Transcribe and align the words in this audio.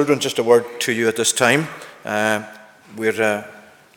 Children, 0.00 0.18
just 0.18 0.38
a 0.38 0.42
word 0.42 0.64
to 0.80 0.92
you 0.92 1.08
at 1.08 1.16
this 1.16 1.30
time. 1.30 1.68
Uh, 2.06 2.42
we're 2.96 3.20
uh, 3.20 3.46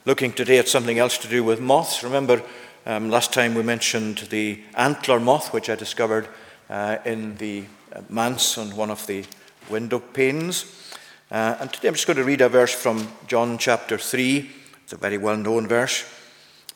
looking 0.03 0.33
today 0.33 0.57
at 0.57 0.67
something 0.67 0.99
else 0.99 1.17
to 1.19 1.29
do 1.29 1.45
with 1.45 1.61
moths. 1.61 2.03
Remember, 2.03 2.43
um, 2.85 3.09
last 3.09 3.31
time 3.31 3.55
we 3.55 3.63
mentioned 3.63 4.17
the 4.29 4.59
antler 4.75 5.17
moth, 5.21 5.53
which 5.53 5.69
I 5.69 5.75
discovered 5.75 6.27
uh, 6.69 6.97
in 7.05 7.37
the 7.37 7.63
uh, 7.95 8.01
manse 8.09 8.57
on 8.57 8.75
one 8.75 8.89
of 8.91 9.07
the 9.07 9.23
window 9.69 9.99
panes. 9.99 10.93
Uh, 11.31 11.55
and 11.61 11.71
today 11.71 11.87
I'm 11.87 11.93
just 11.93 12.05
going 12.05 12.17
to 12.17 12.25
read 12.25 12.41
a 12.41 12.49
verse 12.49 12.73
from 12.73 13.07
John 13.27 13.57
chapter 13.57 13.97
3. 13.97 14.51
It's 14.83 14.91
a 14.91 14.97
very 14.97 15.17
well 15.17 15.37
known 15.37 15.69
verse, 15.69 16.03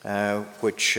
uh, 0.06 0.44
which 0.62 0.98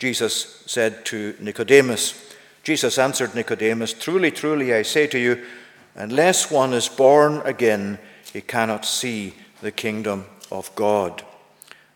Jesus 0.00 0.64
said 0.66 1.04
to 1.06 1.36
Nicodemus. 1.38 2.34
Jesus 2.64 2.98
answered 2.98 3.36
Nicodemus, 3.36 3.92
Truly, 3.92 4.32
truly, 4.32 4.74
I 4.74 4.82
say 4.82 5.06
to 5.06 5.18
you, 5.18 5.44
Unless 5.98 6.48
one 6.48 6.74
is 6.74 6.88
born 6.88 7.42
again, 7.44 7.98
he 8.32 8.40
cannot 8.40 8.84
see 8.84 9.34
the 9.60 9.72
kingdom 9.72 10.26
of 10.50 10.72
God. 10.76 11.24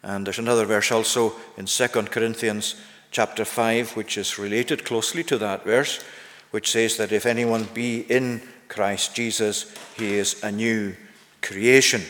And 0.03 0.27
there's 0.27 0.41
another 0.41 0.67
verse 0.67 0.91
also 0.91 1.35
in 1.57 1.67
2 1.67 1.87
Corinthians 1.87 2.75
chapter 3.13 3.45
5, 3.45 3.97
which 3.97 4.19
is 4.19 4.41
related 4.41 4.85
closely 4.85 5.23
to 5.23 5.39
that 5.39 5.63
verse, 5.63 6.03
which 6.51 6.73
says 6.73 6.97
that 6.97 7.13
if 7.13 7.27
anyone 7.27 7.69
be 7.73 8.01
in 8.01 8.43
Christ 8.69 9.15
Jesus, 9.15 9.73
he 9.97 10.15
is 10.15 10.43
a 10.43 10.51
new 10.51 10.97
creation. 11.41 12.03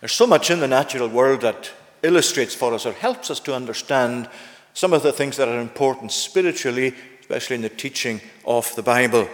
There's 0.00 0.12
so 0.12 0.26
much 0.26 0.50
in 0.50 0.60
the 0.60 0.68
natural 0.68 1.08
world 1.08 1.40
that 1.40 1.70
illustrates 2.02 2.54
for 2.54 2.74
us 2.74 2.84
or 2.84 2.92
helps 2.92 3.30
us 3.30 3.40
to 3.40 3.54
understand 3.54 4.28
some 4.74 4.92
of 4.92 5.02
the 5.02 5.12
things 5.12 5.38
that 5.38 5.48
are 5.48 5.60
important 5.60 6.12
spiritually, 6.12 6.94
especially 7.20 7.56
in 7.56 7.62
the 7.62 7.70
teaching 7.70 8.20
of 8.44 8.74
the 8.74 8.82
Bible. 8.82 9.26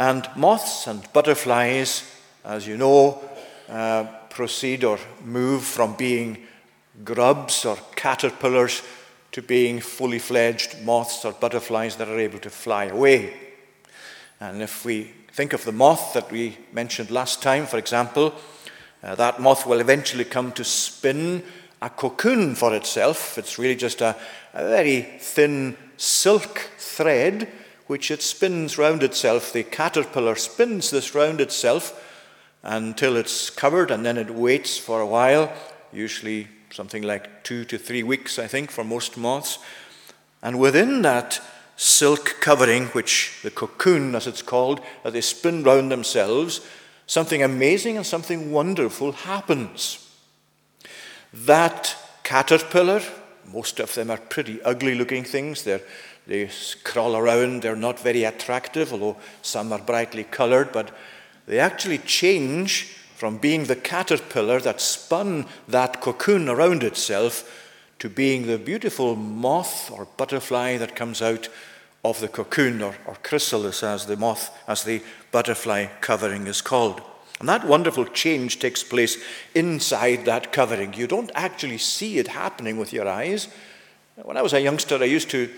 And 0.00 0.26
moths 0.34 0.86
and 0.86 1.06
butterflies, 1.12 2.10
as 2.42 2.66
you 2.66 2.78
know, 2.78 3.22
uh, 3.68 4.04
proceed 4.30 4.82
or 4.82 4.98
move 5.22 5.62
from 5.62 5.94
being 5.94 6.38
grubs 7.04 7.66
or 7.66 7.76
caterpillars 7.96 8.80
to 9.32 9.42
being 9.42 9.78
fully 9.78 10.18
fledged 10.18 10.80
moths 10.84 11.22
or 11.26 11.32
butterflies 11.32 11.96
that 11.96 12.08
are 12.08 12.18
able 12.18 12.38
to 12.38 12.48
fly 12.48 12.86
away. 12.86 13.34
And 14.40 14.62
if 14.62 14.86
we 14.86 15.12
think 15.34 15.52
of 15.52 15.66
the 15.66 15.72
moth 15.72 16.14
that 16.14 16.32
we 16.32 16.56
mentioned 16.72 17.10
last 17.10 17.42
time, 17.42 17.66
for 17.66 17.76
example, 17.76 18.32
uh, 19.02 19.14
that 19.16 19.38
moth 19.38 19.66
will 19.66 19.80
eventually 19.80 20.24
come 20.24 20.50
to 20.52 20.64
spin 20.64 21.42
a 21.82 21.90
cocoon 21.90 22.54
for 22.54 22.74
itself. 22.74 23.36
It's 23.36 23.58
really 23.58 23.76
just 23.76 24.00
a, 24.00 24.16
a 24.54 24.66
very 24.66 25.02
thin 25.20 25.76
silk 25.98 26.70
thread 26.78 27.48
which 27.90 28.12
it 28.12 28.22
spins 28.22 28.78
round 28.78 29.02
itself. 29.02 29.52
The 29.52 29.64
caterpillar 29.64 30.36
spins 30.36 30.90
this 30.90 31.12
round 31.12 31.40
itself 31.40 32.00
until 32.62 33.16
it's 33.16 33.50
covered, 33.50 33.90
and 33.90 34.06
then 34.06 34.16
it 34.16 34.30
waits 34.30 34.78
for 34.78 35.00
a 35.00 35.06
while, 35.06 35.52
usually 35.92 36.46
something 36.70 37.02
like 37.02 37.42
two 37.42 37.64
to 37.64 37.76
three 37.76 38.04
weeks, 38.04 38.38
I 38.38 38.46
think, 38.46 38.70
for 38.70 38.84
most 38.84 39.16
moths. 39.16 39.58
And 40.40 40.60
within 40.60 41.02
that 41.02 41.40
silk 41.74 42.36
covering, 42.40 42.86
which 42.90 43.40
the 43.42 43.50
cocoon, 43.50 44.14
as 44.14 44.28
it's 44.28 44.40
called, 44.40 44.80
that 45.02 45.12
they 45.12 45.20
spin 45.20 45.64
round 45.64 45.90
themselves, 45.90 46.60
something 47.08 47.42
amazing 47.42 47.96
and 47.96 48.06
something 48.06 48.52
wonderful 48.52 49.10
happens. 49.10 50.08
That 51.34 51.96
caterpillar, 52.22 53.02
most 53.52 53.80
of 53.80 53.92
them 53.96 54.12
are 54.12 54.16
pretty 54.16 54.62
ugly 54.62 54.94
looking 54.94 55.24
things. 55.24 55.64
They're 55.64 55.82
they 56.26 56.48
crawl 56.84 57.16
around. 57.16 57.62
They're 57.62 57.76
not 57.76 57.98
very 57.98 58.24
attractive, 58.24 58.92
although 58.92 59.16
some 59.42 59.72
are 59.72 59.80
brightly 59.80 60.24
colored, 60.24 60.72
but 60.72 60.96
they 61.46 61.58
actually 61.58 61.98
change 61.98 62.96
from 63.16 63.36
being 63.36 63.64
the 63.64 63.76
caterpillar 63.76 64.60
that 64.60 64.80
spun 64.80 65.46
that 65.68 66.00
cocoon 66.00 66.48
around 66.48 66.82
itself 66.82 67.68
to 67.98 68.08
being 68.08 68.46
the 68.46 68.58
beautiful 68.58 69.14
moth 69.14 69.90
or 69.90 70.06
butterfly 70.16 70.78
that 70.78 70.96
comes 70.96 71.20
out 71.20 71.48
of 72.02 72.18
the 72.20 72.28
cocoon 72.28 72.80
or, 72.80 72.94
or 73.06 73.14
chrysalis 73.22 73.82
as 73.82 74.06
the 74.06 74.16
moth, 74.16 74.56
as 74.66 74.84
the 74.84 75.02
butterfly 75.32 75.86
covering 76.00 76.46
is 76.46 76.62
called. 76.62 77.02
And 77.40 77.48
that 77.48 77.66
wonderful 77.66 78.04
change 78.06 78.58
takes 78.58 78.82
place 78.82 79.22
inside 79.54 80.24
that 80.26 80.52
covering. 80.52 80.94
You 80.94 81.06
don't 81.06 81.30
actually 81.34 81.78
see 81.78 82.18
it 82.18 82.28
happening 82.28 82.78
with 82.78 82.92
your 82.92 83.08
eyes. 83.08 83.48
When 84.16 84.36
I 84.36 84.42
was 84.42 84.52
a 84.52 84.60
youngster, 84.60 84.96
I 84.96 85.04
used 85.04 85.30
to 85.30 85.50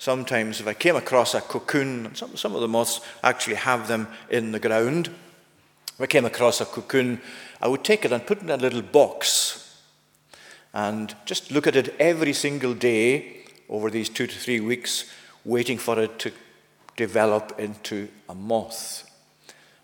sometimes 0.00 0.60
if 0.60 0.66
I 0.66 0.72
came 0.72 0.96
across 0.96 1.34
a 1.34 1.42
cocoon, 1.42 2.14
some, 2.14 2.34
some 2.34 2.54
of 2.54 2.62
the 2.62 2.68
moths 2.68 3.00
actually 3.22 3.56
have 3.56 3.86
them 3.86 4.08
in 4.30 4.50
the 4.50 4.58
ground. 4.58 5.08
If 5.08 6.00
I 6.00 6.06
came 6.06 6.24
across 6.24 6.60
a 6.60 6.64
cocoon, 6.64 7.20
I 7.60 7.68
would 7.68 7.84
take 7.84 8.06
it 8.06 8.10
and 8.10 8.26
put 8.26 8.38
it 8.38 8.44
in 8.44 8.50
a 8.50 8.56
little 8.56 8.82
box 8.82 9.78
and 10.72 11.14
just 11.26 11.52
look 11.52 11.66
at 11.66 11.76
it 11.76 11.94
every 12.00 12.32
single 12.32 12.72
day 12.72 13.44
over 13.68 13.90
these 13.90 14.08
two 14.08 14.26
to 14.26 14.38
three 14.38 14.60
weeks, 14.60 15.04
waiting 15.44 15.76
for 15.76 16.00
it 16.00 16.18
to 16.20 16.32
develop 16.96 17.54
into 17.58 18.08
a 18.28 18.34
moth. 18.34 19.08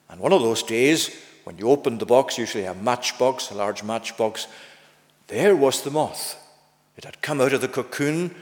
And 0.08 0.18
one 0.18 0.32
of 0.32 0.40
those 0.40 0.62
days, 0.62 1.14
when 1.44 1.58
you 1.58 1.68
opened 1.68 2.00
the 2.00 2.06
box, 2.06 2.38
usually 2.38 2.64
a 2.64 2.74
matchbox, 2.74 3.50
a 3.50 3.54
large 3.54 3.82
matchbox, 3.82 4.46
there 5.26 5.54
was 5.54 5.82
the 5.82 5.90
moth. 5.90 6.42
It 6.96 7.04
had 7.04 7.20
come 7.20 7.42
out 7.42 7.52
of 7.52 7.60
the 7.60 7.68
cocoon 7.68 8.34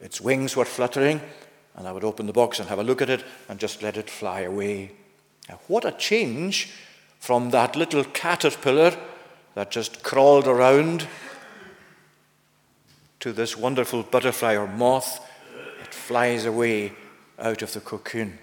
its 0.00 0.20
wings 0.20 0.56
were 0.56 0.64
fluttering, 0.64 1.20
and 1.74 1.86
I 1.86 1.92
would 1.92 2.04
open 2.04 2.26
the 2.26 2.32
box 2.32 2.58
and 2.58 2.68
have 2.68 2.78
a 2.78 2.84
look 2.84 3.02
at 3.02 3.10
it 3.10 3.24
and 3.48 3.58
just 3.58 3.82
let 3.82 3.96
it 3.96 4.10
fly 4.10 4.40
away. 4.40 4.92
Now, 5.48 5.60
what 5.68 5.84
a 5.84 5.92
change 5.92 6.72
from 7.18 7.50
that 7.50 7.76
little 7.76 8.04
caterpillar 8.04 8.96
that 9.54 9.70
just 9.70 10.02
crawled 10.02 10.46
around 10.46 11.06
to 13.20 13.32
this 13.32 13.56
wonderful 13.56 14.02
butterfly 14.02 14.56
or 14.56 14.68
moth 14.68 15.20
that 15.80 15.94
flies 15.94 16.44
away 16.44 16.92
out 17.38 17.62
of 17.62 17.72
the 17.72 17.80
cocoon. 17.80 18.38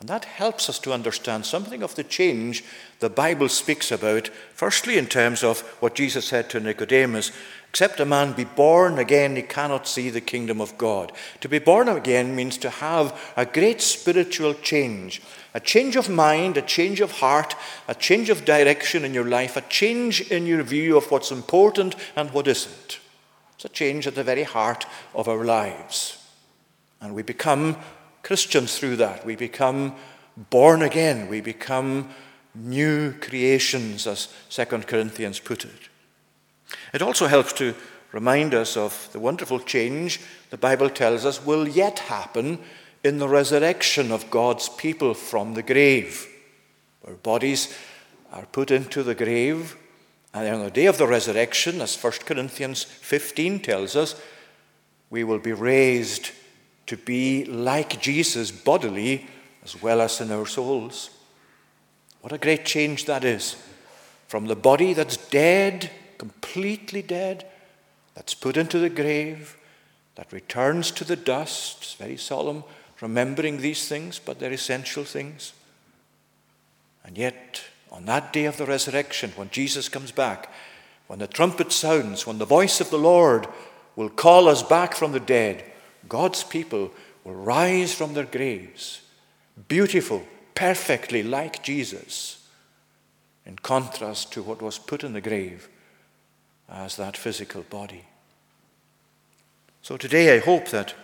And 0.00 0.08
that 0.08 0.24
helps 0.24 0.68
us 0.68 0.78
to 0.80 0.92
understand 0.92 1.44
something 1.44 1.82
of 1.82 1.96
the 1.96 2.04
change 2.04 2.64
the 3.00 3.10
Bible 3.10 3.48
speaks 3.48 3.90
about, 3.90 4.28
firstly, 4.54 4.96
in 4.96 5.06
terms 5.06 5.42
of 5.42 5.60
what 5.80 5.96
Jesus 5.96 6.26
said 6.26 6.48
to 6.50 6.60
Nicodemus 6.60 7.32
Except 7.70 8.00
a 8.00 8.06
man 8.06 8.32
be 8.32 8.44
born 8.44 8.98
again, 8.98 9.36
he 9.36 9.42
cannot 9.42 9.86
see 9.86 10.10
the 10.10 10.20
kingdom 10.20 10.60
of 10.60 10.78
God. 10.78 11.12
To 11.40 11.48
be 11.48 11.58
born 11.58 11.88
again 11.88 12.34
means 12.34 12.56
to 12.58 12.70
have 12.70 13.32
a 13.36 13.44
great 13.44 13.80
spiritual 13.80 14.54
change 14.54 15.22
a 15.54 15.60
change 15.60 15.96
of 15.96 16.08
mind, 16.08 16.56
a 16.56 16.62
change 16.62 17.00
of 17.00 17.10
heart, 17.10 17.56
a 17.88 17.94
change 17.94 18.30
of 18.30 18.44
direction 18.44 19.04
in 19.04 19.14
your 19.14 19.24
life, 19.24 19.56
a 19.56 19.62
change 19.62 20.20
in 20.30 20.46
your 20.46 20.62
view 20.62 20.96
of 20.96 21.10
what's 21.10 21.32
important 21.32 21.96
and 22.14 22.30
what 22.30 22.46
isn't. 22.46 23.00
It's 23.54 23.64
a 23.64 23.68
change 23.68 24.06
at 24.06 24.14
the 24.14 24.22
very 24.22 24.44
heart 24.44 24.86
of 25.14 25.26
our 25.26 25.44
lives. 25.44 26.24
And 27.00 27.12
we 27.14 27.22
become 27.22 27.76
Christians 28.22 28.78
through 28.78 28.96
that. 28.96 29.24
We 29.24 29.34
become 29.34 29.96
born 30.50 30.82
again. 30.82 31.28
We 31.28 31.40
become 31.40 32.10
new 32.54 33.14
creations, 33.14 34.06
as 34.06 34.28
2 34.50 34.64
Corinthians 34.64 35.40
put 35.40 35.64
it. 35.64 35.87
It 36.92 37.02
also 37.02 37.26
helps 37.26 37.52
to 37.54 37.74
remind 38.12 38.54
us 38.54 38.76
of 38.76 39.08
the 39.12 39.20
wonderful 39.20 39.60
change 39.60 40.20
the 40.50 40.56
Bible 40.56 40.88
tells 40.88 41.24
us 41.24 41.44
will 41.44 41.68
yet 41.68 41.98
happen 42.00 42.58
in 43.04 43.18
the 43.18 43.28
resurrection 43.28 44.10
of 44.10 44.30
God's 44.30 44.68
people 44.68 45.14
from 45.14 45.54
the 45.54 45.62
grave. 45.62 46.26
Our 47.06 47.14
bodies 47.14 47.76
are 48.32 48.46
put 48.46 48.70
into 48.70 49.02
the 49.02 49.14
grave, 49.14 49.76
and 50.34 50.48
on 50.48 50.64
the 50.64 50.70
day 50.70 50.86
of 50.86 50.98
the 50.98 51.06
resurrection, 51.06 51.80
as 51.80 51.96
1 51.96 52.12
Corinthians 52.26 52.82
15 52.82 53.60
tells 53.60 53.96
us, 53.96 54.20
we 55.10 55.24
will 55.24 55.38
be 55.38 55.52
raised 55.52 56.32
to 56.86 56.96
be 56.96 57.44
like 57.44 58.00
Jesus 58.00 58.50
bodily 58.50 59.26
as 59.62 59.80
well 59.80 60.00
as 60.00 60.20
in 60.20 60.30
our 60.30 60.46
souls. 60.46 61.10
What 62.20 62.32
a 62.32 62.38
great 62.38 62.64
change 62.64 63.04
that 63.06 63.24
is. 63.24 63.56
From 64.26 64.46
the 64.46 64.56
body 64.56 64.92
that's 64.92 65.16
dead 65.16 65.90
completely 66.18 67.02
dead, 67.02 67.46
that's 68.14 68.34
put 68.34 68.56
into 68.56 68.78
the 68.78 68.90
grave, 68.90 69.56
that 70.16 70.32
returns 70.32 70.90
to 70.90 71.04
the 71.04 71.16
dust. 71.16 71.78
It's 71.82 71.94
very 71.94 72.16
solemn, 72.16 72.64
remembering 73.00 73.58
these 73.58 73.88
things, 73.88 74.18
but 74.18 74.40
they're 74.40 74.52
essential 74.52 75.04
things. 75.04 75.52
And 77.04 77.16
yet, 77.16 77.62
on 77.92 78.04
that 78.06 78.32
day 78.32 78.44
of 78.44 78.56
the 78.56 78.66
resurrection, 78.66 79.32
when 79.36 79.50
Jesus 79.50 79.88
comes 79.88 80.10
back, 80.10 80.52
when 81.06 81.20
the 81.20 81.28
trumpet 81.28 81.72
sounds, 81.72 82.26
when 82.26 82.38
the 82.38 82.44
voice 82.44 82.80
of 82.80 82.90
the 82.90 82.98
Lord 82.98 83.46
will 83.96 84.10
call 84.10 84.48
us 84.48 84.62
back 84.62 84.94
from 84.94 85.12
the 85.12 85.20
dead, 85.20 85.64
God's 86.08 86.42
people 86.44 86.90
will 87.24 87.34
rise 87.34 87.94
from 87.94 88.14
their 88.14 88.26
graves, 88.26 89.02
beautiful, 89.68 90.24
perfectly 90.54 91.22
like 91.22 91.62
Jesus, 91.62 92.46
in 93.46 93.56
contrast 93.56 94.32
to 94.32 94.42
what 94.42 94.60
was 94.60 94.78
put 94.78 95.04
in 95.04 95.12
the 95.12 95.20
grave 95.20 95.68
as 96.68 96.96
that 96.96 97.16
physical 97.16 97.62
body. 97.62 98.04
So 99.82 99.96
today 99.96 100.36
I 100.36 100.40
hope 100.40 100.68
that 100.68 100.94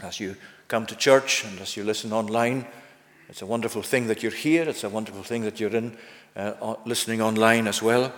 as 0.00 0.20
you 0.20 0.36
come 0.68 0.86
to 0.86 0.96
church 0.96 1.44
and 1.44 1.60
as 1.60 1.76
you 1.76 1.84
listen 1.84 2.12
online, 2.12 2.66
It's 3.28 3.42
a 3.42 3.46
wonderful 3.46 3.82
thing 3.82 4.06
that 4.08 4.22
you're 4.22 4.32
here. 4.32 4.68
It's 4.68 4.84
a 4.84 4.88
wonderful 4.88 5.22
thing 5.22 5.44
that 5.44 5.58
you're 5.58 5.74
in, 5.74 5.96
uh, 6.36 6.74
listening 6.84 7.22
online 7.22 7.66
as 7.66 7.82
well. 7.82 8.12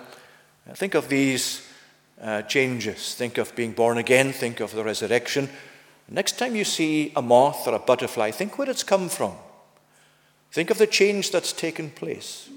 Uh, 0.68 0.74
think 0.74 0.94
of 0.94 1.08
these 1.08 1.62
uh, 2.20 2.42
changes. 2.42 3.14
Think 3.14 3.38
of 3.38 3.54
being 3.54 3.72
born 3.72 3.98
again. 3.98 4.32
Think 4.32 4.60
of 4.60 4.72
the 4.72 4.84
resurrection. 4.84 5.48
Next 6.08 6.38
time 6.38 6.56
you 6.56 6.64
see 6.64 7.12
a 7.14 7.22
moth 7.22 7.66
or 7.66 7.74
a 7.74 7.78
butterfly, 7.78 8.30
think 8.30 8.58
where 8.58 8.70
it's 8.70 8.82
come 8.82 9.08
from. 9.08 9.34
Think 10.52 10.70
of 10.70 10.78
the 10.78 10.86
change 10.86 11.30
that's 11.30 11.52
taken 11.52 11.90
place 11.90 12.48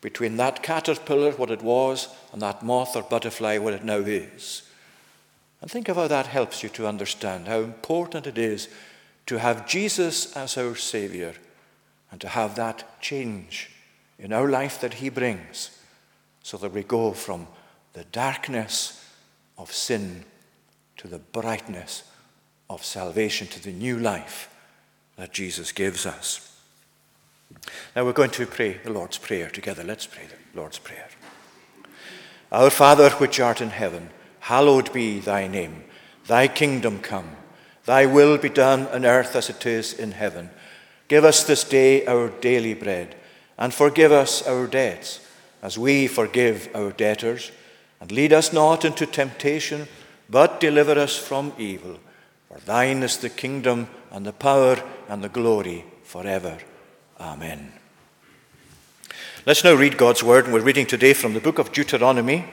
between 0.00 0.36
that 0.36 0.62
caterpillar, 0.62 1.32
what 1.32 1.50
it 1.50 1.62
was, 1.62 2.08
and 2.32 2.40
that 2.40 2.62
moth 2.62 2.96
or 2.96 3.02
butterfly, 3.02 3.58
what 3.58 3.74
it 3.74 3.84
now 3.84 3.98
is. 3.98 4.62
And 5.60 5.70
think 5.70 5.88
of 5.88 5.96
how 5.96 6.08
that 6.08 6.26
helps 6.26 6.62
you 6.62 6.68
to 6.70 6.86
understand 6.86 7.46
how 7.46 7.60
important 7.60 8.26
it 8.26 8.38
is 8.38 8.68
to 9.26 9.38
have 9.38 9.68
Jesus 9.68 10.34
as 10.36 10.56
our 10.56 10.74
Savior 10.74 11.34
and 12.10 12.20
to 12.20 12.28
have 12.28 12.54
that 12.56 13.00
change 13.00 13.70
in 14.18 14.32
our 14.32 14.48
life 14.48 14.80
that 14.80 14.94
He 14.94 15.08
brings 15.08 15.78
so 16.42 16.56
that 16.56 16.72
we 16.72 16.82
go 16.82 17.12
from 17.12 17.46
the 17.92 18.04
darkness 18.04 19.04
of 19.58 19.72
sin 19.72 20.24
to 20.96 21.08
the 21.08 21.18
brightness 21.18 22.04
of 22.68 22.84
salvation, 22.84 23.46
to 23.48 23.62
the 23.62 23.72
new 23.72 23.98
life 23.98 24.54
that 25.16 25.32
Jesus 25.32 25.72
gives 25.72 26.06
us. 26.06 26.49
Now 27.94 28.04
we're 28.04 28.12
going 28.12 28.30
to 28.30 28.46
pray 28.46 28.74
the 28.84 28.92
Lord's 28.92 29.18
Prayer 29.18 29.50
together. 29.50 29.82
Let's 29.82 30.06
pray 30.06 30.22
the 30.26 30.58
Lord's 30.58 30.78
Prayer. 30.78 31.08
Our 32.52 32.70
Father, 32.70 33.10
which 33.10 33.40
art 33.40 33.60
in 33.60 33.70
heaven, 33.70 34.10
hallowed 34.40 34.92
be 34.92 35.20
thy 35.20 35.46
name. 35.46 35.84
Thy 36.26 36.48
kingdom 36.48 37.00
come. 37.00 37.36
Thy 37.84 38.06
will 38.06 38.38
be 38.38 38.48
done 38.48 38.86
on 38.88 39.04
earth 39.04 39.34
as 39.34 39.50
it 39.50 39.64
is 39.66 39.92
in 39.92 40.12
heaven. 40.12 40.50
Give 41.08 41.24
us 41.24 41.44
this 41.44 41.64
day 41.64 42.06
our 42.06 42.28
daily 42.28 42.74
bread, 42.74 43.16
and 43.58 43.74
forgive 43.74 44.12
us 44.12 44.46
our 44.46 44.66
debts, 44.66 45.20
as 45.62 45.76
we 45.76 46.06
forgive 46.06 46.68
our 46.74 46.92
debtors. 46.92 47.50
And 48.00 48.12
lead 48.12 48.32
us 48.32 48.52
not 48.52 48.84
into 48.84 49.06
temptation, 49.06 49.88
but 50.28 50.60
deliver 50.60 50.98
us 50.98 51.16
from 51.16 51.52
evil. 51.58 51.98
For 52.48 52.58
thine 52.60 53.02
is 53.02 53.18
the 53.18 53.28
kingdom, 53.28 53.88
and 54.10 54.24
the 54.24 54.32
power, 54.32 54.82
and 55.08 55.22
the 55.22 55.28
glory 55.28 55.84
forever. 56.04 56.58
Amen. 57.20 57.70
Let's 59.44 59.62
now 59.62 59.74
read 59.74 59.98
God's 59.98 60.22
word, 60.22 60.46
and 60.46 60.54
we're 60.54 60.60
reading 60.60 60.86
today 60.86 61.12
from 61.12 61.34
the 61.34 61.40
book 61.40 61.58
of 61.58 61.70
Deuteronomy, 61.70 62.46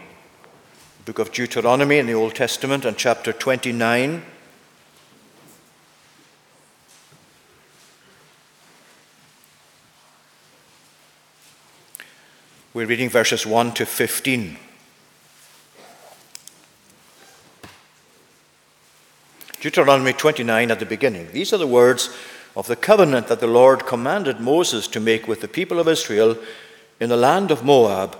book 1.06 1.20
of 1.20 1.32
Deuteronomy 1.32 2.00
in 2.00 2.06
the 2.06 2.14
Old 2.14 2.36
Testament, 2.36 2.84
and 2.84 2.98
chapter 2.98 3.32
29. 3.32 4.24
We're 12.74 12.86
reading 12.86 13.10
verses 13.10 13.46
1 13.46 13.74
to 13.76 13.86
15. 13.86 14.58
Deuteronomy 19.62 20.12
29 20.12 20.72
at 20.72 20.80
the 20.80 20.86
beginning. 20.86 21.32
These 21.32 21.54
are 21.54 21.58
the 21.58 21.66
words 21.66 22.10
of 22.58 22.66
the 22.66 22.76
covenant 22.76 23.28
that 23.28 23.40
the 23.40 23.46
Lord 23.46 23.86
commanded 23.86 24.40
Moses 24.40 24.88
to 24.88 25.00
make 25.00 25.28
with 25.28 25.42
the 25.42 25.48
people 25.48 25.80
of 25.80 25.88
Israel 25.88 26.36
in 27.00 27.08
the 27.08 27.16
land 27.16 27.52
of 27.52 27.64
Moab, 27.64 28.18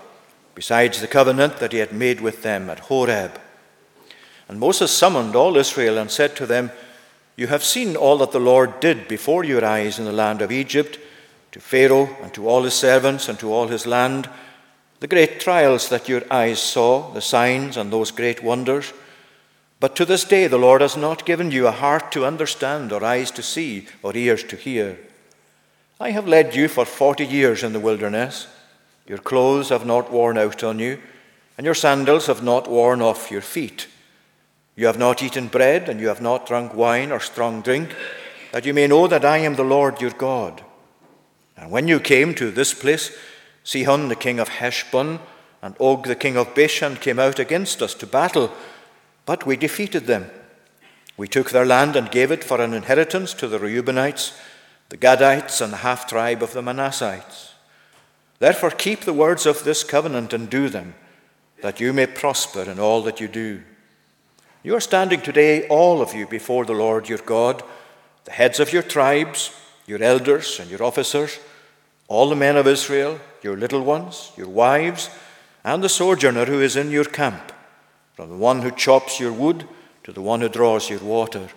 besides 0.54 1.02
the 1.02 1.08
covenant 1.08 1.58
that 1.58 1.72
he 1.72 1.80
had 1.80 1.92
made 1.92 2.22
with 2.22 2.44
them 2.44 2.70
at 2.70 2.82
Horeb. 2.82 3.42
And 4.48 4.60
Moses 4.60 4.92
summoned 4.92 5.36
all 5.36 5.58
Israel 5.58 5.98
and 5.98 6.12
said 6.12 6.36
to 6.36 6.46
them, 6.46 6.70
You 7.36 7.48
have 7.48 7.64
seen 7.64 7.96
all 7.96 8.20
that 8.20 8.32
the 8.32 8.40
Lord 8.40 8.80
did 8.80 9.08
before 9.08 9.44
your 9.44 9.66
eyes 9.66 9.98
in 9.98 10.06
the 10.06 10.12
land 10.12 10.44
of 10.44 10.52
Egypt, 10.52 11.00
to 11.52 11.60
Pharaoh 11.60 12.16
and 12.22 12.32
to 12.36 12.48
all 12.48 12.62
his 12.62 12.76
servants 12.76 13.28
and 13.28 13.40
to 13.40 13.52
all 13.52 13.68
his 13.70 13.88
land, 13.88 14.30
the 15.00 15.08
great 15.08 15.40
trials 15.40 15.90
that 15.90 16.08
your 16.08 16.22
eyes 16.30 16.62
saw, 16.62 17.12
the 17.12 17.22
signs 17.22 17.76
and 17.76 17.92
those 17.92 18.12
great 18.12 18.44
wonders. 18.44 18.94
But 19.80 19.96
to 19.98 20.06
this 20.06 20.24
day, 20.24 20.48
the 20.48 20.58
Lord 20.58 20.82
has 20.82 20.98
not 20.98 21.26
given 21.26 21.52
you 21.52 21.68
a 21.68 21.72
heart 21.72 22.12
to 22.14 22.26
understand, 22.26 22.92
or 22.92 23.04
eyes 23.04 23.30
to 23.32 23.44
see, 23.44 23.88
or 24.02 24.16
ears 24.16 24.44
to 24.46 24.56
hear. 24.56 24.98
I 26.00 26.12
have 26.12 26.28
led 26.28 26.56
you 26.56 26.68
for 26.68 26.86
forty 26.86 27.26
years 27.26 27.64
in 27.64 27.74
the 27.74 27.80
wilderness. 27.80 28.48
Your 29.06 29.20
clothes 29.20 29.70
have 29.70 29.86
not 29.86 30.12
worn 30.12 30.38
out 30.38 30.64
on 30.64 30.80
you, 30.80 31.00
and 31.58 31.66
your 31.66 31.76
sandals 31.76 32.26
have 32.28 32.44
not 32.44 32.70
worn 32.70 33.02
off 33.02 33.32
your 33.32 33.42
feet. 33.42 33.88
You 34.76 34.88
have 34.88 34.98
not 34.98 35.22
eaten 35.24 35.48
bread, 35.48 35.90
and 35.90 36.00
you 36.00 36.08
have 36.08 36.22
not 36.22 36.48
drunk 36.48 36.74
wine 36.74 37.12
or 37.12 37.20
strong 37.20 37.62
drink, 37.62 37.96
that 38.52 38.66
you 38.66 38.74
may 38.74 38.88
know 38.88 39.08
that 39.08 39.26
I 39.26 39.38
am 39.40 39.56
the 39.56 39.64
Lord 39.64 40.02
your 40.02 40.12
God. 40.12 40.64
And 41.56 41.72
when 41.72 41.88
you 41.88 42.00
came 42.00 42.34
to 42.36 42.52
this 42.52 42.74
place, 42.74 43.16
Sihon 43.64 44.10
the 44.10 44.16
king 44.16 44.40
of 44.40 44.50
Heshbon 44.50 45.20
and 45.62 45.76
Og 45.80 46.06
the 46.06 46.16
king 46.16 46.38
of 46.38 46.54
Bashan 46.56 46.96
came 46.96 47.20
out 47.20 47.40
against 47.40 47.82
us 47.82 47.94
to 47.96 48.08
battle 48.08 48.52
but 49.28 49.46
we 49.46 49.58
defeated 49.58 50.08
them. 50.08 50.32
We 51.18 51.28
took 51.28 51.52
their 51.52 51.66
land 51.66 51.98
and 51.98 52.10
gave 52.10 52.32
it 52.32 52.46
for 52.46 52.62
an 52.62 52.74
inheritance 52.74 53.34
to 53.36 53.48
the 53.48 53.60
Reubenites, 53.60 54.32
the 54.88 54.98
Gadites, 54.98 55.62
and 55.62 55.74
the 55.74 55.78
half 55.78 56.08
tribe 56.08 56.42
of 56.42 56.54
the 56.54 56.62
Manassites. 56.62 57.52
Therefore, 58.40 58.72
keep 58.72 59.02
the 59.02 59.14
words 59.14 59.46
of 59.46 59.66
this 59.66 59.84
covenant 59.84 60.32
and 60.32 60.50
do 60.50 60.70
them, 60.70 60.96
that 61.62 61.82
you 61.82 61.92
may 61.92 62.06
prosper 62.06 62.62
in 62.62 62.80
all 62.80 63.02
that 63.04 63.20
you 63.20 63.28
do. 63.28 63.64
You 64.64 64.76
are 64.76 64.80
standing 64.82 65.20
today, 65.20 65.68
all 65.68 66.02
of 66.02 66.14
you, 66.14 66.26
before 66.26 66.64
the 66.64 66.74
Lord 66.74 67.10
your 67.10 67.20
God, 67.20 67.64
the 68.24 68.32
heads 68.32 68.62
of 68.62 68.72
your 68.72 68.84
tribes, 68.84 69.52
your 69.88 70.02
elders, 70.02 70.58
and 70.58 70.70
your 70.70 70.84
officers, 70.84 71.38
all 72.08 72.30
the 72.30 72.36
men 72.36 72.56
of 72.56 72.66
Israel, 72.68 73.20
your 73.42 73.58
little 73.58 73.82
ones, 73.82 74.32
your 74.38 74.48
wives, 74.48 75.10
and 75.66 75.84
the 75.84 75.90
sojourner 75.90 76.46
who 76.46 76.62
is 76.62 76.78
in 76.78 76.92
your 76.92 77.06
camp 77.06 77.52
from 78.18 78.30
the 78.30 78.36
one 78.36 78.64
who 78.64 78.72
chops 78.72 79.20
your 79.20 79.32
wood 79.32 79.64
to 80.04 80.12
the 80.12 80.24
one 80.24 80.42
who 80.42 80.50
draws 80.50 80.90
your 80.90 80.98
water, 81.02 81.50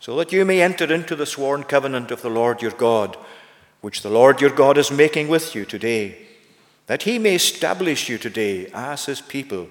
so 0.00 0.16
that 0.16 0.32
you 0.32 0.44
may 0.44 0.60
enter 0.60 0.92
into 0.92 1.14
the 1.14 1.24
sworn 1.24 1.62
covenant 1.62 2.10
of 2.10 2.22
the 2.22 2.28
Lord 2.28 2.60
your 2.60 2.72
God, 2.72 3.16
which 3.82 4.02
the 4.02 4.10
Lord 4.10 4.40
your 4.40 4.50
God 4.50 4.76
is 4.76 4.90
making 4.90 5.28
with 5.28 5.54
you 5.54 5.64
today, 5.64 6.18
that 6.88 7.04
he 7.04 7.20
may 7.20 7.36
establish 7.36 8.08
you 8.08 8.18
today 8.18 8.66
as 8.74 9.06
his 9.06 9.20
people, 9.20 9.68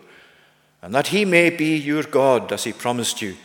and 0.82 0.96
that 0.96 1.08
he 1.08 1.26
may 1.26 1.50
be 1.50 1.76
your 1.76 2.04
God 2.04 2.54
as 2.54 2.64
he 2.64 2.72
promised 2.72 3.22
you, 3.22 3.36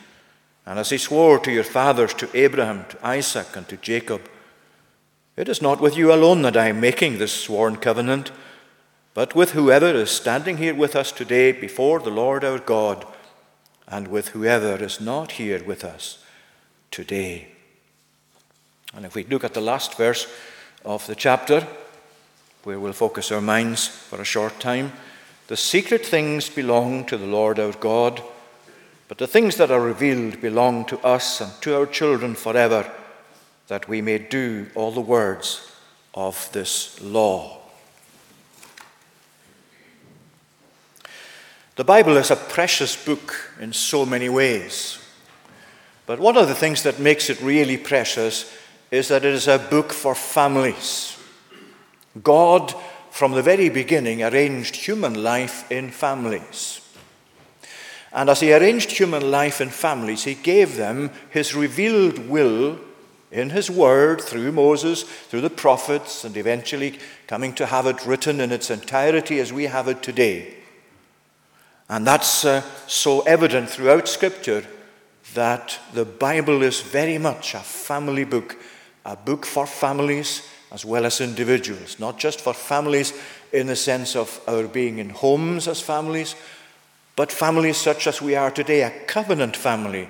and 0.64 0.78
as 0.78 0.90
he 0.90 0.98
swore 0.98 1.40
to 1.40 1.50
your 1.50 1.64
fathers, 1.64 2.14
to 2.14 2.28
Abraham, 2.38 2.84
to 2.90 3.04
Isaac, 3.04 3.56
and 3.56 3.66
to 3.66 3.76
Jacob. 3.78 4.20
It 5.36 5.48
is 5.48 5.60
not 5.60 5.80
with 5.80 5.96
you 5.96 6.12
alone 6.12 6.42
that 6.42 6.56
I 6.56 6.68
am 6.68 6.78
making 6.78 7.18
this 7.18 7.32
sworn 7.32 7.78
covenant 7.78 8.30
but 9.16 9.34
with 9.34 9.52
whoever 9.52 9.86
is 9.86 10.10
standing 10.10 10.58
here 10.58 10.74
with 10.74 10.94
us 10.94 11.10
today 11.10 11.50
before 11.50 12.00
the 12.00 12.10
Lord 12.10 12.44
our 12.44 12.58
God, 12.58 13.06
and 13.88 14.08
with 14.08 14.28
whoever 14.28 14.84
is 14.84 15.00
not 15.00 15.32
here 15.32 15.64
with 15.64 15.84
us 15.84 16.22
today. 16.90 17.48
And 18.94 19.06
if 19.06 19.14
we 19.14 19.24
look 19.24 19.42
at 19.42 19.54
the 19.54 19.62
last 19.62 19.96
verse 19.96 20.30
of 20.84 21.06
the 21.06 21.14
chapter, 21.14 21.66
where 22.64 22.78
we'll 22.78 22.92
focus 22.92 23.32
our 23.32 23.40
minds 23.40 23.88
for 23.88 24.20
a 24.20 24.24
short 24.24 24.60
time, 24.60 24.92
the 25.46 25.56
secret 25.56 26.04
things 26.04 26.50
belong 26.50 27.06
to 27.06 27.16
the 27.16 27.24
Lord 27.24 27.58
our 27.58 27.72
God, 27.72 28.22
but 29.08 29.16
the 29.16 29.26
things 29.26 29.56
that 29.56 29.70
are 29.70 29.80
revealed 29.80 30.42
belong 30.42 30.84
to 30.84 30.98
us 30.98 31.40
and 31.40 31.52
to 31.62 31.74
our 31.74 31.86
children 31.86 32.34
forever, 32.34 32.92
that 33.68 33.88
we 33.88 34.02
may 34.02 34.18
do 34.18 34.66
all 34.74 34.92
the 34.92 35.00
words 35.00 35.72
of 36.14 36.52
this 36.52 37.00
law. 37.00 37.62
The 41.76 41.84
Bible 41.84 42.16
is 42.16 42.30
a 42.30 42.36
precious 42.36 42.96
book 42.96 43.52
in 43.60 43.74
so 43.74 44.06
many 44.06 44.30
ways. 44.30 44.98
But 46.06 46.18
one 46.18 46.38
of 46.38 46.48
the 46.48 46.54
things 46.54 46.82
that 46.84 46.98
makes 46.98 47.28
it 47.28 47.38
really 47.42 47.76
precious 47.76 48.50
is 48.90 49.08
that 49.08 49.26
it 49.26 49.34
is 49.34 49.46
a 49.46 49.58
book 49.58 49.92
for 49.92 50.14
families. 50.14 51.18
God, 52.22 52.74
from 53.10 53.32
the 53.32 53.42
very 53.42 53.68
beginning, 53.68 54.22
arranged 54.22 54.74
human 54.74 55.22
life 55.22 55.70
in 55.70 55.90
families. 55.90 56.80
And 58.10 58.30
as 58.30 58.40
He 58.40 58.54
arranged 58.54 58.92
human 58.92 59.30
life 59.30 59.60
in 59.60 59.68
families, 59.68 60.24
He 60.24 60.34
gave 60.34 60.76
them 60.76 61.10
His 61.28 61.54
revealed 61.54 62.30
will 62.30 62.78
in 63.30 63.50
His 63.50 63.70
Word 63.70 64.22
through 64.22 64.52
Moses, 64.52 65.02
through 65.02 65.42
the 65.42 65.50
prophets, 65.50 66.24
and 66.24 66.38
eventually 66.38 66.98
coming 67.26 67.52
to 67.52 67.66
have 67.66 67.84
it 67.84 68.06
written 68.06 68.40
in 68.40 68.50
its 68.50 68.70
entirety 68.70 69.40
as 69.40 69.52
we 69.52 69.64
have 69.64 69.88
it 69.88 70.02
today. 70.02 70.55
And 71.88 72.06
that's 72.06 72.44
uh, 72.44 72.62
so 72.86 73.20
evident 73.20 73.70
throughout 73.70 74.08
Scripture 74.08 74.64
that 75.34 75.78
the 75.92 76.04
Bible 76.04 76.62
is 76.62 76.80
very 76.80 77.18
much 77.18 77.54
a 77.54 77.60
family 77.60 78.24
book, 78.24 78.56
a 79.04 79.16
book 79.16 79.46
for 79.46 79.66
families 79.66 80.42
as 80.72 80.84
well 80.84 81.06
as 81.06 81.20
individuals, 81.20 82.00
not 82.00 82.18
just 82.18 82.40
for 82.40 82.52
families 82.52 83.12
in 83.52 83.68
the 83.68 83.76
sense 83.76 84.16
of 84.16 84.40
our 84.48 84.66
being 84.66 84.98
in 84.98 85.10
homes 85.10 85.68
as 85.68 85.80
families, 85.80 86.34
but 87.14 87.30
families 87.30 87.76
such 87.76 88.06
as 88.06 88.20
we 88.20 88.34
are 88.34 88.50
today, 88.50 88.82
a 88.82 88.90
covenant 89.06 89.56
family, 89.56 90.08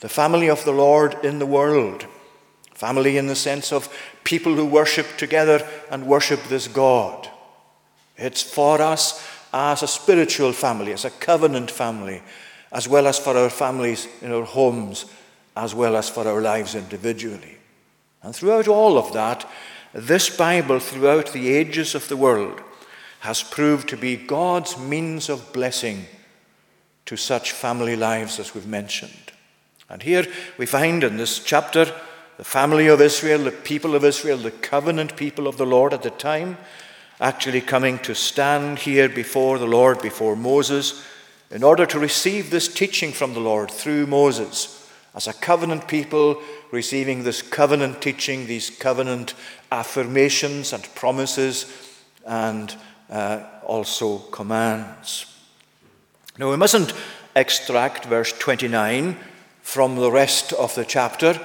the 0.00 0.08
family 0.08 0.48
of 0.48 0.64
the 0.64 0.72
Lord 0.72 1.24
in 1.24 1.38
the 1.38 1.46
world, 1.46 2.06
Family 2.76 3.16
in 3.16 3.26
the 3.26 3.34
sense 3.34 3.72
of 3.72 3.88
people 4.22 4.54
who 4.54 4.66
worship 4.66 5.06
together 5.16 5.66
and 5.90 6.06
worship 6.06 6.42
this 6.44 6.68
God. 6.68 7.26
It's 8.18 8.42
for 8.42 8.82
us 8.82 9.26
as 9.56 9.82
a 9.82 9.88
spiritual 9.88 10.52
family, 10.52 10.92
as 10.92 11.04
a 11.04 11.10
covenant 11.10 11.70
family, 11.70 12.22
as 12.72 12.86
well 12.86 13.06
as 13.06 13.18
for 13.18 13.36
our 13.36 13.48
families 13.48 14.06
in 14.20 14.30
our 14.30 14.44
homes, 14.44 15.06
as 15.56 15.74
well 15.74 15.96
as 15.96 16.10
for 16.10 16.28
our 16.28 16.42
lives 16.42 16.74
individually. 16.74 17.56
And 18.22 18.36
throughout 18.36 18.68
all 18.68 18.98
of 18.98 19.12
that, 19.14 19.48
this 19.94 20.28
Bible, 20.36 20.78
throughout 20.78 21.32
the 21.32 21.48
ages 21.48 21.94
of 21.94 22.06
the 22.08 22.16
world, 22.18 22.60
has 23.20 23.42
proved 23.42 23.88
to 23.88 23.96
be 23.96 24.16
God's 24.16 24.76
means 24.76 25.30
of 25.30 25.52
blessing 25.54 26.04
to 27.06 27.16
such 27.16 27.52
family 27.52 27.96
lives 27.96 28.38
as 28.38 28.54
we've 28.54 28.66
mentioned. 28.66 29.32
And 29.88 30.02
here 30.02 30.26
we 30.58 30.66
find 30.66 31.02
in 31.02 31.16
this 31.16 31.38
chapter 31.38 31.86
the 32.36 32.44
family 32.44 32.88
of 32.88 33.00
Israel, 33.00 33.44
the 33.44 33.52
people 33.52 33.94
of 33.94 34.04
Israel, 34.04 34.36
the 34.36 34.50
covenant 34.50 35.16
people 35.16 35.46
of 35.46 35.56
the 35.56 35.64
Lord 35.64 35.94
at 35.94 36.02
the 36.02 36.10
time, 36.10 36.58
actually 37.20 37.60
coming 37.60 37.98
to 38.00 38.14
stand 38.14 38.78
here 38.80 39.08
before 39.08 39.58
the 39.58 39.66
Lord, 39.66 40.02
before 40.02 40.36
Moses, 40.36 41.04
in 41.50 41.62
order 41.62 41.86
to 41.86 41.98
receive 41.98 42.50
this 42.50 42.72
teaching 42.72 43.12
from 43.12 43.34
the 43.34 43.40
Lord 43.40 43.70
through 43.70 44.06
Moses, 44.06 44.90
as 45.14 45.26
a 45.26 45.32
covenant 45.32 45.88
people 45.88 46.42
receiving 46.70 47.22
this 47.22 47.40
covenant 47.40 48.02
teaching, 48.02 48.46
these 48.46 48.68
covenant 48.68 49.34
affirmations 49.72 50.72
and 50.72 50.82
promises, 50.94 51.72
and 52.26 52.74
uh, 53.08 53.44
also 53.64 54.18
commands. 54.18 55.32
Now, 56.38 56.50
we 56.50 56.56
mustn't 56.56 56.92
extract 57.34 58.04
verse 58.06 58.32
29 58.32 59.16
from 59.62 59.96
the 59.96 60.10
rest 60.10 60.52
of 60.52 60.74
the 60.74 60.84
chapter, 60.84 61.40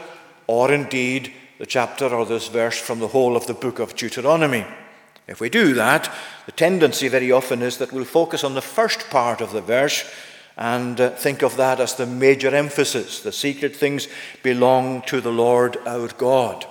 or 0.48 0.72
indeed 0.72 1.32
the 1.60 1.66
chapter 1.66 2.08
or 2.08 2.26
this 2.26 2.50
verse 2.50 2.78
from 2.78 3.00
the 3.00 3.08
whole 3.08 3.38
of 3.38 3.48
the 3.48 3.54
book 3.54 3.80
of 3.80 3.96
Deuteronomy. 3.96 4.66
If 5.28 5.40
we 5.40 5.50
do 5.50 5.74
that, 5.76 6.12
the 6.46 6.52
tendency 6.52 7.08
very 7.08 7.32
often 7.32 7.62
is 7.62 7.78
that 7.78 7.92
we'll 7.94 8.06
focus 8.06 8.44
on 8.44 8.54
the 8.54 8.62
first 8.62 9.10
part 9.10 9.42
of 9.42 9.54
the 9.54 9.62
verse 9.62 10.04
and 10.58 11.00
uh, 11.00 11.12
think 11.12 11.42
of 11.42 11.58
that 11.58 11.80
as 11.80 11.96
the 11.96 12.06
major 12.06 12.54
emphasis. 12.54 13.22
The 13.22 13.32
secret 13.32 13.76
things 13.76 14.08
belong 14.44 15.02
to 15.04 15.22
the 15.22 15.32
Lord 15.32 15.78
our 15.86 16.08
God. 16.10 16.66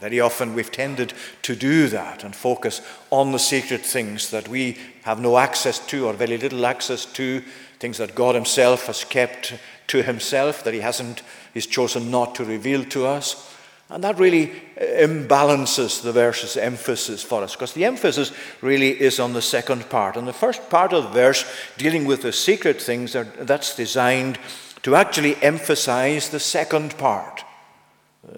Very 0.00 0.20
often 0.20 0.54
we've 0.54 0.72
tended 0.72 1.14
to 1.42 1.56
do 1.56 1.88
that 1.88 2.22
and 2.22 2.34
focus 2.34 2.82
on 3.10 3.32
the 3.32 3.38
secret 3.38 3.80
things 3.80 4.30
that 4.30 4.48
we 4.48 4.76
have 5.04 5.20
no 5.20 5.38
access 5.38 5.78
to 5.86 6.06
or 6.06 6.12
very 6.12 6.36
little 6.36 6.66
access 6.66 7.06
to, 7.06 7.42
things 7.78 7.98
that 7.98 8.14
God 8.14 8.34
Himself 8.34 8.86
has 8.86 9.04
kept 9.04 9.54
to 9.88 10.02
Himself, 10.02 10.64
that 10.64 10.74
He 10.74 10.80
hasn't, 10.80 11.22
He's 11.54 11.66
chosen 11.66 12.10
not 12.10 12.34
to 12.34 12.44
reveal 12.44 12.84
to 12.86 13.06
us. 13.06 13.55
And 13.88 14.02
that 14.02 14.18
really 14.18 14.50
uh, 14.50 14.84
imbalances 15.06 16.02
the 16.02 16.12
verse's 16.12 16.56
emphasis 16.56 17.22
for 17.22 17.42
us, 17.42 17.52
because 17.52 17.72
the 17.72 17.84
emphasis 17.84 18.32
really 18.60 19.00
is 19.00 19.20
on 19.20 19.32
the 19.32 19.42
second 19.42 19.88
part. 19.88 20.16
And 20.16 20.26
the 20.26 20.32
first 20.32 20.68
part 20.68 20.92
of 20.92 21.04
the 21.04 21.10
verse, 21.10 21.44
dealing 21.78 22.04
with 22.04 22.22
the 22.22 22.32
secret 22.32 22.82
things, 22.82 23.12
that's 23.12 23.76
designed 23.76 24.38
to 24.82 24.96
actually 24.96 25.36
emphasize 25.42 26.30
the 26.30 26.40
second 26.40 26.98
part. 26.98 27.44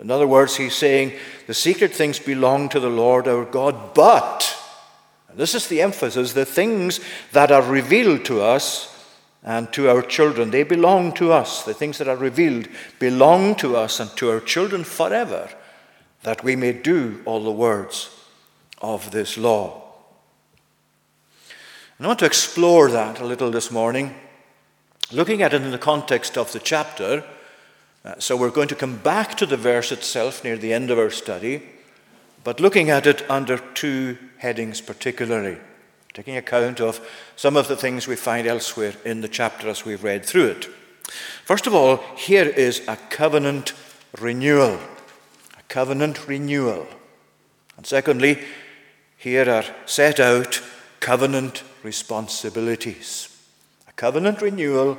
In 0.01 0.11
other 0.11 0.27
words, 0.27 0.57
he's 0.57 0.75
saying 0.75 1.15
the 1.47 1.55
secret 1.55 1.95
things 1.95 2.19
belong 2.19 2.69
to 2.69 2.81
the 2.81 2.91
Lord 2.91 3.27
our 3.27 3.47
God, 3.47 3.95
but, 3.95 4.55
this 5.35 5.55
is 5.55 5.69
the 5.69 5.81
emphasis, 5.81 6.35
the 6.35 6.45
things 6.45 7.01
that 7.33 7.51
are 7.51 7.63
revealed 7.63 8.25
to 8.27 8.43
us 8.43 8.98
and 9.43 9.73
to 9.73 9.89
our 9.89 10.03
children. 10.03 10.51
They 10.51 10.63
belong 10.63 11.13
to 11.15 11.33
us. 11.33 11.63
The 11.63 11.75
things 11.75 11.99
that 11.99 12.09
are 12.09 12.17
revealed 12.17 12.69
belong 12.99 13.55
to 13.57 13.77
us 13.77 14.01
and 14.01 14.11
to 14.17 14.31
our 14.31 14.41
children 14.41 14.85
forever, 14.85 15.49
that 16.23 16.43
we 16.43 16.57
may 16.57 16.73
do 16.73 17.23
all 17.25 17.43
the 17.43 17.53
words 17.53 18.11
of 18.81 19.11
this 19.11 19.39
law. 19.39 19.85
And 21.99 22.07
I 22.07 22.09
want 22.09 22.19
to 22.21 22.27
explore 22.27 22.91
that 22.91 23.21
a 23.21 23.27
little 23.27 23.51
this 23.51 23.71
morning, 23.71 24.15
looking 25.13 25.43
at 25.43 25.53
it 25.53 25.63
in 25.63 25.71
the 25.71 25.79
context 25.79 26.37
of 26.37 26.53
the 26.53 26.61
chapter. 26.61 27.25
Uh, 28.05 28.15
so 28.19 28.37
we're 28.37 28.51
going 28.51 28.69
to 28.69 28.75
come 28.75 28.97
back 28.97 29.37
to 29.37 29.47
the 29.47 29.57
verse 29.57 29.91
itself 29.91 30.45
near 30.45 30.57
the 30.57 30.73
end 30.73 30.91
of 30.91 30.99
our 30.99 31.11
study, 31.11 31.63
but 32.45 32.61
looking 32.61 32.91
at 32.91 33.07
it 33.07 33.29
under 33.31 33.59
two 33.59 34.17
headings 34.39 34.81
particularly 34.81 35.59
taking 36.19 36.37
account 36.37 36.81
of 36.81 37.01
some 37.37 37.57
of 37.57 37.69
the 37.69 37.77
things 37.77 38.09
we 38.09 38.17
find 38.17 38.45
elsewhere 38.45 38.93
in 39.05 39.21
the 39.21 39.29
chapter 39.29 39.69
as 39.69 39.85
we've 39.85 40.03
read 40.03 40.25
through 40.25 40.47
it. 40.47 40.65
First 41.45 41.69
of 41.69 41.75
all, 41.77 41.99
here 42.17 42.45
is 42.45 42.83
a 42.89 42.97
covenant 43.09 43.73
renewal. 44.21 44.81
A 45.57 45.63
covenant 45.69 46.27
renewal. 46.27 46.89
And 47.77 47.87
secondly, 47.87 48.43
here 49.17 49.49
are 49.49 49.65
set 49.87 50.19
out 50.19 50.61
covenant 50.99 51.63
responsibilities. 51.85 53.29
A 53.87 53.93
covenant 53.93 54.43
renewal 54.43 54.99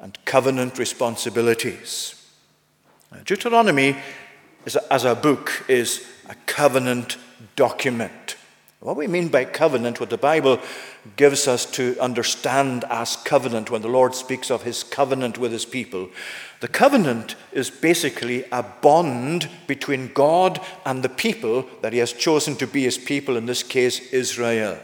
and 0.00 0.16
covenant 0.24 0.78
responsibilities. 0.78 2.26
Deuteronomy, 3.26 3.96
as 4.90 5.04
a 5.04 5.14
book, 5.14 5.66
is 5.68 6.08
a 6.26 6.34
covenant 6.46 7.18
document. 7.54 8.36
What 8.84 8.96
we 8.96 9.06
mean 9.06 9.28
by 9.28 9.46
covenant, 9.46 9.98
what 9.98 10.10
the 10.10 10.18
Bible 10.18 10.60
gives 11.16 11.48
us 11.48 11.64
to 11.70 11.98
understand 11.98 12.84
as 12.90 13.16
covenant 13.16 13.70
when 13.70 13.80
the 13.80 13.88
Lord 13.88 14.14
speaks 14.14 14.50
of 14.50 14.64
his 14.64 14.82
covenant 14.84 15.38
with 15.38 15.52
his 15.52 15.64
people, 15.64 16.10
the 16.60 16.68
covenant 16.68 17.34
is 17.50 17.70
basically 17.70 18.44
a 18.52 18.62
bond 18.62 19.48
between 19.66 20.12
God 20.12 20.60
and 20.84 21.02
the 21.02 21.08
people 21.08 21.64
that 21.80 21.94
he 21.94 21.98
has 22.00 22.12
chosen 22.12 22.56
to 22.56 22.66
be 22.66 22.82
his 22.82 22.98
people, 22.98 23.38
in 23.38 23.46
this 23.46 23.62
case, 23.62 24.12
Israel. 24.12 24.78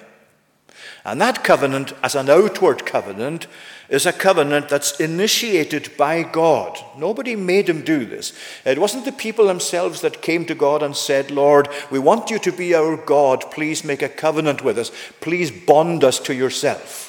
And 1.05 1.21
that 1.21 1.45
covenant, 1.45 1.93
as 2.03 2.15
an 2.15 2.31
outward 2.31 2.87
covenant, 2.87 3.49
is 3.91 4.07
a 4.07 4.13
covenant 4.13 4.69
that's 4.69 4.99
initiated 5.01 5.95
by 5.97 6.23
God. 6.23 6.79
Nobody 6.97 7.35
made 7.35 7.69
him 7.69 7.83
do 7.83 8.07
this. 8.07 8.33
It 8.65 8.79
wasn't 8.79 9.05
the 9.05 9.13
people 9.13 9.47
themselves 9.47 10.01
that 10.01 10.23
came 10.23 10.45
to 10.47 10.55
God 10.55 10.83
and 10.83 10.97
said, 10.97 11.31
Lord, 11.31 11.69
we 11.91 11.99
want 11.99 12.31
you 12.31 12.39
to 12.39 12.53
be 12.53 12.75
our 12.75 12.97
God. 12.97 13.51
Please 13.51 13.85
make 13.85 14.01
a 14.01 14.09
covenant 14.09 14.63
with 14.63 14.79
us. 14.79 14.93
Please 15.21 15.51
bond 15.51 16.05
us 16.05 16.21
to 16.21 16.35
yourself. 16.35 17.09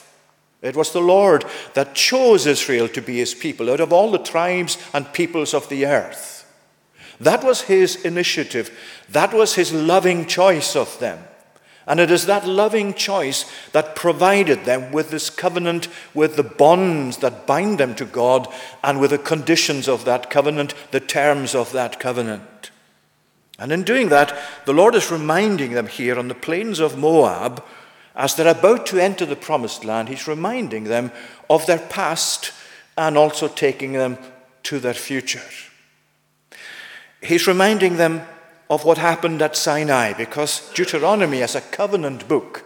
It 0.63 0.75
was 0.75 0.91
the 0.91 1.01
Lord 1.01 1.45
that 1.75 1.95
chose 1.95 2.45
Israel 2.45 2.87
to 2.89 3.01
be 3.01 3.17
his 3.17 3.35
people 3.35 3.69
out 3.69 3.79
of 3.79 3.93
all 3.93 4.11
the 4.11 4.17
tribes 4.17 4.77
and 4.93 5.13
peoples 5.13 5.53
of 5.53 5.69
the 5.69 5.85
earth. 5.85 6.39
That 7.19 7.43
was 7.43 7.61
his 7.61 8.03
initiative. 8.03 8.75
That 9.09 9.33
was 9.33 9.53
his 9.53 9.71
loving 9.71 10.25
choice 10.25 10.75
of 10.75 10.97
them. 10.99 11.19
And 11.87 11.99
it 11.99 12.11
is 12.11 12.25
that 12.27 12.47
loving 12.47 12.93
choice 12.93 13.51
that 13.71 13.95
provided 13.95 14.65
them 14.65 14.91
with 14.91 15.09
this 15.09 15.29
covenant, 15.29 15.87
with 16.13 16.35
the 16.35 16.43
bonds 16.43 17.17
that 17.17 17.47
bind 17.47 17.79
them 17.79 17.95
to 17.95 18.05
God, 18.05 18.47
and 18.83 18.99
with 18.99 19.11
the 19.11 19.17
conditions 19.17 19.87
of 19.87 20.05
that 20.05 20.29
covenant, 20.29 20.73
the 20.91 20.99
terms 20.99 21.55
of 21.55 21.71
that 21.71 21.99
covenant. 21.99 22.71
And 23.57 23.71
in 23.71 23.83
doing 23.83 24.09
that, 24.09 24.37
the 24.65 24.73
Lord 24.73 24.95
is 24.95 25.11
reminding 25.11 25.73
them 25.73 25.87
here 25.87 26.17
on 26.17 26.27
the 26.27 26.35
plains 26.35 26.79
of 26.79 26.97
Moab, 26.97 27.63
as 28.15 28.35
they're 28.35 28.47
about 28.47 28.85
to 28.87 28.99
enter 28.99 29.25
the 29.25 29.35
promised 29.35 29.85
land, 29.85 30.09
He's 30.09 30.27
reminding 30.27 30.85
them 30.85 31.11
of 31.49 31.65
their 31.65 31.79
past 31.79 32.51
and 32.97 33.17
also 33.17 33.47
taking 33.47 33.93
them 33.93 34.17
to 34.63 34.79
their 34.79 34.93
future. 34.93 35.41
He's 37.21 37.47
reminding 37.47 37.97
them 37.97 38.25
of 38.71 38.85
what 38.85 38.97
happened 38.97 39.41
at 39.41 39.57
Sinai, 39.57 40.13
because 40.13 40.71
Deuteronomy, 40.73 41.43
as 41.43 41.55
a 41.55 41.61
covenant 41.61 42.25
book, 42.29 42.63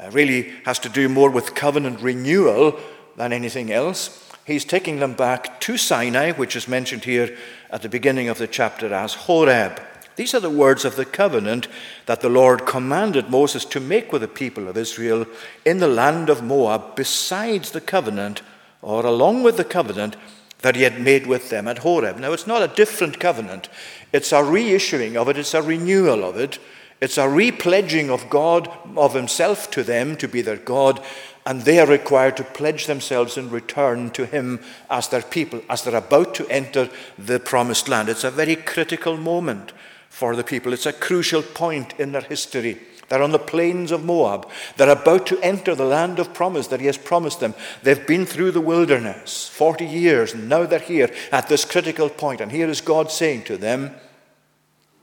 uh, 0.00 0.10
really 0.10 0.54
has 0.64 0.78
to 0.78 0.88
do 0.88 1.06
more 1.06 1.28
with 1.28 1.54
covenant 1.54 2.00
renewal 2.00 2.80
than 3.16 3.30
anything 3.30 3.70
else. 3.70 4.26
He's 4.46 4.64
taking 4.64 5.00
them 5.00 5.12
back 5.12 5.60
to 5.60 5.76
Sinai, 5.76 6.32
which 6.32 6.56
is 6.56 6.66
mentioned 6.66 7.04
here 7.04 7.36
at 7.68 7.82
the 7.82 7.90
beginning 7.90 8.30
of 8.30 8.38
the 8.38 8.46
chapter 8.46 8.94
as 8.94 9.12
Horeb. 9.12 9.82
These 10.16 10.32
are 10.32 10.40
the 10.40 10.48
words 10.48 10.86
of 10.86 10.96
the 10.96 11.04
covenant 11.04 11.68
that 12.06 12.22
the 12.22 12.30
Lord 12.30 12.64
commanded 12.64 13.28
Moses 13.28 13.66
to 13.66 13.80
make 13.80 14.12
with 14.12 14.22
the 14.22 14.28
people 14.28 14.66
of 14.66 14.78
Israel 14.78 15.26
in 15.66 15.76
the 15.76 15.88
land 15.88 16.30
of 16.30 16.42
Moab, 16.42 16.96
besides 16.96 17.72
the 17.72 17.82
covenant, 17.82 18.40
or 18.80 19.04
along 19.04 19.42
with 19.42 19.58
the 19.58 19.64
covenant 19.64 20.16
that 20.64 20.76
he 20.76 20.82
had 20.82 20.98
made 20.98 21.26
with 21.26 21.50
them 21.50 21.68
at 21.68 21.76
Horeb. 21.76 22.18
Now, 22.18 22.32
it's 22.32 22.46
not 22.46 22.62
a 22.62 22.74
different 22.74 23.20
covenant, 23.20 23.68
it's 24.14 24.32
a 24.32 24.36
reissuing 24.36 25.14
of 25.14 25.28
it, 25.28 25.36
it's 25.36 25.52
a 25.52 25.60
renewal 25.60 26.24
of 26.24 26.38
it, 26.38 26.58
it's 27.02 27.18
a 27.18 27.28
repledging 27.28 28.08
of 28.08 28.30
God, 28.30 28.70
of 28.96 29.12
Himself 29.12 29.70
to 29.72 29.82
them 29.82 30.16
to 30.16 30.26
be 30.26 30.40
their 30.40 30.56
God, 30.56 31.04
and 31.44 31.60
they 31.60 31.80
are 31.80 31.86
required 31.86 32.38
to 32.38 32.44
pledge 32.44 32.86
themselves 32.86 33.36
in 33.36 33.50
return 33.50 34.10
to 34.12 34.24
Him 34.24 34.58
as 34.88 35.08
their 35.08 35.20
people, 35.20 35.60
as 35.68 35.84
they're 35.84 35.96
about 35.96 36.34
to 36.36 36.48
enter 36.48 36.88
the 37.18 37.38
promised 37.38 37.86
land. 37.86 38.08
It's 38.08 38.24
a 38.24 38.30
very 38.30 38.56
critical 38.56 39.18
moment 39.18 39.72
for 40.08 40.34
the 40.34 40.44
people, 40.44 40.72
it's 40.72 40.86
a 40.86 40.94
crucial 40.94 41.42
point 41.42 41.92
in 41.98 42.12
their 42.12 42.22
history. 42.22 42.80
They're 43.08 43.22
on 43.22 43.32
the 43.32 43.38
plains 43.38 43.90
of 43.90 44.04
Moab. 44.04 44.48
They're 44.76 44.90
about 44.90 45.26
to 45.26 45.40
enter 45.40 45.74
the 45.74 45.84
land 45.84 46.18
of 46.18 46.34
promise 46.34 46.68
that 46.68 46.80
He 46.80 46.86
has 46.86 46.98
promised 46.98 47.40
them. 47.40 47.54
They've 47.82 48.06
been 48.06 48.26
through 48.26 48.52
the 48.52 48.60
wilderness 48.60 49.48
40 49.48 49.84
years, 49.84 50.34
and 50.34 50.48
now 50.48 50.64
they're 50.66 50.78
here 50.78 51.10
at 51.30 51.48
this 51.48 51.64
critical 51.64 52.08
point. 52.08 52.40
And 52.40 52.50
here 52.50 52.68
is 52.68 52.80
God 52.80 53.10
saying 53.10 53.44
to 53.44 53.56
them, 53.56 53.94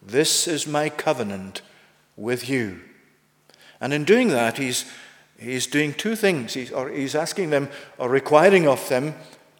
This 0.01 0.47
is 0.47 0.65
my 0.67 0.89
covenant 0.89 1.61
with 2.15 2.49
you. 2.49 2.79
And 3.79 3.93
in 3.93 4.03
doing 4.03 4.29
that, 4.29 4.57
he's, 4.57 4.85
he's 5.39 5.67
doing 5.67 5.93
two 5.93 6.15
things. 6.15 6.53
He's, 6.53 6.71
or 6.71 6.89
he's 6.89 7.15
asking 7.15 7.49
them, 7.49 7.69
or 7.97 8.09
requiring 8.09 8.67
of 8.67 8.87
them, 8.89 9.15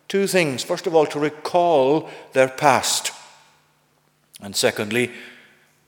two 0.08 0.28
things. 0.28 0.64
First 0.64 0.88
of 0.88 0.96
all, 0.96 1.06
to 1.08 1.20
recall 1.20 2.10
their 2.34 2.48
past. 2.48 3.12
And 4.42 4.56
secondly, 4.56 5.12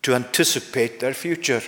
to 0.04 0.16
anticipate 0.16 1.00
their 1.00 1.14
future. 1.14 1.62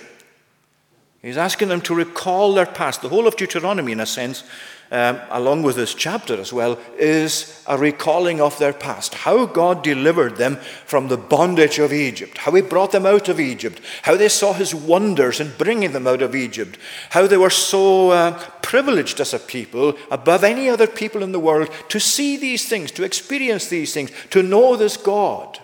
He's 1.26 1.38
asking 1.38 1.70
them 1.70 1.82
to 1.82 1.96
recall 1.96 2.54
their 2.54 2.68
past. 2.68 3.02
The 3.02 3.10
whole 3.10 3.26
of 3.26 3.36
Deuteronomy, 3.36 3.94
in 3.94 4.00
a 4.00 4.06
sense, 4.06 4.44
um, 4.92 5.20
along 5.32 5.64
with 5.64 5.76
this 5.76 5.96
chapter 5.96 6.40
as 6.40 6.54
well, 6.54 6.78
is 7.00 7.64
a 7.66 7.80
recalling 7.80 8.40
of 8.40 8.60
their 8.60 8.74
past. 8.74 9.16
How 9.16 9.48
God 9.48 9.84
delivered 9.84 10.36
them 10.36 10.58
from 10.86 11.08
the 11.08 11.18
bondage 11.18 11.80
of 11.80 11.92
Egypt, 11.92 12.38
how 12.38 12.52
He 12.52 12.62
brought 12.62 12.92
them 12.92 13.08
out 13.08 13.28
of 13.28 13.40
Egypt, 13.40 13.82
how 14.04 14.16
they 14.16 14.30
saw 14.30 14.54
His 14.54 14.76
wonders 14.76 15.40
in 15.40 15.52
bringing 15.58 15.94
them 15.94 16.06
out 16.06 16.22
of 16.22 16.36
Egypt, 16.36 16.78
how 17.10 17.26
they 17.26 17.38
were 17.38 17.50
so 17.50 18.12
uh, 18.12 18.40
privileged 18.62 19.20
as 19.20 19.34
a 19.34 19.40
people, 19.40 19.98
above 20.12 20.44
any 20.44 20.70
other 20.70 20.86
people 20.86 21.24
in 21.24 21.32
the 21.32 21.40
world, 21.40 21.72
to 21.90 22.00
see 22.00 22.38
these 22.38 22.70
things, 22.70 22.92
to 22.92 23.04
experience 23.04 23.68
these 23.68 23.96
things, 23.96 24.12
to 24.30 24.44
know 24.44 24.76
this 24.76 24.96
God. 24.96 25.58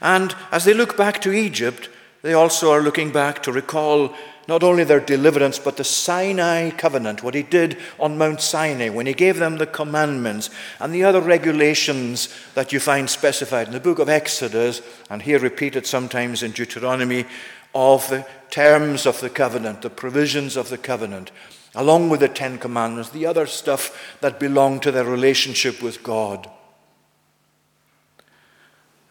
And 0.00 0.36
as 0.52 0.64
they 0.64 0.72
look 0.72 0.96
back 0.96 1.20
to 1.22 1.32
Egypt, 1.32 1.88
they 2.22 2.34
also 2.34 2.72
are 2.72 2.82
looking 2.82 3.12
back 3.12 3.42
to 3.42 3.52
recall 3.52 4.14
not 4.48 4.62
only 4.62 4.82
their 4.82 4.98
deliverance, 4.98 5.58
but 5.58 5.76
the 5.76 5.84
Sinai 5.84 6.70
covenant, 6.70 7.22
what 7.22 7.34
he 7.34 7.42
did 7.42 7.76
on 8.00 8.16
Mount 8.16 8.40
Sinai 8.40 8.88
when 8.88 9.06
he 9.06 9.12
gave 9.12 9.38
them 9.38 9.58
the 9.58 9.66
commandments 9.66 10.48
and 10.80 10.92
the 10.92 11.04
other 11.04 11.20
regulations 11.20 12.34
that 12.54 12.72
you 12.72 12.80
find 12.80 13.10
specified 13.10 13.66
in 13.66 13.74
the 13.74 13.80
book 13.80 13.98
of 13.98 14.08
Exodus, 14.08 14.80
and 15.10 15.20
here 15.20 15.38
repeated 15.38 15.86
sometimes 15.86 16.42
in 16.42 16.52
Deuteronomy, 16.52 17.26
of 17.74 18.08
the 18.08 18.26
terms 18.50 19.04
of 19.04 19.20
the 19.20 19.28
covenant, 19.28 19.82
the 19.82 19.90
provisions 19.90 20.56
of 20.56 20.70
the 20.70 20.78
covenant, 20.78 21.30
along 21.74 22.08
with 22.08 22.20
the 22.20 22.28
Ten 22.28 22.56
Commandments, 22.56 23.10
the 23.10 23.26
other 23.26 23.44
stuff 23.44 24.16
that 24.22 24.40
belonged 24.40 24.82
to 24.82 24.90
their 24.90 25.04
relationship 25.04 25.82
with 25.82 26.02
God, 26.02 26.50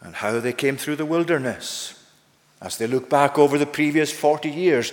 and 0.02 0.16
how 0.16 0.40
they 0.40 0.54
came 0.54 0.78
through 0.78 0.96
the 0.96 1.06
wilderness 1.06 1.94
as 2.62 2.78
they 2.78 2.88
look 2.88 3.10
back 3.10 3.38
over 3.38 3.58
the 3.58 3.66
previous 3.66 4.12
40 4.12 4.50
years, 4.50 4.92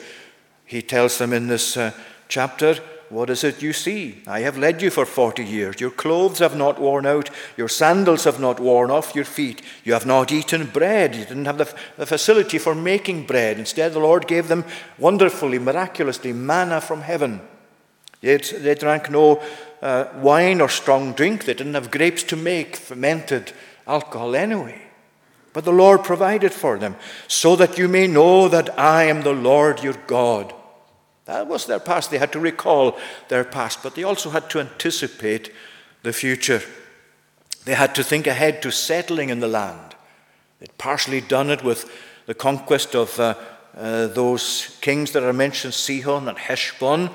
he 0.65 0.83
tells 0.83 1.19
them 1.19 1.33
in 1.33 1.47
this 1.47 1.77
uh, 1.77 1.93
chapter, 2.29 2.77
What 3.11 3.31
is 3.31 3.45
it 3.45 3.63
you 3.63 3.73
see? 3.73 4.23
I 4.27 4.41
have 4.41 4.59
led 4.59 4.83
you 4.83 4.91
for 4.91 5.07
40 5.07 5.45
years. 5.45 5.81
Your 5.81 5.91
clothes 5.91 6.39
have 6.41 6.57
not 6.57 6.81
worn 6.81 7.07
out. 7.07 7.31
Your 7.57 7.69
sandals 7.69 8.25
have 8.25 8.41
not 8.41 8.61
worn 8.61 8.91
off 8.91 9.15
your 9.15 9.25
feet. 9.25 9.63
You 9.85 9.93
have 9.93 10.07
not 10.07 10.33
eaten 10.33 10.67
bread. 10.67 11.15
You 11.15 11.25
didn't 11.25 11.45
have 11.45 11.59
the, 11.59 11.73
the 11.97 12.07
facility 12.07 12.59
for 12.59 12.75
making 12.75 13.27
bread. 13.27 13.59
Instead, 13.59 13.93
the 13.93 13.99
Lord 14.01 14.27
gave 14.27 14.49
them 14.49 14.65
wonderfully, 14.99 15.59
miraculously, 15.59 16.33
manna 16.33 16.81
from 16.81 17.03
heaven. 17.03 17.41
Yet 18.21 18.55
they 18.59 18.75
drank 18.75 19.11
no 19.11 19.43
uh, 19.83 20.07
wine 20.17 20.63
or 20.63 20.71
strong 20.71 21.13
drink. 21.13 21.45
They 21.45 21.55
didn't 21.55 21.75
have 21.75 21.91
grapes 21.91 22.23
to 22.25 22.37
make 22.37 22.77
fermented 22.77 23.53
alcohol 23.87 24.35
anyway. 24.35 24.81
But 25.55 25.65
the 25.65 25.73
Lord 25.73 26.03
provided 26.03 26.53
for 26.53 26.79
them, 26.79 26.97
so 27.29 27.57
that 27.57 27.79
you 27.79 27.89
may 27.89 28.07
know 28.07 28.49
that 28.49 28.79
I 28.79 29.05
am 29.05 29.23
the 29.23 29.33
Lord 29.33 29.83
your 29.83 29.97
God. 30.07 30.53
That 31.27 31.47
was 31.47 31.65
their 31.65 31.79
past. 31.79 32.11
They 32.11 32.19
had 32.19 32.33
to 32.33 32.41
recall 32.41 32.99
their 33.29 33.45
past, 33.45 33.83
but 33.83 33.95
they 33.95 34.03
also 34.03 34.31
had 34.31 34.51
to 34.51 34.61
anticipate 34.61 35.53
the 36.03 36.13
future. 36.13 36.61
They 37.65 37.75
had 37.75 37.95
to 37.95 38.05
think 38.05 38.27
ahead 38.27 38.61
to 38.63 38.73
settling 38.73 39.31
in 39.31 39.41
the 39.41 39.49
land. 39.49 39.95
They'd 40.59 40.77
partially 40.77 41.21
done 41.21 41.51
it 41.51 41.63
with 41.63 41.91
the 42.27 42.35
conquest 42.35 42.97
of 42.97 43.19
uh, 43.21 43.35
uh, 43.77 44.09
those 44.09 44.77
kings 44.81 45.13
that 45.13 45.23
are 45.23 45.33
mentioned, 45.33 45.75
Sihon 45.75 46.29
and 46.29 46.37
Heshbon, 46.37 47.11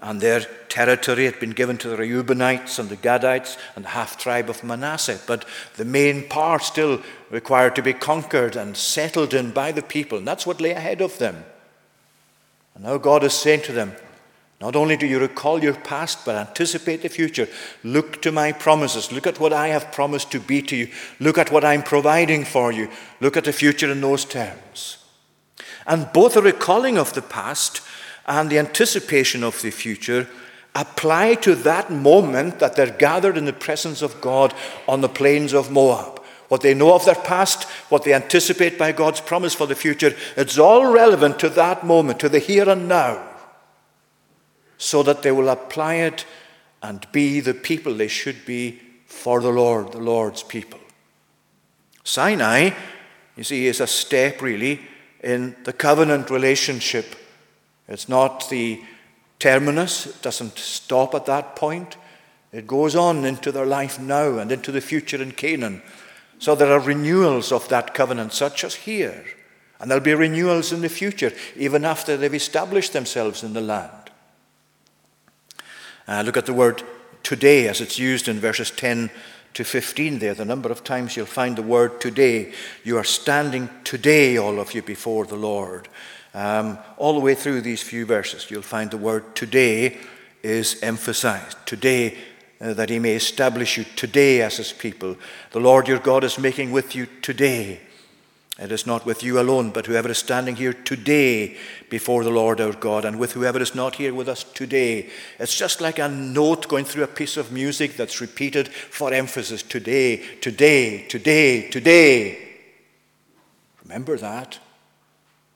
and 0.00 0.20
their 0.20 0.40
territory 0.68 1.24
had 1.24 1.40
been 1.40 1.50
given 1.50 1.78
to 1.78 1.88
the 1.88 1.96
Reubenites 1.96 2.78
and 2.78 2.88
the 2.88 2.96
Gadites 2.96 3.56
and 3.74 3.84
the 3.84 3.90
half 3.90 4.18
tribe 4.18 4.50
of 4.50 4.62
Manasseh. 4.62 5.18
But 5.26 5.46
the 5.76 5.84
main 5.84 6.28
part 6.28 6.62
still 6.62 7.00
required 7.30 7.74
to 7.76 7.82
be 7.82 7.92
conquered 7.92 8.56
and 8.56 8.76
settled 8.76 9.34
in 9.34 9.50
by 9.50 9.72
the 9.72 9.82
people. 9.82 10.18
And 10.18 10.26
that's 10.26 10.46
what 10.46 10.60
lay 10.60 10.72
ahead 10.72 11.00
of 11.00 11.18
them. 11.18 11.44
And 12.74 12.84
now 12.84 12.98
God 12.98 13.24
is 13.24 13.34
saying 13.34 13.62
to 13.62 13.72
them, 13.72 13.92
not 14.60 14.74
only 14.74 14.96
do 14.96 15.06
you 15.06 15.18
recall 15.18 15.62
your 15.62 15.74
past, 15.74 16.24
but 16.24 16.34
anticipate 16.34 17.02
the 17.02 17.08
future. 17.08 17.46
Look 17.84 18.22
to 18.22 18.32
my 18.32 18.52
promises. 18.52 19.12
Look 19.12 19.26
at 19.26 19.38
what 19.38 19.52
I 19.52 19.68
have 19.68 19.92
promised 19.92 20.30
to 20.32 20.40
be 20.40 20.62
to 20.62 20.76
you. 20.76 20.88
Look 21.20 21.36
at 21.36 21.50
what 21.50 21.64
I'm 21.64 21.82
providing 21.82 22.44
for 22.44 22.72
you. 22.72 22.88
Look 23.20 23.36
at 23.36 23.44
the 23.44 23.52
future 23.52 23.90
in 23.90 24.00
those 24.00 24.24
terms. 24.24 24.98
And 25.86 26.10
both 26.12 26.34
the 26.34 26.42
recalling 26.42 26.96
of 26.96 27.12
the 27.12 27.22
past 27.22 27.82
and 28.26 28.48
the 28.48 28.58
anticipation 28.58 29.44
of 29.44 29.60
the 29.60 29.70
future 29.70 30.26
apply 30.74 31.34
to 31.34 31.54
that 31.54 31.90
moment 31.90 32.58
that 32.58 32.76
they're 32.76 32.90
gathered 32.90 33.36
in 33.36 33.44
the 33.44 33.52
presence 33.52 34.02
of 34.02 34.20
God 34.20 34.54
on 34.88 35.00
the 35.00 35.08
plains 35.08 35.52
of 35.52 35.70
Moab. 35.70 36.15
What 36.48 36.60
they 36.60 36.74
know 36.74 36.94
of 36.94 37.04
their 37.04 37.14
past, 37.14 37.64
what 37.88 38.04
they 38.04 38.14
anticipate 38.14 38.78
by 38.78 38.92
God's 38.92 39.20
promise 39.20 39.54
for 39.54 39.66
the 39.66 39.74
future, 39.74 40.14
it's 40.36 40.58
all 40.58 40.92
relevant 40.92 41.38
to 41.40 41.48
that 41.50 41.84
moment, 41.84 42.20
to 42.20 42.28
the 42.28 42.38
here 42.38 42.68
and 42.68 42.88
now, 42.88 43.26
so 44.78 45.02
that 45.02 45.22
they 45.22 45.32
will 45.32 45.48
apply 45.48 45.94
it 45.94 46.24
and 46.82 47.06
be 47.10 47.40
the 47.40 47.54
people 47.54 47.94
they 47.94 48.08
should 48.08 48.44
be 48.46 48.80
for 49.06 49.40
the 49.40 49.50
Lord, 49.50 49.92
the 49.92 49.98
Lord's 49.98 50.42
people. 50.42 50.80
Sinai, 52.04 52.70
you 53.36 53.42
see, 53.42 53.66
is 53.66 53.80
a 53.80 53.86
step 53.86 54.40
really 54.40 54.80
in 55.22 55.56
the 55.64 55.72
covenant 55.72 56.30
relationship 56.30 57.16
it's 57.88 58.08
not 58.08 58.48
the 58.50 58.82
terminus, 59.38 60.06
it 60.06 60.22
doesn't 60.22 60.58
stop 60.58 61.14
at 61.14 61.26
that 61.26 61.56
point. 61.56 61.96
It 62.52 62.66
goes 62.66 62.96
on 62.96 63.24
into 63.24 63.52
their 63.52 63.66
life 63.66 64.00
now 64.00 64.38
and 64.38 64.50
into 64.50 64.72
the 64.72 64.80
future 64.80 65.22
in 65.22 65.32
Canaan. 65.32 65.82
So 66.38 66.54
there 66.54 66.72
are 66.72 66.80
renewals 66.80 67.52
of 67.52 67.68
that 67.68 67.94
covenant, 67.94 68.32
such 68.32 68.64
as 68.64 68.74
here. 68.74 69.24
And 69.80 69.90
there'll 69.90 70.02
be 70.04 70.14
renewals 70.14 70.72
in 70.72 70.80
the 70.80 70.88
future, 70.88 71.32
even 71.56 71.84
after 71.84 72.16
they've 72.16 72.34
established 72.34 72.92
themselves 72.92 73.42
in 73.42 73.52
the 73.52 73.60
land. 73.60 74.10
Uh, 76.08 76.22
look 76.24 76.36
at 76.36 76.46
the 76.46 76.54
word 76.54 76.82
today 77.22 77.68
as 77.68 77.80
it's 77.80 77.98
used 77.98 78.28
in 78.28 78.38
verses 78.38 78.70
10 78.70 79.10
to 79.54 79.64
15 79.64 80.18
there. 80.18 80.34
The 80.34 80.44
number 80.44 80.70
of 80.70 80.84
times 80.84 81.16
you'll 81.16 81.26
find 81.26 81.56
the 81.56 81.62
word 81.62 82.00
today. 82.00 82.52
You 82.84 82.96
are 82.98 83.04
standing 83.04 83.68
today, 83.84 84.36
all 84.36 84.60
of 84.60 84.74
you, 84.74 84.82
before 84.82 85.26
the 85.26 85.36
Lord. 85.36 85.88
Um, 86.34 86.78
all 86.98 87.14
the 87.14 87.20
way 87.20 87.34
through 87.34 87.62
these 87.62 87.82
few 87.82 88.04
verses, 88.06 88.50
you'll 88.50 88.62
find 88.62 88.90
the 88.90 88.98
word 88.98 89.34
today 89.34 89.98
is 90.42 90.78
emphasized. 90.82 91.56
Today, 91.66 92.18
Uh, 92.58 92.72
that 92.72 92.88
he 92.88 92.98
may 92.98 93.14
establish 93.14 93.76
you 93.76 93.84
today 93.96 94.40
as 94.40 94.56
his 94.56 94.72
people. 94.72 95.16
The 95.52 95.60
Lord 95.60 95.88
your 95.88 95.98
God 95.98 96.24
is 96.24 96.38
making 96.38 96.72
with 96.72 96.94
you 96.94 97.06
today. 97.20 97.80
It 98.58 98.72
is 98.72 98.86
not 98.86 99.04
with 99.04 99.22
you 99.22 99.38
alone, 99.38 99.70
but 99.70 99.84
whoever 99.84 100.10
is 100.10 100.16
standing 100.16 100.56
here 100.56 100.72
today 100.72 101.58
before 101.90 102.24
the 102.24 102.30
Lord 102.30 102.58
our 102.58 102.72
God, 102.72 103.04
and 103.04 103.18
with 103.18 103.32
whoever 103.32 103.60
is 103.60 103.74
not 103.74 103.96
here 103.96 104.14
with 104.14 104.26
us 104.26 104.42
today. 104.42 105.10
It's 105.38 105.58
just 105.58 105.82
like 105.82 105.98
a 105.98 106.08
note 106.08 106.66
going 106.66 106.86
through 106.86 107.04
a 107.04 107.08
piece 107.08 107.36
of 107.36 107.52
music 107.52 107.96
that's 107.98 108.22
repeated 108.22 108.68
for 108.68 109.12
emphasis 109.12 109.62
today, 109.62 110.16
today, 110.40 111.06
today, 111.08 111.68
today. 111.68 112.38
Remember 113.82 114.16
that. 114.16 114.58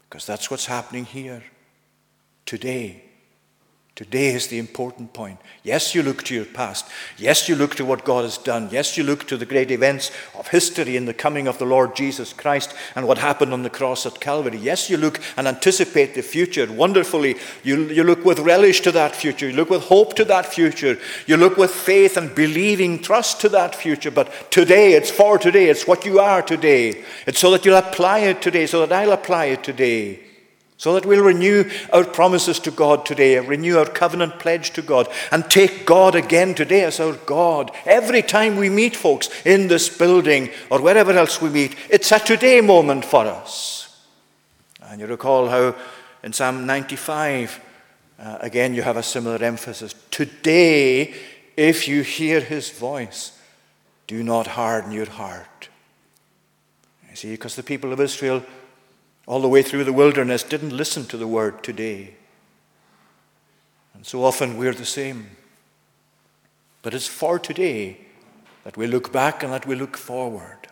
Because 0.09 0.27
that's 0.27 0.51
what's 0.51 0.67
happening 0.67 1.07
here 1.07 1.45
today. 2.45 3.05
Today 4.01 4.29
is 4.29 4.47
the 4.47 4.59
important 4.59 5.13
point. 5.13 5.39
Yes, 5.63 5.95
you 5.95 6.03
look 6.03 6.23
to 6.23 6.35
your 6.35 6.47
past. 6.47 6.87
Yes, 7.19 7.51
you 7.51 7.55
look 7.55 7.75
to 7.75 7.85
what 7.85 8.03
God 8.03 8.25
has 8.25 8.39
done. 8.39 8.71
Yes, 8.73 8.97
you 8.97 9.05
look 9.05 9.27
to 9.27 9.37
the 9.37 9.45
great 9.45 9.71
events 9.71 10.11
of 10.35 10.49
history 10.49 10.97
in 10.97 11.05
the 11.05 11.13
coming 11.13 11.47
of 11.47 11.59
the 11.59 11.67
Lord 11.67 11.95
Jesus 11.95 12.33
Christ 12.33 12.75
and 12.97 13.07
what 13.07 13.19
happened 13.19 13.53
on 13.53 13.63
the 13.63 13.69
cross 13.69 14.07
at 14.07 14.19
Calvary. 14.19 14.57
Yes, 14.57 14.89
you 14.89 14.97
look 14.97 15.21
and 15.37 15.47
anticipate 15.47 16.15
the 16.15 16.23
future 16.23 16.73
wonderfully. 16.73 17.37
You, 17.63 17.91
you 17.91 18.03
look 18.03 18.25
with 18.25 18.39
relish 18.39 18.81
to 18.81 18.93
that 18.93 19.15
future. 19.15 19.51
You 19.51 19.57
look 19.57 19.69
with 19.69 19.83
hope 19.83 20.15
to 20.15 20.25
that 20.25 20.47
future. 20.47 20.99
You 21.27 21.37
look 21.37 21.59
with 21.59 21.71
faith 21.71 22.17
and 22.17 22.35
believing 22.35 23.03
trust 23.03 23.43
to 23.43 23.51
that 23.51 23.75
future. 23.75 24.11
But 24.11 24.51
today, 24.51 24.95
it's 24.95 25.11
for 25.11 25.37
today. 25.37 25.69
It's 25.69 25.87
what 25.87 26.07
you 26.07 26.21
are 26.21 26.41
today. 26.41 27.05
It's 27.27 27.39
so 27.39 27.51
that 27.51 27.67
you'll 27.67 27.77
apply 27.77 28.21
it 28.21 28.41
today, 28.41 28.65
so 28.65 28.87
that 28.87 28.99
I'll 28.99 29.13
apply 29.13 29.45
it 29.53 29.63
today 29.63 30.30
so 30.81 30.95
that 30.95 31.05
we'll 31.05 31.23
renew 31.23 31.71
our 31.93 32.05
promises 32.05 32.59
to 32.59 32.71
God 32.71 33.05
today, 33.05 33.39
renew 33.39 33.77
our 33.77 33.85
covenant 33.85 34.39
pledge 34.39 34.71
to 34.71 34.81
God, 34.81 35.09
and 35.31 35.45
take 35.45 35.85
God 35.85 36.15
again 36.15 36.55
today 36.55 36.85
as 36.85 36.99
our 36.99 37.13
God. 37.13 37.71
Every 37.85 38.23
time 38.23 38.57
we 38.57 38.71
meet 38.71 38.97
folks 38.97 39.29
in 39.45 39.69
this 39.69 39.95
building 39.95 40.49
or 40.71 40.81
wherever 40.81 41.13
else 41.13 41.39
we 41.39 41.51
meet, 41.51 41.77
it's 41.91 42.11
a 42.13 42.19
today 42.19 42.63
moment 42.63 43.05
for 43.05 43.27
us. 43.27 44.07
And 44.81 45.03
you 45.03 45.07
recall 45.07 45.51
how 45.51 45.77
in 46.23 46.33
Psalm 46.33 46.65
95, 46.65 47.61
uh, 48.19 48.39
again, 48.41 48.73
you 48.73 48.81
have 48.81 48.97
a 48.97 49.03
similar 49.03 49.45
emphasis. 49.45 49.95
Today, 50.11 51.13
if 51.59 51.89
you 51.89 52.01
hear 52.01 52.41
his 52.41 52.71
voice, 52.71 53.39
do 54.07 54.23
not 54.23 54.47
harden 54.47 54.93
your 54.93 55.11
heart. 55.11 55.69
You 57.11 57.17
see, 57.17 57.33
because 57.33 57.55
the 57.55 57.63
people 57.63 57.93
of 57.93 58.01
Israel, 58.01 58.43
all 59.31 59.41
the 59.41 59.49
way 59.49 59.63
through 59.63 59.85
the 59.85 59.93
wilderness, 59.93 60.43
didn't 60.43 60.77
listen 60.77 61.07
to 61.07 61.17
the 61.17 61.29
word 61.29 61.63
today. 61.63 62.15
And 63.95 64.05
so 64.05 64.25
often 64.25 64.57
we're 64.57 64.75
the 64.75 64.85
same. 64.85 65.37
But 66.83 66.95
it's 66.95 67.07
for 67.07 67.39
today 67.39 67.99
that 68.65 68.77
we 68.77 68.89
look 68.89 69.13
back 69.13 69.45
and 69.45 69.53
that 69.53 69.69
we 69.69 69.77
look 69.77 69.97
forward. 69.97 70.67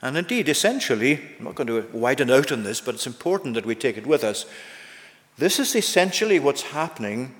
And 0.00 0.16
indeed, 0.16 0.48
essentially, 0.48 1.20
I'm 1.36 1.46
not 1.46 1.56
going 1.56 1.66
to 1.66 1.88
widen 1.92 2.30
out 2.30 2.52
on 2.52 2.62
this, 2.62 2.80
but 2.80 2.94
it's 2.94 3.08
important 3.08 3.54
that 3.54 3.66
we 3.66 3.74
take 3.74 3.98
it 3.98 4.06
with 4.06 4.22
us. 4.22 4.46
This 5.36 5.58
is 5.58 5.74
essentially 5.74 6.38
what's 6.38 6.62
happening 6.62 7.34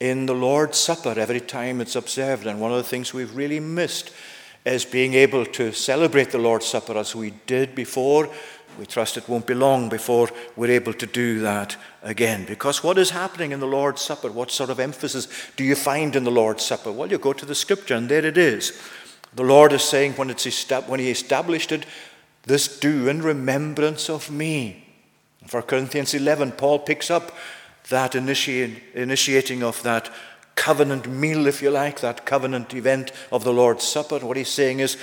in 0.00 0.26
the 0.26 0.34
Lord's 0.34 0.76
Supper 0.76 1.18
every 1.18 1.40
time 1.40 1.80
it's 1.80 1.96
observed. 1.96 2.46
And 2.46 2.60
one 2.60 2.72
of 2.72 2.76
the 2.76 2.82
things 2.82 3.14
we've 3.14 3.34
really 3.34 3.58
missed 3.58 4.12
is 4.66 4.84
being 4.84 5.14
able 5.14 5.44
to 5.44 5.72
celebrate 5.72 6.30
the 6.30 6.38
Lord's 6.38 6.66
Supper 6.66 6.96
as 6.96 7.14
we 7.14 7.32
did 7.46 7.74
before. 7.74 8.30
We 8.78 8.86
trust 8.86 9.16
it 9.16 9.28
won't 9.28 9.46
be 9.46 9.54
long 9.54 9.88
before 9.88 10.28
we're 10.56 10.70
able 10.70 10.92
to 10.94 11.06
do 11.06 11.40
that 11.40 11.76
again. 12.02 12.44
Because 12.44 12.82
what 12.82 12.98
is 12.98 13.10
happening 13.10 13.52
in 13.52 13.60
the 13.60 13.66
Lord's 13.66 14.02
Supper? 14.02 14.30
What 14.30 14.50
sort 14.50 14.70
of 14.70 14.80
emphasis 14.80 15.28
do 15.56 15.64
you 15.64 15.74
find 15.74 16.16
in 16.16 16.24
the 16.24 16.30
Lord's 16.30 16.64
Supper? 16.64 16.92
Well, 16.92 17.10
you 17.10 17.18
go 17.18 17.32
to 17.32 17.46
the 17.46 17.54
scripture, 17.54 17.94
and 17.94 18.08
there 18.08 18.24
it 18.24 18.38
is. 18.38 18.80
The 19.34 19.44
Lord 19.44 19.72
is 19.72 19.82
saying 19.82 20.12
when, 20.12 20.30
it's 20.30 20.70
when 20.86 21.00
He 21.00 21.10
established 21.10 21.72
it, 21.72 21.86
this 22.44 22.78
do 22.78 23.08
in 23.08 23.22
remembrance 23.22 24.10
of 24.10 24.30
me. 24.30 24.86
For 25.46 25.62
Corinthians 25.62 26.14
11, 26.14 26.52
Paul 26.52 26.78
picks 26.80 27.10
up 27.10 27.32
that 27.90 28.14
initiating 28.14 29.62
of 29.62 29.82
that 29.82 30.10
covenant 30.54 31.08
meal, 31.08 31.46
if 31.46 31.60
you 31.60 31.70
like, 31.70 32.00
that 32.00 32.24
covenant 32.24 32.72
event 32.74 33.12
of 33.32 33.44
the 33.44 33.52
Lord's 33.52 33.84
Supper. 33.84 34.20
What 34.20 34.36
he's 34.36 34.48
saying 34.48 34.80
is, 34.80 34.96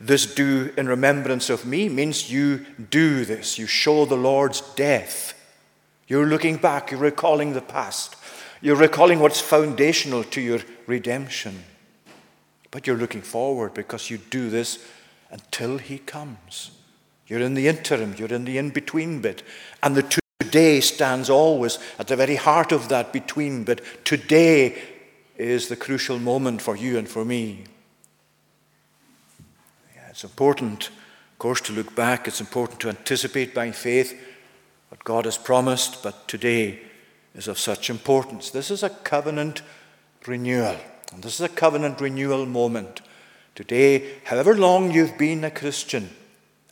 this 0.00 0.32
do 0.32 0.72
in 0.76 0.86
remembrance 0.86 1.50
of 1.50 1.66
me 1.66 1.88
means 1.88 2.30
you 2.30 2.64
do 2.90 3.24
this. 3.24 3.58
You 3.58 3.66
show 3.66 4.04
the 4.04 4.16
Lord's 4.16 4.60
death. 4.74 5.34
You're 6.06 6.26
looking 6.26 6.56
back, 6.56 6.90
you're 6.90 7.00
recalling 7.00 7.52
the 7.52 7.60
past, 7.60 8.16
you're 8.62 8.76
recalling 8.76 9.20
what's 9.20 9.40
foundational 9.40 10.24
to 10.24 10.40
your 10.40 10.60
redemption. 10.86 11.64
But 12.70 12.86
you're 12.86 12.96
looking 12.96 13.22
forward 13.22 13.74
because 13.74 14.10
you 14.10 14.18
do 14.18 14.50
this 14.50 14.84
until 15.30 15.78
He 15.78 15.98
comes. 15.98 16.70
You're 17.26 17.42
in 17.42 17.54
the 17.54 17.68
interim, 17.68 18.14
you're 18.16 18.32
in 18.32 18.44
the 18.44 18.56
in 18.56 18.70
between 18.70 19.20
bit. 19.20 19.42
And 19.82 19.94
the 19.94 20.20
today 20.40 20.80
stands 20.80 21.28
always 21.28 21.78
at 21.98 22.06
the 22.06 22.16
very 22.16 22.36
heart 22.36 22.72
of 22.72 22.88
that 22.88 23.12
between 23.12 23.64
bit. 23.64 23.82
Today 24.04 24.78
is 25.36 25.68
the 25.68 25.76
crucial 25.76 26.18
moment 26.18 26.62
for 26.62 26.76
you 26.76 26.96
and 26.98 27.08
for 27.08 27.24
me. 27.24 27.64
It's 30.18 30.24
important, 30.24 30.88
of 30.88 31.38
course, 31.38 31.60
to 31.60 31.72
look 31.72 31.94
back. 31.94 32.26
It's 32.26 32.40
important 32.40 32.80
to 32.80 32.88
anticipate 32.88 33.54
by 33.54 33.70
faith 33.70 34.20
what 34.88 35.04
God 35.04 35.26
has 35.26 35.38
promised, 35.38 36.02
but 36.02 36.26
today 36.26 36.80
is 37.36 37.46
of 37.46 37.56
such 37.56 37.88
importance. 37.88 38.50
This 38.50 38.72
is 38.72 38.82
a 38.82 38.90
covenant 38.90 39.62
renewal. 40.26 40.76
And 41.12 41.22
this 41.22 41.34
is 41.34 41.42
a 41.42 41.48
covenant 41.48 42.00
renewal 42.00 42.46
moment. 42.46 43.00
Today, 43.54 44.16
however 44.24 44.56
long 44.56 44.90
you've 44.90 45.16
been 45.16 45.44
a 45.44 45.52
Christian, 45.52 46.10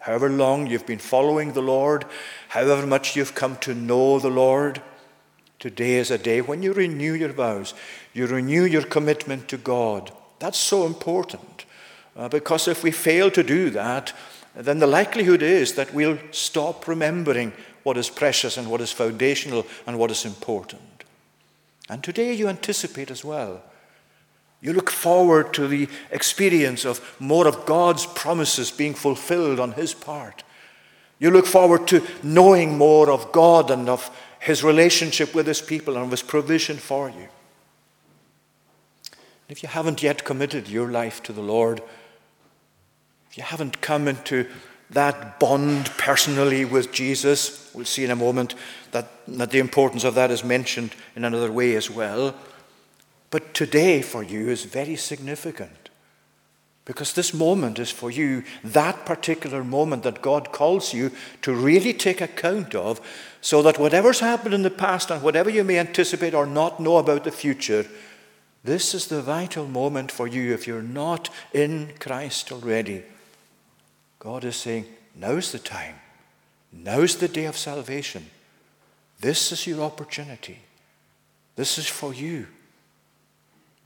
however 0.00 0.28
long 0.28 0.66
you've 0.66 0.84
been 0.84 0.98
following 0.98 1.52
the 1.52 1.62
Lord, 1.62 2.04
however 2.48 2.84
much 2.84 3.14
you've 3.14 3.36
come 3.36 3.58
to 3.58 3.74
know 3.74 4.18
the 4.18 4.28
Lord, 4.28 4.82
today 5.60 5.98
is 5.98 6.10
a 6.10 6.18
day 6.18 6.40
when 6.40 6.64
you 6.64 6.72
renew 6.72 7.12
your 7.12 7.32
vows, 7.32 7.74
you 8.12 8.26
renew 8.26 8.64
your 8.64 8.82
commitment 8.82 9.46
to 9.50 9.56
God. 9.56 10.10
That's 10.40 10.58
so 10.58 10.84
important. 10.84 11.65
Uh, 12.16 12.28
because 12.28 12.66
if 12.66 12.82
we 12.82 12.90
fail 12.90 13.30
to 13.30 13.42
do 13.42 13.70
that, 13.70 14.12
then 14.54 14.78
the 14.78 14.86
likelihood 14.86 15.42
is 15.42 15.74
that 15.74 15.92
we'll 15.92 16.18
stop 16.30 16.88
remembering 16.88 17.52
what 17.82 17.96
is 17.96 18.08
precious 18.08 18.56
and 18.56 18.70
what 18.70 18.80
is 18.80 18.90
foundational 18.90 19.66
and 19.86 19.98
what 19.98 20.10
is 20.10 20.24
important. 20.24 21.04
And 21.88 22.02
today 22.02 22.32
you 22.32 22.48
anticipate 22.48 23.10
as 23.10 23.24
well 23.24 23.62
you 24.60 24.72
look 24.72 24.90
forward 24.90 25.52
to 25.54 25.68
the 25.68 25.88
experience 26.10 26.84
of 26.84 27.16
more 27.20 27.46
of 27.46 27.66
God's 27.66 28.06
promises 28.06 28.70
being 28.70 28.94
fulfilled 28.94 29.60
on 29.60 29.72
His 29.72 29.94
part. 29.94 30.42
You 31.18 31.30
look 31.30 31.46
forward 31.46 31.86
to 31.88 32.04
knowing 32.22 32.76
more 32.76 33.10
of 33.10 33.32
God 33.32 33.70
and 33.70 33.88
of 33.88 34.10
His 34.40 34.64
relationship 34.64 35.34
with 35.34 35.46
His 35.46 35.60
people 35.60 35.94
and 35.94 36.04
of 36.06 36.10
His 36.10 36.22
provision 36.22 36.78
for 36.78 37.10
you. 37.10 37.28
If 39.48 39.62
you 39.62 39.68
haven't 39.68 40.02
yet 40.02 40.24
committed 40.24 40.68
your 40.68 40.90
life 40.90 41.22
to 41.24 41.32
the 41.32 41.42
Lord, 41.42 41.80
you 43.36 43.42
haven't 43.42 43.80
come 43.80 44.08
into 44.08 44.46
that 44.90 45.38
bond 45.38 45.86
personally 45.98 46.64
with 46.64 46.92
Jesus, 46.92 47.70
we'll 47.74 47.84
see 47.84 48.04
in 48.04 48.10
a 48.10 48.16
moment 48.16 48.54
that, 48.92 49.08
that 49.26 49.50
the 49.50 49.58
importance 49.58 50.04
of 50.04 50.14
that 50.14 50.30
is 50.30 50.44
mentioned 50.44 50.94
in 51.14 51.24
another 51.24 51.50
way 51.50 51.74
as 51.74 51.90
well. 51.90 52.34
But 53.30 53.52
today 53.52 54.00
for 54.02 54.22
you 54.22 54.48
is 54.48 54.64
very 54.64 54.96
significant 54.96 55.90
because 56.84 57.12
this 57.12 57.34
moment 57.34 57.80
is 57.80 57.90
for 57.90 58.12
you 58.12 58.44
that 58.62 59.04
particular 59.04 59.64
moment 59.64 60.04
that 60.04 60.22
God 60.22 60.52
calls 60.52 60.94
you 60.94 61.10
to 61.42 61.52
really 61.52 61.92
take 61.92 62.20
account 62.20 62.76
of 62.76 63.00
so 63.40 63.60
that 63.62 63.78
whatever's 63.78 64.20
happened 64.20 64.54
in 64.54 64.62
the 64.62 64.70
past 64.70 65.10
and 65.10 65.20
whatever 65.20 65.50
you 65.50 65.64
may 65.64 65.78
anticipate 65.78 66.32
or 66.32 66.46
not 66.46 66.78
know 66.78 66.98
about 66.98 67.24
the 67.24 67.32
future, 67.32 67.86
this 68.62 68.94
is 68.94 69.08
the 69.08 69.20
vital 69.20 69.66
moment 69.66 70.12
for 70.12 70.28
you 70.28 70.54
if 70.54 70.68
you're 70.68 70.80
not 70.80 71.28
in 71.52 71.90
Christ 71.98 72.52
already. 72.52 73.02
God 74.18 74.44
is 74.44 74.56
saying, 74.56 74.86
now's 75.14 75.52
the 75.52 75.58
time. 75.58 75.96
Now's 76.72 77.16
the 77.16 77.28
day 77.28 77.44
of 77.44 77.56
salvation. 77.56 78.26
This 79.20 79.52
is 79.52 79.66
your 79.66 79.82
opportunity. 79.82 80.58
This 81.54 81.78
is 81.78 81.86
for 81.86 82.12
you. 82.12 82.46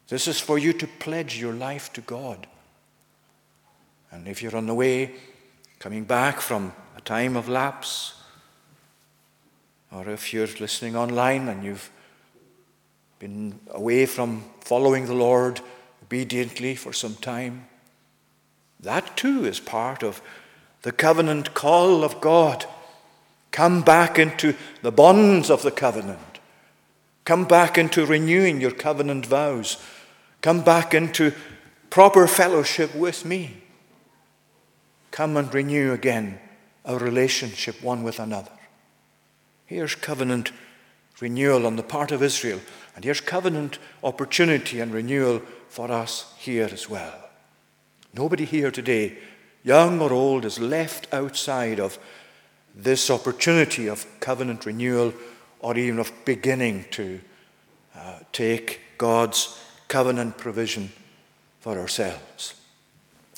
This 0.09 0.27
is 0.27 0.41
for 0.41 0.59
you 0.59 0.73
to 0.73 0.87
pledge 0.87 1.39
your 1.39 1.53
life 1.53 1.93
to 1.93 2.01
God. 2.01 2.47
And 4.11 4.27
if 4.27 4.43
you're 4.43 4.57
on 4.57 4.67
the 4.67 4.75
way, 4.75 5.15
coming 5.79 6.05
back 6.05 6.41
from 6.41 6.73
a 6.97 7.01
time 7.01 7.37
of 7.37 7.49
lapse, 7.49 8.15
or 9.93 10.09
if 10.09 10.33
you're 10.33 10.49
listening 10.59 10.97
online 10.97 11.49
and 11.49 11.65
you've 11.65 11.91
been 13.21 13.59
away 13.71 14.07
from 14.07 14.45
following 14.61 15.07
the 15.07 15.15
Lord 15.15 15.61
obediently 16.03 16.75
for 16.75 16.93
some 16.93 17.15
time, 17.17 17.69
that 18.83 19.17
too 19.17 19.45
is 19.45 19.61
part 19.61 20.03
of 20.03 20.23
the 20.83 20.93
covenant 20.93 21.55
call 21.55 22.03
of 22.03 22.21
God. 22.21 22.65
Come 23.51 23.83
back 23.83 24.19
into 24.19 24.55
the 24.83 24.93
bonds 24.93 25.51
of 25.51 25.63
the 25.63 25.71
covenant. 25.71 26.41
Come 27.25 27.45
back 27.45 27.77
into 27.77 28.07
renewing 28.07 28.61
your 28.61 28.71
covenant 28.71 29.27
vows. 29.27 29.77
Come 30.41 30.63
back 30.63 30.95
into 30.95 31.33
proper 31.91 32.27
fellowship 32.27 32.95
with 32.95 33.25
me. 33.25 33.59
Come 35.11 35.37
and 35.37 35.53
renew 35.53 35.93
again 35.93 36.39
our 36.85 36.99
relationship 36.99 37.83
one 37.83 38.03
with 38.03 38.19
another. 38.19 38.53
Here's 39.67 39.95
covenant 39.95 40.53
renewal 41.21 41.67
on 41.67 41.77
the 41.77 41.83
part 41.83 42.13
of 42.13 42.23
Israel, 42.23 42.61
and 42.97 43.05
here's 43.05 43.21
covenant 43.21 43.79
opportunity 44.03 44.81
and 44.81 44.93
renewal 44.93 45.43
for 45.69 45.91
us 45.91 46.33
here 46.39 46.69
as 46.73 46.89
well. 46.89 47.30
Nobody 48.13 48.45
here 48.45 48.71
today, 48.71 49.19
young 49.63 50.01
or 50.01 50.13
old, 50.13 50.45
is 50.45 50.59
left 50.59 51.13
outside 51.13 51.79
of 51.79 51.99
this 52.75 53.11
opportunity 53.11 53.89
of 53.89 54.07
covenant 54.21 54.67
renewal 54.67 55.13
or 55.61 55.77
even 55.77 55.99
of 55.99 56.13
beginning 56.25 56.87
to 56.91 57.21
uh, 57.95 58.19
take 58.33 58.81
God's 58.99 59.61
covenant 59.89 60.39
provision 60.39 60.91
for 61.61 61.79
ourselves. 61.79 62.55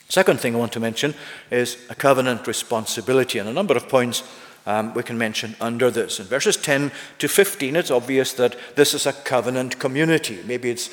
Second 0.08 0.40
thing 0.40 0.54
I 0.54 0.58
want 0.58 0.72
to 0.72 0.80
mention 0.80 1.14
is 1.50 1.76
a 1.88 1.94
covenant 1.94 2.46
responsibility, 2.46 3.38
and 3.38 3.48
a 3.48 3.52
number 3.52 3.74
of 3.76 3.88
points 3.88 4.22
um, 4.66 4.94
we 4.94 5.02
can 5.02 5.18
mention 5.18 5.56
under 5.60 5.90
this. 5.90 6.20
In 6.20 6.26
verses 6.26 6.56
10 6.56 6.92
to 7.18 7.28
15, 7.28 7.76
it's 7.76 7.90
obvious 7.90 8.32
that 8.34 8.56
this 8.76 8.94
is 8.94 9.06
a 9.06 9.12
covenant 9.12 9.78
community. 9.78 10.40
Maybe 10.46 10.70
it's 10.70 10.90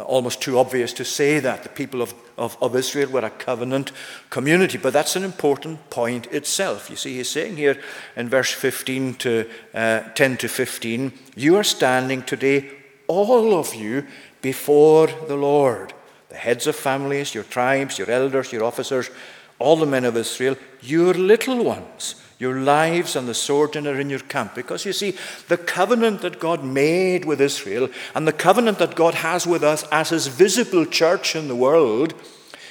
almost 0.00 0.40
too 0.40 0.58
obvious 0.58 0.92
to 0.94 1.04
say 1.04 1.38
that 1.38 1.62
the 1.62 1.68
people 1.68 2.00
of, 2.00 2.14
of, 2.38 2.56
of, 2.62 2.74
Israel 2.74 3.10
were 3.10 3.24
a 3.24 3.30
covenant 3.30 3.92
community, 4.30 4.78
but 4.78 4.92
that's 4.92 5.16
an 5.16 5.24
important 5.24 5.90
point 5.90 6.26
itself. 6.32 6.88
You 6.88 6.96
see, 6.96 7.16
he's 7.16 7.28
saying 7.28 7.56
here 7.58 7.78
in 8.16 8.28
verse 8.28 8.50
15 8.50 9.14
to 9.16 9.50
uh, 9.74 10.00
10 10.14 10.36
to 10.38 10.48
15, 10.48 11.12
you 11.36 11.56
are 11.56 11.64
standing 11.64 12.22
today, 12.22 12.70
all 13.06 13.54
of 13.58 13.74
you, 13.74 14.06
before 14.40 15.08
the 15.28 15.36
Lord. 15.36 15.92
The 16.30 16.36
heads 16.36 16.66
of 16.66 16.74
families, 16.74 17.34
your 17.34 17.44
tribes, 17.44 17.98
your 17.98 18.10
elders, 18.10 18.50
your 18.50 18.64
officers, 18.64 19.10
all 19.58 19.76
the 19.76 19.86
men 19.86 20.06
of 20.06 20.16
Israel, 20.16 20.56
your 20.80 21.12
little 21.12 21.62
ones, 21.62 22.14
your 22.42 22.58
lives 22.58 23.14
and 23.14 23.28
the 23.28 23.34
sojourner 23.34 24.00
in 24.00 24.10
your 24.10 24.18
camp. 24.18 24.52
Because 24.56 24.84
you 24.84 24.92
see, 24.92 25.16
the 25.46 25.56
covenant 25.56 26.22
that 26.22 26.40
God 26.40 26.64
made 26.64 27.24
with 27.24 27.40
Israel 27.40 27.88
and 28.16 28.26
the 28.26 28.32
covenant 28.32 28.80
that 28.80 28.96
God 28.96 29.14
has 29.14 29.46
with 29.46 29.62
us 29.62 29.84
as 29.92 30.10
his 30.10 30.26
visible 30.26 30.84
church 30.84 31.36
in 31.36 31.46
the 31.46 31.54
world 31.54 32.14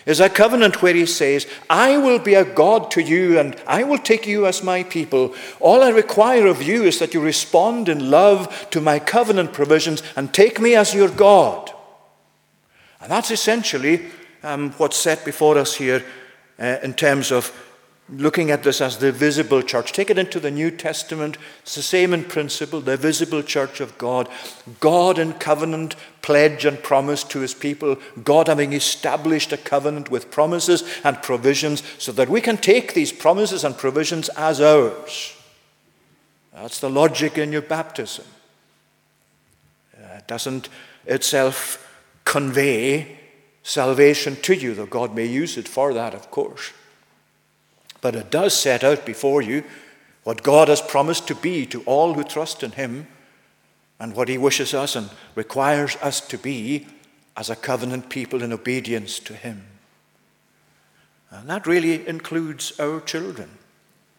is 0.05 0.19
a 0.19 0.29
covenant 0.29 0.81
where 0.81 0.93
he 0.93 1.05
says, 1.05 1.47
I 1.69 1.97
will 1.97 2.19
be 2.19 2.33
a 2.33 2.43
God 2.43 2.91
to 2.91 3.01
you 3.01 3.39
and 3.39 3.55
I 3.65 3.83
will 3.83 3.97
take 3.97 4.27
you 4.27 4.45
as 4.45 4.61
my 4.61 4.83
people. 4.83 5.33
All 5.61 5.81
I 5.81 5.89
require 5.89 6.47
of 6.47 6.61
you 6.61 6.83
is 6.83 6.99
that 6.99 7.13
you 7.13 7.21
respond 7.21 7.87
in 7.87 8.11
love 8.11 8.69
to 8.71 8.81
my 8.81 8.99
covenant 8.99 9.53
provisions 9.53 10.03
and 10.17 10.33
take 10.33 10.59
me 10.59 10.75
as 10.75 10.93
your 10.93 11.09
God. 11.09 11.71
And 12.99 13.09
that's 13.09 13.31
essentially 13.31 14.07
um, 14.43 14.71
what's 14.71 14.97
set 14.97 15.23
before 15.23 15.57
us 15.57 15.75
here 15.75 16.03
uh, 16.59 16.77
in 16.83 16.93
terms 16.93 17.31
of 17.31 17.53
looking 18.11 18.51
at 18.51 18.63
this 18.63 18.81
as 18.81 18.97
the 18.97 19.11
visible 19.11 19.61
church. 19.61 19.93
Take 19.93 20.09
it 20.09 20.17
into 20.17 20.39
the 20.39 20.51
New 20.51 20.69
Testament. 20.69 21.37
It's 21.61 21.75
the 21.75 21.81
same 21.81 22.13
in 22.13 22.25
principle, 22.25 22.81
the 22.81 22.97
visible 22.97 23.41
church 23.41 23.79
of 23.79 23.97
God. 23.97 24.27
God 24.79 25.17
in 25.17 25.33
covenant, 25.33 25.95
pledge, 26.21 26.65
and 26.65 26.81
promise 26.83 27.23
to 27.25 27.39
his 27.39 27.53
people. 27.53 27.97
God 28.23 28.47
having 28.47 28.73
established 28.73 29.53
a 29.53 29.57
covenant 29.57 30.11
with 30.11 30.29
promises 30.29 30.83
and 31.03 31.21
provisions 31.23 31.83
so 31.97 32.11
that 32.11 32.29
we 32.29 32.41
can 32.41 32.57
take 32.57 32.93
these 32.93 33.13
promises 33.13 33.63
and 33.63 33.77
provisions 33.77 34.29
as 34.29 34.59
ours. 34.59 35.35
That's 36.53 36.79
the 36.79 36.89
logic 36.89 37.37
in 37.37 37.53
your 37.53 37.61
baptism. 37.61 38.25
Uh, 39.97 40.17
it 40.17 40.27
doesn't 40.27 40.67
itself 41.05 41.87
convey 42.25 43.17
salvation 43.63 44.35
to 44.41 44.53
you, 44.53 44.73
though 44.73 44.85
God 44.85 45.15
may 45.15 45.25
use 45.25 45.57
it 45.57 45.67
for 45.67 45.93
that, 45.93 46.13
of 46.13 46.29
course. 46.29 46.73
But 48.01 48.15
it 48.15 48.31
does 48.31 48.53
set 48.55 48.83
out 48.83 49.05
before 49.05 49.41
you 49.41 49.63
what 50.23 50.43
God 50.43 50.67
has 50.67 50.81
promised 50.81 51.27
to 51.27 51.35
be 51.35 51.65
to 51.67 51.81
all 51.83 52.13
who 52.13 52.23
trust 52.23 52.63
in 52.63 52.71
Him 52.71 53.07
and 53.99 54.15
what 54.15 54.27
He 54.27 54.37
wishes 54.37 54.73
us 54.73 54.95
and 54.95 55.09
requires 55.35 55.95
us 55.97 56.19
to 56.21 56.37
be 56.37 56.87
as 57.37 57.49
a 57.49 57.55
covenant 57.55 58.09
people 58.09 58.43
in 58.43 58.51
obedience 58.51 59.19
to 59.19 59.33
Him. 59.33 59.63
And 61.29 61.49
that 61.49 61.65
really 61.65 62.07
includes 62.07 62.77
our 62.79 62.99
children. 62.99 63.49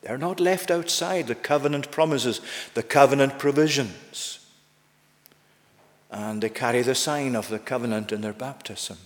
They're 0.02 0.18
not 0.18 0.40
left 0.40 0.70
outside 0.70 1.26
the 1.26 1.34
covenant 1.34 1.90
promises, 1.90 2.40
the 2.74 2.82
covenant 2.82 3.38
provisions. 3.38 4.40
And 6.10 6.42
they 6.42 6.48
carry 6.48 6.82
the 6.82 6.94
sign 6.94 7.36
of 7.36 7.48
the 7.48 7.58
covenant 7.58 8.12
in 8.12 8.20
their 8.20 8.32
baptism. 8.32 8.98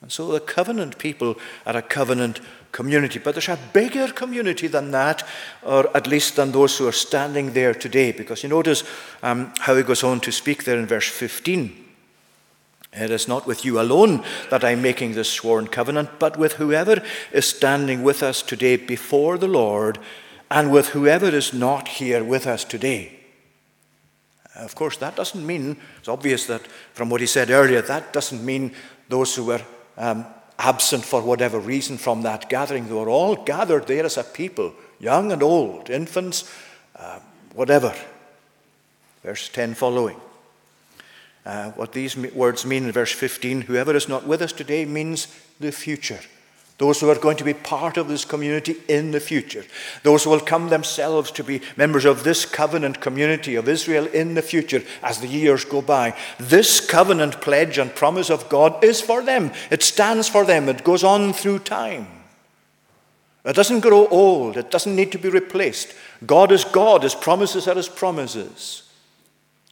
And 0.00 0.12
so 0.12 0.30
the 0.30 0.40
covenant 0.40 0.98
people 0.98 1.36
are 1.64 1.76
a 1.76 1.82
covenant 1.82 2.40
community. 2.76 3.18
But 3.18 3.34
there's 3.34 3.48
a 3.48 3.58
bigger 3.72 4.08
community 4.12 4.68
than 4.68 4.90
that, 4.90 5.26
or 5.62 5.88
at 5.96 6.06
least 6.06 6.36
than 6.36 6.52
those 6.52 6.76
who 6.76 6.86
are 6.86 6.92
standing 6.92 7.54
there 7.54 7.72
today. 7.72 8.12
Because 8.12 8.42
you 8.42 8.50
notice 8.50 8.84
um, 9.22 9.52
how 9.60 9.74
he 9.74 9.82
goes 9.82 10.04
on 10.04 10.20
to 10.20 10.30
speak 10.30 10.64
there 10.64 10.78
in 10.78 10.86
verse 10.86 11.08
15. 11.08 11.84
It 12.92 13.10
is 13.10 13.28
not 13.28 13.46
with 13.46 13.64
you 13.64 13.80
alone 13.80 14.22
that 14.50 14.62
I'm 14.62 14.82
making 14.82 15.14
this 15.14 15.30
sworn 15.30 15.68
covenant, 15.68 16.18
but 16.18 16.38
with 16.38 16.54
whoever 16.54 17.02
is 17.32 17.46
standing 17.46 18.02
with 18.02 18.22
us 18.22 18.42
today 18.42 18.76
before 18.76 19.38
the 19.38 19.48
Lord, 19.48 19.98
and 20.50 20.70
with 20.70 20.88
whoever 20.88 21.28
is 21.28 21.52
not 21.52 21.88
here 21.88 22.22
with 22.22 22.46
us 22.46 22.64
today. 22.64 23.12
Of 24.54 24.74
course, 24.74 24.98
that 24.98 25.16
doesn't 25.16 25.46
mean, 25.46 25.76
it's 25.98 26.08
obvious 26.08 26.46
that 26.46 26.62
from 26.92 27.10
what 27.10 27.20
he 27.20 27.26
said 27.26 27.50
earlier, 27.50 27.82
that 27.82 28.12
doesn't 28.12 28.44
mean 28.44 28.72
those 29.08 29.34
who 29.34 29.44
were 29.44 29.62
um, 29.98 30.26
absent 30.58 31.04
for 31.04 31.22
whatever 31.22 31.58
reason 31.58 31.98
from 31.98 32.22
that 32.22 32.48
gathering. 32.48 32.86
They 32.86 32.94
were 32.94 33.08
all 33.08 33.36
gathered 33.36 33.86
there 33.86 34.04
as 34.04 34.16
a 34.16 34.24
people, 34.24 34.72
young 34.98 35.32
and 35.32 35.42
old, 35.42 35.90
infants, 35.90 36.50
uh, 36.96 37.20
whatever. 37.54 37.94
Verse 39.22 39.48
10 39.48 39.74
following. 39.74 40.16
Uh, 41.44 41.70
what 41.72 41.92
these 41.92 42.16
words 42.16 42.66
mean 42.66 42.84
in 42.86 42.92
verse 42.92 43.12
15 43.12 43.62
whoever 43.62 43.94
is 43.94 44.08
not 44.08 44.26
with 44.26 44.42
us 44.42 44.52
today 44.52 44.84
means 44.84 45.28
the 45.60 45.70
future. 45.70 46.20
Those 46.78 47.00
who 47.00 47.08
are 47.08 47.18
going 47.18 47.38
to 47.38 47.44
be 47.44 47.54
part 47.54 47.96
of 47.96 48.06
this 48.06 48.24
community 48.24 48.76
in 48.86 49.10
the 49.10 49.20
future. 49.20 49.64
Those 50.02 50.24
who 50.24 50.30
will 50.30 50.40
come 50.40 50.68
themselves 50.68 51.30
to 51.32 51.44
be 51.44 51.62
members 51.76 52.04
of 52.04 52.22
this 52.22 52.44
covenant 52.44 53.00
community 53.00 53.54
of 53.54 53.68
Israel 53.68 54.06
in 54.06 54.34
the 54.34 54.42
future 54.42 54.82
as 55.02 55.20
the 55.20 55.26
years 55.26 55.64
go 55.64 55.80
by. 55.80 56.14
This 56.38 56.84
covenant 56.84 57.40
pledge 57.40 57.78
and 57.78 57.94
promise 57.94 58.28
of 58.28 58.48
God 58.50 58.84
is 58.84 59.00
for 59.00 59.22
them. 59.22 59.52
It 59.70 59.82
stands 59.82 60.28
for 60.28 60.44
them. 60.44 60.68
It 60.68 60.84
goes 60.84 61.02
on 61.02 61.32
through 61.32 61.60
time. 61.60 62.08
It 63.44 63.56
doesn't 63.56 63.80
grow 63.80 64.06
old. 64.08 64.56
It 64.56 64.70
doesn't 64.70 64.96
need 64.96 65.12
to 65.12 65.18
be 65.18 65.30
replaced. 65.30 65.94
God 66.26 66.52
is 66.52 66.64
God. 66.64 67.04
His 67.04 67.14
promises 67.14 67.66
are 67.68 67.76
His 67.76 67.88
promises. 67.88 68.82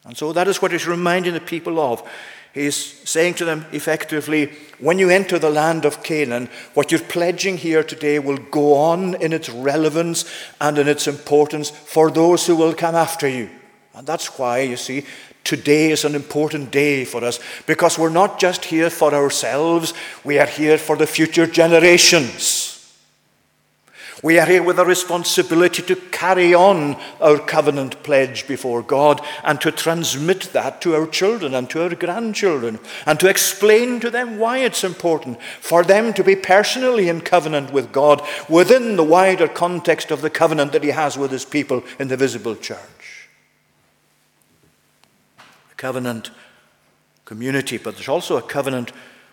And 0.05 0.17
so 0.17 0.33
that 0.33 0.49
is 0.49 0.61
what 0.61 0.73
he's 0.73 0.87
reminding 0.87 1.33
the 1.33 1.41
people 1.41 1.81
of. 1.81 2.09
He's 2.55 2.77
saying 2.77 3.35
to 3.35 3.45
them 3.45 3.67
effectively, 3.73 4.53
when 4.79 5.01
you 5.01 5.11
enter 5.11 5.41
the 5.41 5.51
land 5.51 5.85
of 5.85 6.05
Canaan, 6.05 6.49
what 6.75 6.93
you're 6.93 7.01
pledging 7.01 7.57
here 7.57 7.83
today 7.83 8.21
will 8.21 8.39
go 8.39 8.75
on 8.75 9.15
in 9.17 9.33
its 9.33 9.51
relevance 9.51 10.25
and 10.61 10.79
in 10.79 10.87
its 10.87 11.09
importance 11.09 11.71
for 11.71 12.13
those 12.13 12.47
who 12.47 12.55
will 12.55 12.73
come 12.73 12.95
after 12.95 13.27
you. 13.27 13.51
And 13.93 14.07
that's 14.07 14.39
why, 14.39 14.61
you 14.61 14.77
see, 14.77 15.05
today 15.43 15.91
is 15.91 16.05
an 16.05 16.15
important 16.15 16.71
day 16.71 17.05
for 17.05 17.25
us 17.25 17.41
because 17.67 17.99
we're 17.99 18.09
not 18.09 18.39
just 18.39 18.65
here 18.65 18.89
for 18.89 19.13
ourselves, 19.13 19.93
we 20.23 20.39
are 20.39 20.47
here 20.47 20.79
for 20.79 20.97
the 20.97 21.09
future 21.09 21.49
generations. 21.49 22.74
We 24.25 24.39
are 24.39 24.47
here 24.47 24.63
with 24.63 24.79
a 24.79 24.87
responsibility 24.87 25.83
to 25.83 25.97
carry 25.97 26.55
on 26.55 26.97
our 27.21 27.39
covenant 27.39 28.03
pledge 28.03 28.49
before 28.49 28.81
God 28.81 29.21
and 29.43 29.61
to 29.61 29.71
transmit 29.71 30.45
that 30.55 30.81
to 30.81 30.95
our 30.95 31.07
children 31.07 31.53
and 31.53 31.69
to 31.69 31.83
our 31.83 31.95
grandchildren 31.95 32.79
and 33.05 33.21
to 33.21 33.29
explain 33.29 34.01
to 34.01 34.09
them 34.09 34.39
why 34.39 34.61
it's 34.61 34.83
important 34.83 35.43
for 35.61 35.85
them 35.85 36.15
to 36.15 36.25
be 36.25 36.37
personally 36.37 37.11
in 37.11 37.21
covenant 37.21 37.71
with 37.71 37.93
God 37.93 38.27
within 38.49 38.97
the 38.97 39.05
wider 39.05 39.47
context 39.47 40.11
of 40.11 40.23
the 40.23 40.31
covenant 40.31 40.73
that 40.73 40.85
He 40.85 40.89
has 40.93 41.19
with 41.19 41.31
His 41.31 41.45
people 41.45 41.85
in 41.99 42.09
the 42.09 42.17
visible 42.17 42.57
church. 42.57 43.29
A 45.71 45.75
covenant 45.77 46.31
community, 47.27 47.77
but 47.77 47.97
there's 47.97 48.09
also 48.09 48.39
a 48.39 48.43
covenant 48.43 48.91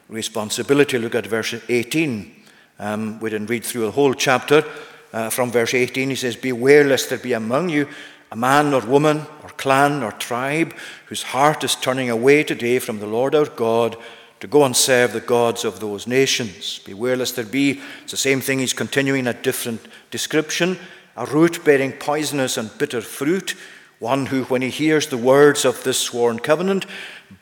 responsibility. 0.10 0.98
Look 0.98 1.16
at 1.16 1.28
verse 1.28 1.56
18. 1.70 2.41
Um, 2.82 3.20
we 3.20 3.30
didn't 3.30 3.52
read 3.52 3.64
through 3.64 3.86
the 3.86 3.92
whole 3.92 4.16
chapter. 4.16 4.66
Uh, 5.14 5.30
from 5.30 5.52
verse 5.52 5.76
18, 5.76 6.10
he 6.10 6.16
says, 6.16 6.36
Beware 6.36 6.84
lest 6.84 7.10
there 7.10 7.20
be 7.20 7.34
among 7.34 7.70
you 7.70 7.88
a 8.32 8.36
man 8.36 8.74
or 8.74 8.82
woman 8.82 9.26
or 9.44 9.50
clan 9.50 10.02
or 10.02 10.12
tribe 10.14 10.74
whose 11.08 11.22
heart 11.22 11.64
is 11.64 11.76
turning 11.76 12.10
away 12.10 12.44
today 12.44 12.80
from 12.80 13.00
the 13.00 13.06
Lord 13.06 13.36
our 13.36 13.46
God 13.46 13.98
to 14.40 14.48
go 14.48 14.64
and 14.64 14.76
serve 14.76 15.14
the 15.14 15.20
gods 15.20 15.64
of 15.64 15.80
those 15.80 16.08
nations. 16.08 16.80
Beware 16.80 17.18
lest 17.18 17.36
there 17.36 17.46
be, 17.46 17.82
it's 18.02 18.12
the 18.12 18.18
same 18.18 18.42
thing, 18.42 18.58
he's 18.58 18.74
continuing 18.74 19.28
a 19.28 19.34
different 19.34 19.86
description, 20.10 20.80
a 21.16 21.28
root 21.28 21.64
bearing 21.64 21.92
poisonous 21.92 22.58
and 22.58 22.76
bitter 22.80 23.02
fruit, 23.02 23.54
one 24.00 24.26
who, 24.26 24.46
when 24.46 24.64
he 24.64 24.70
hears 24.70 25.06
the 25.08 25.18
words 25.18 25.66
of 25.66 25.84
this 25.84 26.00
sworn 26.00 26.40
covenant, 26.40 26.88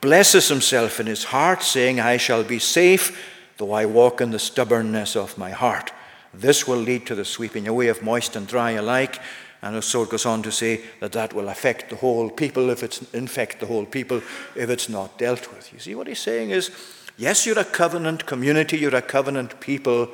blesses 0.01 0.49
himself 0.49 0.99
in 0.99 1.05
his 1.05 1.25
heart, 1.25 1.63
saying, 1.63 2.01
I 2.01 2.17
shall 2.17 2.43
be 2.43 2.59
safe 2.59 3.17
though 3.59 3.73
I 3.73 3.85
walk 3.85 4.21
in 4.21 4.31
the 4.31 4.39
stubbornness 4.39 5.15
of 5.15 5.37
my 5.37 5.51
heart. 5.51 5.91
This 6.33 6.67
will 6.67 6.77
lead 6.77 7.05
to 7.07 7.15
the 7.15 7.25
sweeping 7.25 7.67
away 7.67 7.89
of 7.89 8.01
moist 8.01 8.35
and 8.35 8.47
dry 8.47 8.71
alike. 8.71 9.19
And 9.61 9.83
so 9.83 10.03
it 10.03 10.09
goes 10.09 10.25
on 10.25 10.41
to 10.43 10.51
say 10.51 10.81
that 11.01 11.11
that 11.11 11.33
will 11.33 11.49
affect 11.49 11.89
the 11.89 11.97
whole 11.97 12.29
people 12.29 12.69
if 12.69 12.81
it's 12.81 13.01
infect 13.13 13.59
the 13.59 13.65
whole 13.65 13.85
people 13.85 14.21
if 14.55 14.69
it's 14.69 14.87
not 14.87 15.17
dealt 15.17 15.53
with. 15.53 15.71
You 15.73 15.79
see 15.79 15.93
what 15.93 16.07
he's 16.07 16.19
saying 16.19 16.51
is, 16.51 16.71
yes, 17.17 17.45
you're 17.45 17.59
a 17.59 17.65
covenant 17.65 18.25
community, 18.25 18.77
you're 18.77 18.95
a 18.95 19.01
covenant 19.01 19.59
people, 19.59 20.07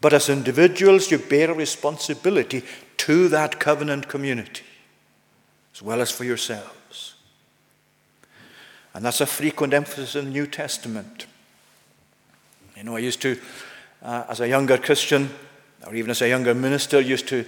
but 0.00 0.14
as 0.14 0.30
individuals, 0.30 1.10
you 1.10 1.18
bear 1.18 1.50
a 1.50 1.54
responsibility 1.54 2.64
to 2.96 3.28
that 3.28 3.60
covenant 3.60 4.08
community, 4.08 4.64
as 5.74 5.82
well 5.82 6.00
as 6.00 6.10
for 6.10 6.24
yourselves. 6.24 7.16
And 8.94 9.04
that's 9.04 9.20
a 9.20 9.26
frequent 9.26 9.74
emphasis 9.74 10.16
in 10.16 10.24
the 10.24 10.30
New 10.30 10.46
Testament. 10.46 11.26
You 12.80 12.86
know, 12.86 12.96
I 12.96 13.00
used 13.00 13.20
to, 13.20 13.38
uh, 14.02 14.24
as 14.30 14.40
a 14.40 14.48
younger 14.48 14.78
Christian, 14.78 15.28
or 15.86 15.94
even 15.94 16.10
as 16.10 16.22
a 16.22 16.28
younger 16.30 16.54
minister, 16.54 16.98
used 16.98 17.28
to 17.28 17.44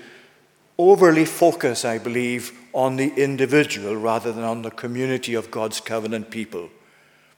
overly 0.76 1.24
focus, 1.24 1.86
I 1.86 1.96
believe, 1.96 2.52
on 2.74 2.96
the 2.96 3.14
individual 3.16 3.96
rather 3.96 4.30
than 4.30 4.44
on 4.44 4.60
the 4.60 4.70
community 4.70 5.32
of 5.32 5.50
God's 5.50 5.80
covenant 5.80 6.30
people. 6.30 6.68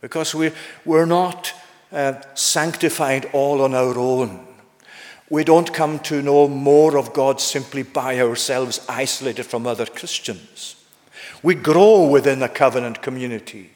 Because 0.01 0.35
we're, 0.35 0.55
we're 0.85 1.07
not 1.07 1.53
uh, 1.93 2.15
sanctified 2.35 3.31
all 3.33 3.63
on 3.63 3.75
our 3.75 3.97
own. 3.97 4.45
We 5.31 5.45
don't 5.45 5.73
come 5.73 6.01
to 6.01 6.21
know 6.21 6.49
more 6.49 6.99
of 6.99 7.13
God 7.13 7.41
simply 7.41 7.85
by 7.85 8.19
ourselves, 8.19 8.85
isolated 8.89 9.45
from 9.45 9.69
other 9.69 9.87
Christians. 9.87 10.85
We 11.45 11.55
grow 11.55 12.09
within 12.09 12.43
a 12.43 12.49
covenant 12.49 13.03
community. 13.03 13.71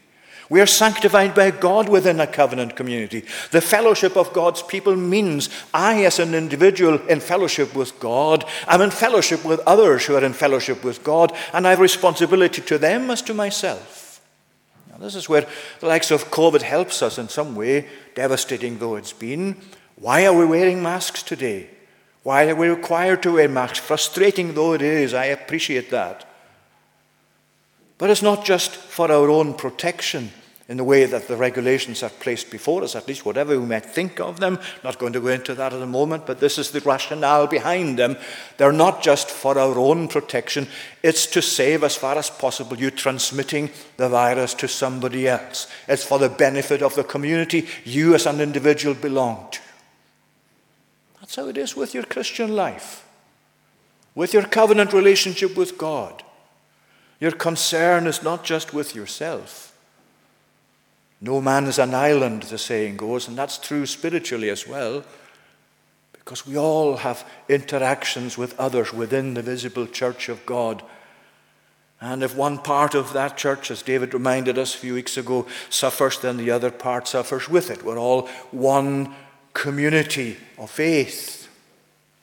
We 0.50 0.62
are 0.62 0.66
sanctified 0.66 1.34
by 1.34 1.50
God 1.50 1.90
within 1.90 2.20
a 2.20 2.26
covenant 2.26 2.74
community. 2.74 3.24
The 3.50 3.60
fellowship 3.60 4.16
of 4.16 4.32
God's 4.32 4.62
people 4.62 4.96
means 4.96 5.50
I, 5.74 6.04
as 6.04 6.18
an 6.18 6.34
individual 6.34 6.98
in 7.06 7.20
fellowship 7.20 7.74
with 7.74 8.00
God, 8.00 8.46
I'm 8.66 8.80
in 8.80 8.90
fellowship 8.90 9.44
with 9.44 9.60
others 9.66 10.06
who 10.06 10.16
are 10.16 10.24
in 10.24 10.32
fellowship 10.32 10.82
with 10.82 11.04
God, 11.04 11.34
and 11.52 11.66
I 11.66 11.70
have 11.70 11.80
responsibility 11.80 12.62
to 12.62 12.78
them 12.78 13.10
as 13.10 13.20
to 13.22 13.34
myself. 13.34 14.22
Now, 14.90 14.96
this 14.98 15.14
is 15.14 15.28
where 15.28 15.46
the 15.80 15.86
likes 15.86 16.10
of 16.10 16.30
COVID 16.30 16.62
helps 16.62 17.02
us 17.02 17.18
in 17.18 17.28
some 17.28 17.54
way, 17.54 17.86
devastating 18.14 18.78
though 18.78 18.96
it's 18.96 19.12
been. 19.12 19.54
Why 19.96 20.26
are 20.26 20.36
we 20.36 20.46
wearing 20.46 20.82
masks 20.82 21.22
today? 21.22 21.68
Why 22.22 22.48
are 22.48 22.56
we 22.56 22.68
required 22.68 23.22
to 23.24 23.32
wear 23.32 23.48
masks? 23.48 23.78
Frustrating 23.78 24.54
though 24.54 24.72
it 24.72 24.82
is, 24.82 25.12
I 25.12 25.26
appreciate 25.26 25.90
that. 25.90 26.24
But 27.98 28.10
it's 28.10 28.22
not 28.22 28.44
just 28.44 28.70
for 28.70 29.10
our 29.10 29.28
own 29.28 29.54
protection 29.54 30.30
in 30.68 30.76
the 30.76 30.84
way 30.84 31.06
that 31.06 31.26
the 31.28 31.36
regulations 31.36 32.02
are 32.02 32.10
placed 32.10 32.50
before 32.50 32.84
us, 32.84 32.94
at 32.94 33.08
least 33.08 33.24
whatever 33.24 33.58
we 33.58 33.66
might 33.66 33.86
think 33.86 34.20
of 34.20 34.38
them. 34.38 34.58
Not 34.84 34.98
going 34.98 35.14
to 35.14 35.20
go 35.20 35.28
into 35.28 35.54
that 35.54 35.72
at 35.72 35.78
the 35.78 35.86
moment, 35.86 36.26
but 36.26 36.40
this 36.40 36.58
is 36.58 36.70
the 36.70 36.80
rationale 36.80 37.46
behind 37.46 37.98
them. 37.98 38.18
They're 38.58 38.70
not 38.70 39.02
just 39.02 39.30
for 39.30 39.58
our 39.58 39.78
own 39.78 40.08
protection, 40.08 40.68
it's 41.02 41.26
to 41.28 41.40
save, 41.40 41.82
as 41.82 41.96
far 41.96 42.16
as 42.16 42.28
possible, 42.28 42.78
you 42.78 42.90
transmitting 42.90 43.70
the 43.96 44.10
virus 44.10 44.52
to 44.54 44.68
somebody 44.68 45.26
else. 45.26 45.68
It's 45.88 46.04
for 46.04 46.18
the 46.18 46.28
benefit 46.28 46.82
of 46.82 46.94
the 46.94 47.04
community 47.04 47.66
you 47.84 48.14
as 48.14 48.26
an 48.26 48.40
individual 48.40 48.94
belong 48.94 49.48
to. 49.52 49.60
That's 51.18 51.36
how 51.36 51.48
it 51.48 51.56
is 51.56 51.74
with 51.74 51.94
your 51.94 52.04
Christian 52.04 52.54
life, 52.54 53.06
with 54.14 54.34
your 54.34 54.44
covenant 54.44 54.92
relationship 54.92 55.56
with 55.56 55.78
God. 55.78 56.22
Your 57.20 57.32
concern 57.32 58.06
is 58.06 58.22
not 58.22 58.44
just 58.44 58.72
with 58.72 58.94
yourself 58.94 59.68
no 61.20 61.40
man 61.40 61.66
is 61.66 61.78
an 61.78 61.94
island, 61.94 62.44
the 62.44 62.58
saying 62.58 62.96
goes, 62.96 63.26
and 63.26 63.36
that's 63.36 63.58
true 63.58 63.86
spiritually 63.86 64.50
as 64.50 64.68
well, 64.68 65.02
because 66.12 66.46
we 66.46 66.56
all 66.56 66.98
have 66.98 67.28
interactions 67.48 68.38
with 68.38 68.58
others 68.58 68.92
within 68.92 69.34
the 69.34 69.42
visible 69.42 69.86
church 69.86 70.28
of 70.28 70.44
God. 70.46 70.82
And 72.00 72.22
if 72.22 72.36
one 72.36 72.58
part 72.58 72.94
of 72.94 73.12
that 73.14 73.36
church, 73.36 73.72
as 73.72 73.82
David 73.82 74.14
reminded 74.14 74.58
us 74.58 74.74
a 74.74 74.78
few 74.78 74.94
weeks 74.94 75.16
ago, 75.16 75.46
suffers, 75.68 76.20
then 76.20 76.36
the 76.36 76.52
other 76.52 76.70
part 76.70 77.08
suffers 77.08 77.48
with 77.48 77.70
it. 77.70 77.82
We're 77.82 77.98
all 77.98 78.28
one 78.52 79.14
community 79.52 80.36
of 80.56 80.70
faith 80.70 81.48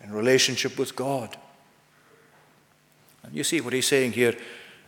in 0.01 0.13
relationship 0.13 0.79
with 0.79 0.95
God. 0.95 1.35
And 3.23 3.35
you 3.35 3.43
see 3.43 3.59
what 3.59 3.73
he's 3.73 3.87
saying 3.87 4.13
here 4.13 4.35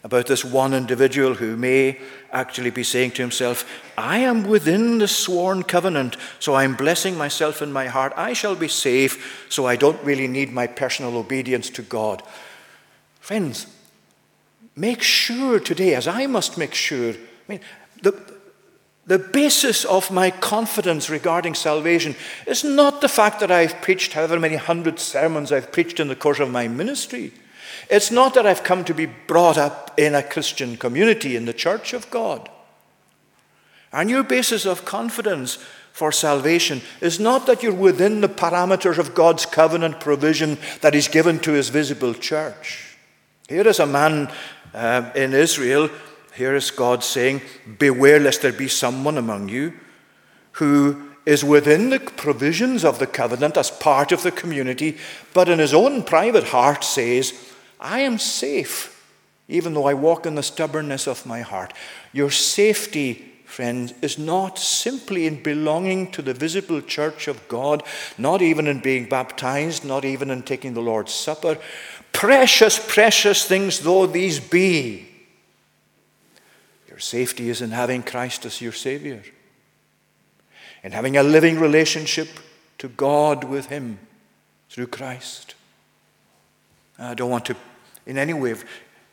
about 0.08 0.26
this 0.26 0.46
one 0.46 0.74
individual 0.74 1.34
who 1.34 1.58
may 1.58 2.00
actually 2.32 2.70
be 2.70 2.82
saying 2.82 3.12
to 3.12 3.22
himself, 3.22 3.70
I 3.98 4.20
am 4.20 4.48
within 4.48 5.00
the 5.00 5.08
sworn 5.08 5.64
covenant, 5.64 6.16
so 6.40 6.56
I'm 6.56 6.76
blessing 6.76 7.18
myself 7.18 7.62
in 7.62 7.74
my 7.74 7.88
heart. 7.88 8.14
I 8.16 8.32
shall 8.32 8.56
be 8.56 8.70
safe, 8.70 9.46
so 9.50 9.66
I 9.66 9.76
don't 9.76 10.02
really 10.06 10.30
need 10.30 10.54
my 10.54 10.66
personal 10.66 11.18
obedience 11.18 11.70
to 11.72 11.82
God. 11.82 12.24
Friends, 13.20 13.68
make 14.78 15.02
sure 15.02 15.60
today, 15.60 15.94
as 15.94 16.08
I 16.08 16.26
must 16.26 16.58
make 16.58 16.74
sure, 16.74 17.12
I 17.12 17.18
mean, 17.50 17.60
the, 18.02 18.18
the 19.08 19.20
basis 19.20 19.84
of 19.84 20.10
my 20.10 20.32
confidence 20.32 21.10
regarding 21.10 21.54
salvation 21.54 22.16
is 22.46 22.64
not 22.64 23.02
the 23.02 23.10
fact 23.10 23.42
that 23.42 23.52
I've 23.52 23.82
preached 23.82 24.14
however 24.14 24.40
many 24.40 24.56
hundred 24.56 25.00
sermons 25.00 25.52
I've 25.52 25.74
preached 25.74 26.00
in 26.00 26.08
the 26.08 26.16
course 26.16 26.40
of 26.40 26.50
my 26.50 26.70
ministry. 26.70 27.34
It's 27.90 28.12
not 28.12 28.34
that 28.34 28.46
I've 28.46 28.64
come 28.64 28.84
to 28.86 28.94
be 28.94 29.06
brought 29.06 29.58
up 29.58 29.94
in 29.98 30.14
a 30.14 30.24
Christian 30.24 30.78
community 30.78 31.36
in 31.36 31.46
the 31.46 31.54
church 31.54 31.94
of 31.94 32.10
God. 32.10 32.50
And 33.92 34.10
your 34.10 34.24
basis 34.24 34.66
of 34.66 34.86
confidence 34.86 35.58
for 35.94 36.12
salvation 36.12 36.82
is 37.02 37.20
not 37.20 37.48
that 37.48 37.64
you're 37.64 37.74
within 37.74 38.22
the 38.22 38.30
parameters 38.30 38.98
of 38.98 39.16
God's 39.16 39.46
covenant 39.46 40.00
provision 40.00 40.58
that 40.82 40.94
He's 40.94 41.08
given 41.08 41.40
to 41.40 41.54
His 41.54 41.70
visible 41.70 42.14
church. 42.14 42.98
Here 43.48 43.68
is 43.68 43.80
a 43.80 43.88
man 43.88 44.32
uh, 44.74 45.10
in 45.16 45.34
Israel, 45.34 45.90
here 46.36 46.56
is 46.56 46.70
God 46.70 47.04
saying, 47.04 47.42
Beware 47.80 48.20
lest 48.20 48.44
there 48.44 48.54
be 48.54 48.68
someone 48.68 49.18
among 49.18 49.50
you 49.50 49.74
who 50.52 51.10
is 51.26 51.44
within 51.44 51.90
the 51.90 52.00
provisions 52.00 52.86
of 52.86 53.00
the 53.00 53.08
covenant 53.08 53.58
as 53.58 53.72
part 53.72 54.12
of 54.12 54.24
the 54.24 54.32
community, 54.32 54.98
but 55.34 55.50
in 55.50 55.60
his 55.60 55.74
own 55.74 56.04
private 56.04 56.46
heart 56.46 56.84
says, 56.84 57.54
I 57.88 58.00
am 58.00 58.20
safe, 58.20 59.02
even 59.48 59.74
though 59.74 59.86
I 59.86 59.94
walk 59.94 60.26
in 60.26 60.36
the 60.36 60.44
stubbornness 60.44 61.08
of 61.08 61.26
my 61.26 61.40
heart. 61.40 61.72
Your 62.12 62.30
safety, 62.30 63.14
friends, 63.46 63.94
is 64.02 64.20
not 64.20 64.60
simply 64.60 65.26
in 65.26 65.42
belonging 65.42 66.12
to 66.12 66.22
the 66.22 66.34
visible 66.34 66.82
church 66.82 67.30
of 67.30 67.48
God, 67.48 67.84
not 68.18 68.42
even 68.42 68.68
in 68.68 68.82
being 68.82 69.08
baptized, 69.08 69.86
not 69.86 70.04
even 70.04 70.30
in 70.30 70.44
taking 70.44 70.74
the 70.74 70.82
Lord's 70.82 71.14
Supper. 71.14 71.58
Precious, 72.12 72.78
precious 72.78 73.46
things 73.46 73.80
though 73.80 74.06
these 74.06 74.42
be, 74.42 75.08
your 76.90 77.00
safety 77.00 77.50
is 77.50 77.62
in 77.62 77.72
having 77.72 78.04
Christ 78.04 78.46
as 78.46 78.60
your 78.60 78.74
Savior, 78.74 79.24
in 80.84 80.92
having 80.92 81.16
a 81.16 81.24
living 81.24 81.58
relationship 81.58 82.28
to 82.80 82.90
God 82.90 83.46
with 83.46 83.68
Him 83.68 84.00
through 84.70 84.88
Christ. 84.88 85.56
I 87.00 87.14
don't 87.14 87.30
want 87.30 87.46
to 87.46 87.56
in 88.08 88.18
any 88.18 88.34
way 88.34 88.56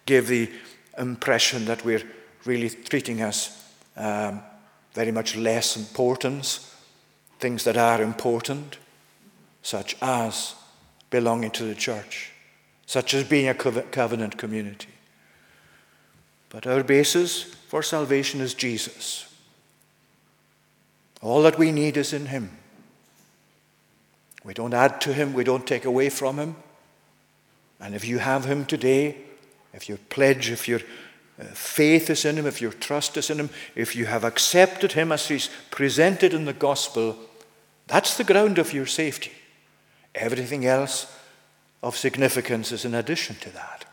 give 0.06 0.28
the 0.28 0.50
impression 0.96 1.66
that 1.66 1.84
we're 1.84 2.02
really 2.44 2.70
treating 2.70 3.20
as 3.20 3.62
um, 3.96 4.40
very 4.94 5.10
much 5.10 5.36
less 5.36 5.76
importance, 5.76 6.74
things 7.38 7.64
that 7.64 7.76
are 7.76 8.00
important, 8.00 8.78
such 9.62 9.96
as 10.00 10.54
belonging 11.10 11.50
to 11.50 11.64
the 11.64 11.74
church, 11.74 12.32
such 12.86 13.14
as 13.14 13.24
being 13.24 13.48
a 13.48 13.54
covenant 13.54 14.38
community. 14.38 14.88
But 16.48 16.66
our 16.66 16.84
basis 16.84 17.42
for 17.42 17.82
salvation 17.82 18.40
is 18.40 18.54
Jesus. 18.54 19.26
All 21.20 21.42
that 21.42 21.58
we 21.58 21.72
need 21.72 21.96
is 21.96 22.12
in 22.12 22.26
Him. 22.26 22.50
We 24.44 24.54
don't 24.54 24.74
add 24.74 25.00
to 25.00 25.12
Him, 25.12 25.32
we 25.32 25.42
don't 25.42 25.66
take 25.66 25.84
away 25.84 26.10
from 26.10 26.38
Him. 26.38 26.56
And 27.84 27.94
if 27.94 28.06
you 28.06 28.18
have 28.18 28.46
Him 28.46 28.64
today, 28.64 29.14
if 29.74 29.90
your 29.90 29.98
pledge, 30.08 30.50
if 30.50 30.66
your 30.66 30.80
uh, 31.38 31.44
faith 31.52 32.08
is 32.08 32.24
in 32.24 32.36
Him, 32.36 32.46
if 32.46 32.62
your 32.62 32.72
trust 32.72 33.18
is 33.18 33.28
in 33.28 33.38
Him, 33.38 33.50
if 33.74 33.94
you 33.94 34.06
have 34.06 34.24
accepted 34.24 34.92
Him 34.92 35.12
as 35.12 35.28
He's 35.28 35.50
presented 35.70 36.32
in 36.32 36.46
the 36.46 36.54
gospel, 36.54 37.14
that's 37.86 38.16
the 38.16 38.24
ground 38.24 38.56
of 38.56 38.72
your 38.72 38.86
safety. 38.86 39.32
Everything 40.14 40.64
else 40.64 41.14
of 41.82 41.94
significance 41.94 42.72
is 42.72 42.86
in 42.86 42.94
addition 42.94 43.36
to 43.36 43.50
that. 43.50 43.84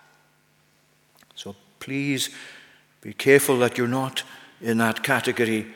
So 1.36 1.54
please 1.82 2.30
be 3.01 3.12
careful 3.12 3.60
that 3.60 3.77
you're 3.77 3.89
not 3.89 4.23
in 4.62 4.77
that 4.77 5.04
category 5.04 5.67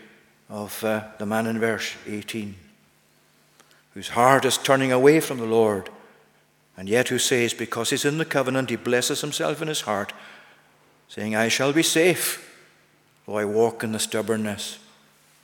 of 0.49 0.81
uh, 0.85 1.03
the 1.17 1.25
man 1.25 1.47
in 1.47 1.59
verse 1.59 1.93
18, 2.07 2.55
whose 3.93 4.07
heart 4.07 4.45
is 4.45 4.57
turning 4.57 4.93
away 4.93 5.19
from 5.19 5.37
the 5.37 5.45
Lord 5.45 5.89
and 6.77 6.89
yet 6.89 7.09
who 7.09 7.19
says, 7.19 7.53
because 7.53 7.89
he's 7.89 8.05
in 8.05 8.17
the 8.17 8.25
covenant, 8.25 8.69
he 8.69 8.75
blesses 8.75 9.21
himself 9.21 9.61
in 9.61 9.67
his 9.67 9.81
heart, 9.81 10.13
saying, 11.07 11.35
I 11.35 11.47
shall 11.47 11.71
be 11.71 11.83
safe, 11.83 12.59
though 13.25 13.37
I 13.37 13.45
walk 13.45 13.83
in 13.83 13.91
the 13.91 13.99
stubbornness 13.99 14.79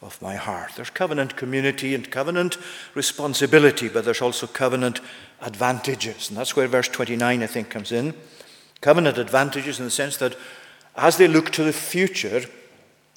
of 0.02 0.22
my 0.22 0.36
heart. 0.36 0.72
There's 0.76 0.90
covenant 0.90 1.38
community 1.38 1.94
and 1.94 2.10
covenant 2.10 2.58
responsibility, 2.96 3.88
but 3.88 4.04
there's 4.04 4.22
also 4.22 4.48
covenant 4.48 5.00
advantages. 5.42 6.30
And 6.30 6.38
that's 6.38 6.56
where 6.56 6.68
verse 6.68 6.88
29, 6.88 7.44
I 7.44 7.48
think, 7.48 7.70
comes 7.70 7.92
in. 7.92 8.14
Covenant 8.82 9.18
advantages 9.18 9.80
in 9.80 9.86
the 9.86 9.92
sense 9.92 10.18
that 10.18 10.36
as 10.96 11.18
they 11.18 11.28
look 11.28 11.52
to 11.52 11.64
the 11.64 11.74
future, 11.74 12.42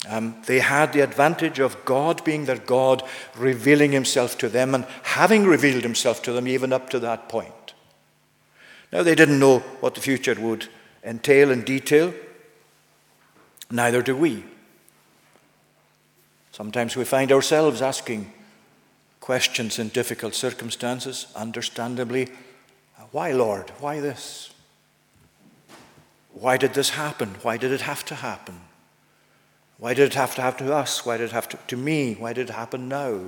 um, 0.09 0.37
they 0.47 0.61
had 0.61 0.93
the 0.93 1.01
advantage 1.01 1.59
of 1.59 1.83
God 1.87 2.23
being 2.23 2.45
their 2.45 2.59
God, 2.59 3.03
revealing 3.37 3.93
himself 3.93 4.37
to 4.39 4.49
them 4.49 4.75
and 4.75 4.85
having 5.03 5.47
revealed 5.47 5.83
himself 5.83 6.23
to 6.25 6.33
them 6.33 6.47
even 6.47 6.73
up 6.73 6.91
to 6.91 6.99
that 7.01 7.29
point. 7.29 7.64
Now, 8.95 9.03
they 9.03 9.17
didn't 9.17 9.41
know 9.41 9.59
what 9.81 9.97
the 9.97 10.01
future 10.01 10.37
would 10.39 10.69
entail 11.03 11.51
in 11.51 11.63
detail. 11.63 12.15
Neither 13.69 14.03
do 14.03 14.17
we. 14.17 14.45
Sometimes 16.53 16.95
we 16.95 17.05
find 17.05 17.33
ourselves 17.33 17.83
asking 17.83 18.33
questions 19.19 19.81
in 19.81 19.89
difficult 19.89 20.37
circumstances, 20.37 21.27
understandably. 21.35 22.29
Why, 23.11 23.33
Lord? 23.33 23.71
Why 23.81 23.99
this? 23.99 24.53
Why 26.33 26.57
did 26.57 26.75
this 26.75 26.91
happen? 26.91 27.35
Why 27.43 27.57
did 27.57 27.73
it 27.73 27.81
have 27.81 28.05
to 28.05 28.15
happen? 28.15 28.61
Why 29.79 29.95
did 29.95 30.07
it 30.07 30.15
have 30.15 30.37
to 30.37 30.43
happen 30.43 30.69
to 30.69 30.73
us? 30.75 31.05
Why 31.05 31.17
did 31.17 31.31
it 31.31 31.33
have 31.33 31.49
to, 31.49 31.59
to 31.67 31.77
me? 31.77 32.15
Why 32.15 32.33
did 32.33 32.49
it 32.49 32.53
happen 32.55 32.89
now? 32.89 33.23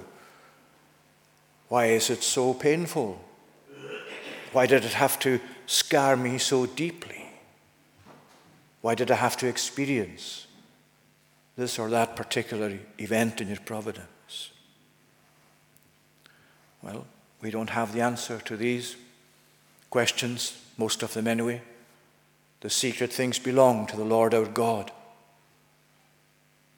Why 1.69 1.87
is 1.87 2.09
it 2.09 2.23
so 2.23 2.55
painful? 2.55 3.21
Why 4.53 4.67
did 4.67 4.85
it 4.85 4.93
have 4.93 5.19
to 5.21 5.41
scar 5.67 6.17
me 6.17 6.39
so 6.39 6.67
deeply? 6.67 7.27
Why 8.81 8.95
did 8.95 9.11
I 9.11 9.17
have 9.17 9.37
to 9.39 9.49
experience 9.49 10.47
this 11.57 11.79
or 11.79 11.91
that 11.91 12.17
particular 12.17 12.79
event 12.99 13.41
in 13.41 13.49
your 13.49 13.59
providence? 13.59 14.51
Well, 16.83 17.07
we 17.41 17.51
don't 17.51 17.71
have 17.71 17.93
the 17.93 18.01
answer 18.01 18.39
to 18.39 18.57
these 18.57 18.97
questions, 19.91 20.61
most 20.79 21.03
of 21.03 21.15
them 21.15 21.27
anyway. 21.27 21.63
The 22.61 22.71
secret 22.71 23.13
things 23.13 23.39
belong 23.39 23.87
to 23.89 23.97
the 23.97 24.05
Lord 24.05 24.35
our 24.35 24.47
God. 24.47 24.91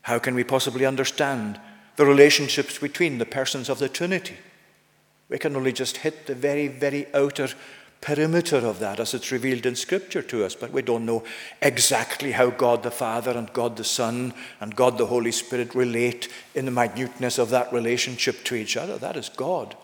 How 0.02 0.18
can 0.18 0.34
we 0.34 0.44
possibly 0.44 0.86
understand 0.86 1.60
the 1.96 2.06
relationships 2.06 2.78
between 2.78 3.18
the 3.18 3.26
persons 3.26 3.68
of 3.68 3.78
the 3.78 3.88
Trinity? 3.88 4.36
We 5.28 5.38
can 5.38 5.54
only 5.54 5.72
just 5.72 5.98
hit 5.98 6.26
the 6.26 6.34
very, 6.34 6.68
very 6.68 7.12
outer 7.14 7.48
perimeter 8.00 8.58
of 8.58 8.78
that 8.78 9.00
as 9.00 9.14
it's 9.14 9.32
revealed 9.32 9.66
in 9.66 9.74
Scripture 9.74 10.22
to 10.22 10.44
us, 10.44 10.54
but 10.54 10.72
we 10.72 10.82
don't 10.82 11.06
know 11.06 11.24
exactly 11.60 12.32
how 12.32 12.50
God 12.50 12.82
the 12.82 12.90
Father 12.90 13.32
and 13.32 13.52
God 13.52 13.76
the 13.76 13.84
Son 13.84 14.32
and 14.60 14.76
God 14.76 14.98
the 14.98 15.06
Holy 15.06 15.32
Spirit 15.32 15.74
relate 15.74 16.28
in 16.54 16.64
the 16.64 16.70
minuteness 16.70 17.38
of 17.38 17.50
that 17.50 17.72
relationship 17.72 18.44
to 18.44 18.54
each 18.54 18.76
other. 18.76 18.98
That 18.98 19.16
is 19.16 19.28
God. 19.28 19.76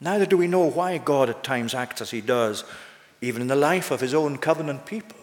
Neither 0.00 0.26
do 0.26 0.36
we 0.36 0.48
know 0.48 0.68
why 0.68 0.98
God 0.98 1.30
at 1.30 1.44
times 1.44 1.74
acts 1.74 2.02
as 2.02 2.10
he 2.10 2.20
does, 2.20 2.64
even 3.20 3.40
in 3.40 3.48
the 3.48 3.56
life 3.56 3.90
of 3.90 4.00
his 4.00 4.14
own 4.14 4.36
covenant 4.36 4.84
people. 4.84 5.18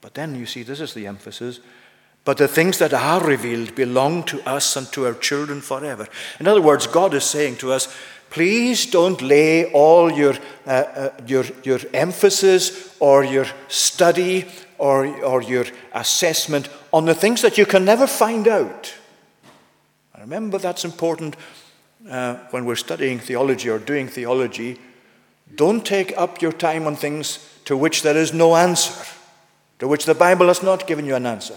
But 0.00 0.14
then 0.14 0.34
you 0.34 0.44
see, 0.44 0.62
this 0.62 0.80
is 0.80 0.92
the 0.92 1.06
emphasis. 1.06 1.60
But 2.24 2.38
the 2.38 2.48
things 2.48 2.78
that 2.78 2.92
are 2.92 3.24
revealed 3.24 3.74
belong 3.74 4.24
to 4.24 4.42
us 4.48 4.76
and 4.76 4.90
to 4.92 5.06
our 5.06 5.14
children 5.14 5.60
forever. 5.60 6.08
In 6.40 6.48
other 6.48 6.62
words, 6.62 6.86
God 6.86 7.14
is 7.14 7.24
saying 7.24 7.56
to 7.56 7.72
us, 7.72 7.94
please 8.34 8.86
don't 8.86 9.22
lay 9.22 9.70
all 9.70 10.10
your, 10.10 10.34
uh, 10.66 10.70
uh, 10.70 11.10
your, 11.24 11.44
your 11.62 11.78
emphasis 11.92 12.96
or 12.98 13.22
your 13.22 13.46
study 13.68 14.44
or, 14.76 15.06
or 15.22 15.40
your 15.40 15.64
assessment 15.92 16.68
on 16.92 17.04
the 17.04 17.14
things 17.14 17.42
that 17.42 17.56
you 17.56 17.64
can 17.64 17.84
never 17.84 18.08
find 18.08 18.48
out. 18.48 18.92
I 20.16 20.20
Remember, 20.22 20.58
that's 20.58 20.84
important 20.84 21.36
uh, 22.10 22.34
when 22.50 22.64
we're 22.64 22.74
studying 22.74 23.20
theology 23.20 23.70
or 23.70 23.78
doing 23.78 24.08
theology. 24.08 24.80
Don't 25.54 25.86
take 25.86 26.12
up 26.18 26.42
your 26.42 26.52
time 26.52 26.88
on 26.88 26.96
things 26.96 27.38
to 27.66 27.76
which 27.76 28.02
there 28.02 28.16
is 28.16 28.34
no 28.34 28.56
answer, 28.56 29.06
to 29.78 29.86
which 29.86 30.06
the 30.06 30.14
Bible 30.14 30.48
has 30.48 30.60
not 30.60 30.88
given 30.88 31.06
you 31.06 31.14
an 31.14 31.26
answer. 31.26 31.56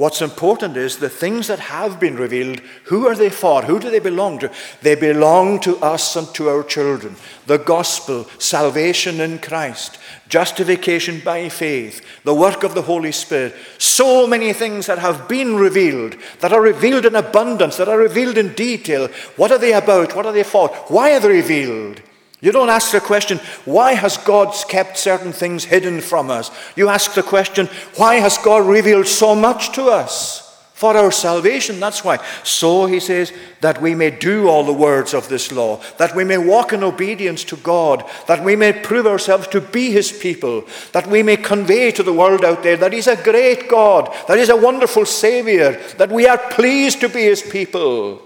What's 0.00 0.22
important 0.22 0.78
is 0.78 0.96
the 0.96 1.10
things 1.10 1.48
that 1.48 1.58
have 1.58 2.00
been 2.00 2.16
revealed, 2.16 2.60
who 2.84 3.06
are 3.06 3.14
they 3.14 3.28
for? 3.28 3.60
Who 3.60 3.78
do 3.78 3.90
they 3.90 3.98
belong 3.98 4.38
to? 4.38 4.50
They 4.80 4.94
belong 4.94 5.60
to 5.60 5.76
us 5.76 6.16
and 6.16 6.26
to 6.36 6.48
our 6.48 6.62
children. 6.62 7.16
The 7.44 7.58
gospel, 7.58 8.24
salvation 8.38 9.20
in 9.20 9.40
Christ, 9.40 9.98
justification 10.26 11.20
by 11.22 11.50
faith, 11.50 12.00
the 12.24 12.32
work 12.32 12.62
of 12.62 12.74
the 12.74 12.80
Holy 12.80 13.12
Spirit. 13.12 13.54
So 13.76 14.26
many 14.26 14.54
things 14.54 14.86
that 14.86 15.00
have 15.00 15.28
been 15.28 15.56
revealed, 15.56 16.16
that 16.38 16.54
are 16.54 16.62
revealed 16.62 17.04
in 17.04 17.14
abundance, 17.14 17.76
that 17.76 17.90
are 17.90 17.98
revealed 17.98 18.38
in 18.38 18.54
detail. 18.54 19.08
What 19.36 19.52
are 19.52 19.58
they 19.58 19.74
about? 19.74 20.16
What 20.16 20.24
are 20.24 20.32
they 20.32 20.44
for? 20.44 20.68
Why 20.88 21.12
are 21.12 21.20
they 21.20 21.28
revealed? 21.28 22.00
You 22.40 22.52
don't 22.52 22.70
ask 22.70 22.92
the 22.92 23.00
question, 23.00 23.38
why 23.64 23.92
has 23.92 24.16
God 24.16 24.54
kept 24.68 24.96
certain 24.96 25.32
things 25.32 25.64
hidden 25.64 26.00
from 26.00 26.30
us? 26.30 26.50
You 26.74 26.88
ask 26.88 27.14
the 27.14 27.22
question, 27.22 27.66
why 27.96 28.16
has 28.16 28.38
God 28.38 28.66
revealed 28.66 29.06
so 29.06 29.34
much 29.34 29.72
to 29.72 29.84
us? 29.86 30.46
For 30.72 30.96
our 30.96 31.10
salvation, 31.10 31.78
that's 31.78 32.02
why. 32.02 32.24
So, 32.42 32.86
he 32.86 33.00
says, 33.00 33.34
that 33.60 33.82
we 33.82 33.94
may 33.94 34.10
do 34.10 34.48
all 34.48 34.64
the 34.64 34.72
words 34.72 35.12
of 35.12 35.28
this 35.28 35.52
law, 35.52 35.82
that 35.98 36.16
we 36.16 36.24
may 36.24 36.38
walk 36.38 36.72
in 36.72 36.82
obedience 36.82 37.44
to 37.44 37.56
God, 37.56 38.02
that 38.28 38.42
we 38.42 38.56
may 38.56 38.72
prove 38.72 39.06
ourselves 39.06 39.46
to 39.48 39.60
be 39.60 39.90
his 39.90 40.10
people, 40.10 40.64
that 40.92 41.06
we 41.06 41.22
may 41.22 41.36
convey 41.36 41.90
to 41.90 42.02
the 42.02 42.14
world 42.14 42.46
out 42.46 42.62
there 42.62 42.78
that 42.78 42.94
he's 42.94 43.08
a 43.08 43.22
great 43.22 43.68
God, 43.68 44.10
that 44.26 44.38
he's 44.38 44.48
a 44.48 44.56
wonderful 44.56 45.04
Savior, 45.04 45.72
that 45.98 46.10
we 46.10 46.26
are 46.26 46.38
pleased 46.38 47.00
to 47.00 47.10
be 47.10 47.24
his 47.24 47.42
people. 47.42 48.22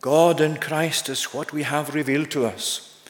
God 0.00 0.40
in 0.40 0.56
Christ 0.56 1.08
is 1.08 1.34
what 1.34 1.52
we 1.52 1.62
have 1.62 1.94
revealed 1.94 2.30
to 2.32 2.46
us. 2.46 3.00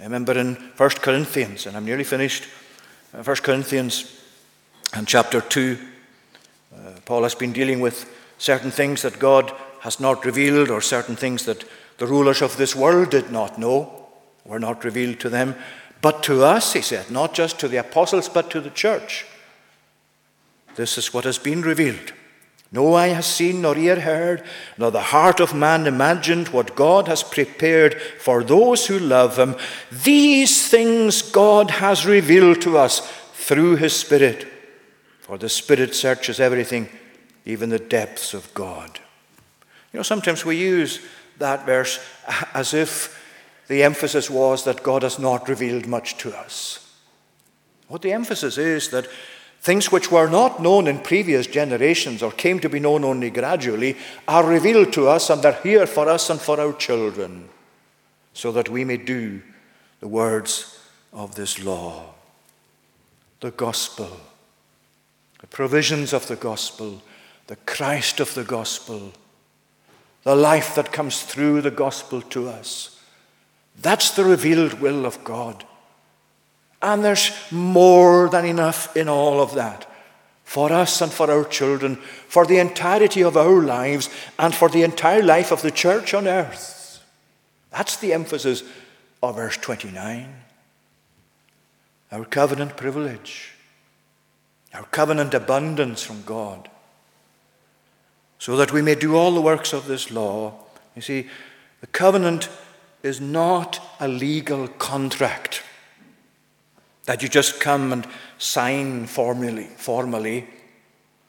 I 0.00 0.04
remember 0.04 0.38
in 0.38 0.54
1 0.76 0.90
Corinthians, 1.00 1.66
and 1.66 1.76
I'm 1.76 1.84
nearly 1.84 2.04
finished, 2.04 2.44
1 3.12 3.28
uh, 3.28 3.34
Corinthians 3.36 4.20
and 4.94 5.06
chapter 5.06 5.40
2, 5.40 5.78
uh, 6.74 6.76
Paul 7.04 7.22
has 7.22 7.34
been 7.34 7.52
dealing 7.52 7.80
with 7.80 8.10
certain 8.38 8.70
things 8.70 9.02
that 9.02 9.18
God 9.18 9.52
has 9.80 10.00
not 10.00 10.24
revealed, 10.24 10.70
or 10.70 10.80
certain 10.80 11.16
things 11.16 11.44
that 11.44 11.64
the 11.98 12.06
rulers 12.06 12.42
of 12.42 12.56
this 12.56 12.74
world 12.74 13.10
did 13.10 13.30
not 13.30 13.58
know, 13.58 14.08
were 14.44 14.58
not 14.58 14.84
revealed 14.84 15.20
to 15.20 15.28
them. 15.28 15.54
But 16.00 16.22
to 16.24 16.42
us, 16.42 16.72
he 16.72 16.82
said, 16.82 17.10
not 17.10 17.32
just 17.32 17.60
to 17.60 17.68
the 17.68 17.76
apostles, 17.76 18.28
but 18.28 18.50
to 18.50 18.60
the 18.60 18.70
church. 18.70 19.24
This 20.74 20.98
is 20.98 21.14
what 21.14 21.24
has 21.24 21.38
been 21.38 21.62
revealed. 21.62 22.12
No 22.72 22.94
eye 22.94 23.08
has 23.08 23.26
seen, 23.26 23.60
nor 23.60 23.76
ear 23.76 24.00
heard, 24.00 24.42
nor 24.78 24.90
the 24.90 25.02
heart 25.02 25.40
of 25.40 25.54
man 25.54 25.86
imagined 25.86 26.48
what 26.48 26.74
God 26.74 27.06
has 27.06 27.22
prepared 27.22 28.00
for 28.00 28.42
those 28.42 28.86
who 28.86 28.98
love 28.98 29.38
Him. 29.38 29.56
These 29.90 30.68
things 30.68 31.20
God 31.20 31.70
has 31.70 32.06
revealed 32.06 32.62
to 32.62 32.78
us 32.78 33.06
through 33.34 33.76
His 33.76 33.94
Spirit. 33.94 34.48
For 35.20 35.36
the 35.36 35.50
Spirit 35.50 35.94
searches 35.94 36.40
everything, 36.40 36.88
even 37.44 37.68
the 37.68 37.78
depths 37.78 38.32
of 38.32 38.52
God. 38.54 39.00
You 39.92 39.98
know, 39.98 40.02
sometimes 40.02 40.42
we 40.42 40.56
use 40.56 41.00
that 41.38 41.66
verse 41.66 42.00
as 42.54 42.72
if 42.72 43.22
the 43.68 43.82
emphasis 43.82 44.30
was 44.30 44.64
that 44.64 44.82
God 44.82 45.02
has 45.02 45.18
not 45.18 45.46
revealed 45.46 45.86
much 45.86 46.16
to 46.18 46.34
us. 46.34 46.78
What 47.88 48.00
the 48.00 48.12
emphasis 48.12 48.56
is 48.56 48.88
that 48.88 49.06
Things 49.62 49.92
which 49.92 50.10
were 50.10 50.28
not 50.28 50.60
known 50.60 50.88
in 50.88 50.98
previous 50.98 51.46
generations 51.46 52.20
or 52.20 52.32
came 52.32 52.58
to 52.58 52.68
be 52.68 52.80
known 52.80 53.04
only 53.04 53.30
gradually 53.30 53.96
are 54.26 54.44
revealed 54.44 54.92
to 54.94 55.06
us 55.06 55.30
and 55.30 55.40
they're 55.40 55.60
here 55.62 55.86
for 55.86 56.08
us 56.08 56.28
and 56.30 56.40
for 56.40 56.60
our 56.60 56.72
children 56.72 57.48
so 58.34 58.50
that 58.50 58.68
we 58.68 58.84
may 58.84 58.96
do 58.96 59.40
the 60.00 60.08
words 60.08 60.80
of 61.12 61.36
this 61.36 61.62
law. 61.62 62.12
The 63.38 63.52
gospel, 63.52 64.10
the 65.40 65.46
provisions 65.46 66.12
of 66.12 66.26
the 66.26 66.34
gospel, 66.34 67.00
the 67.46 67.54
Christ 67.54 68.18
of 68.18 68.34
the 68.34 68.44
gospel, 68.44 69.12
the 70.24 70.34
life 70.34 70.74
that 70.74 70.90
comes 70.90 71.22
through 71.22 71.60
the 71.60 71.70
gospel 71.70 72.20
to 72.20 72.48
us. 72.48 73.00
That's 73.80 74.10
the 74.10 74.24
revealed 74.24 74.80
will 74.80 75.06
of 75.06 75.22
God. 75.22 75.64
And 76.82 77.04
there's 77.04 77.30
more 77.52 78.28
than 78.28 78.44
enough 78.44 78.96
in 78.96 79.08
all 79.08 79.40
of 79.40 79.54
that 79.54 79.88
for 80.52 80.70
us 80.70 81.00
and 81.00 81.10
for 81.10 81.30
our 81.30 81.44
children, 81.44 81.96
for 81.96 82.44
the 82.44 82.58
entirety 82.58 83.22
of 83.22 83.38
our 83.38 83.62
lives, 83.62 84.10
and 84.38 84.54
for 84.54 84.68
the 84.68 84.82
entire 84.82 85.22
life 85.22 85.50
of 85.50 85.62
the 85.62 85.70
church 85.70 86.12
on 86.12 86.28
earth. 86.28 87.02
That's 87.70 87.96
the 87.96 88.12
emphasis 88.12 88.62
of 89.22 89.36
verse 89.36 89.56
29. 89.56 90.28
Our 92.10 92.26
covenant 92.26 92.76
privilege, 92.76 93.54
our 94.74 94.84
covenant 94.84 95.32
abundance 95.32 96.02
from 96.02 96.22
God, 96.24 96.68
so 98.38 98.54
that 98.56 98.72
we 98.72 98.82
may 98.82 98.94
do 98.94 99.16
all 99.16 99.32
the 99.32 99.40
works 99.40 99.72
of 99.72 99.86
this 99.86 100.10
law. 100.10 100.52
You 100.94 101.00
see, 101.00 101.30
the 101.80 101.86
covenant 101.86 102.50
is 103.02 103.22
not 103.22 103.80
a 104.00 104.06
legal 104.06 104.68
contract 104.68 105.62
that 107.04 107.22
you 107.22 107.28
just 107.28 107.60
come 107.60 107.92
and 107.92 108.06
sign 108.38 109.06
formally, 109.06 109.64
formally 109.64 110.46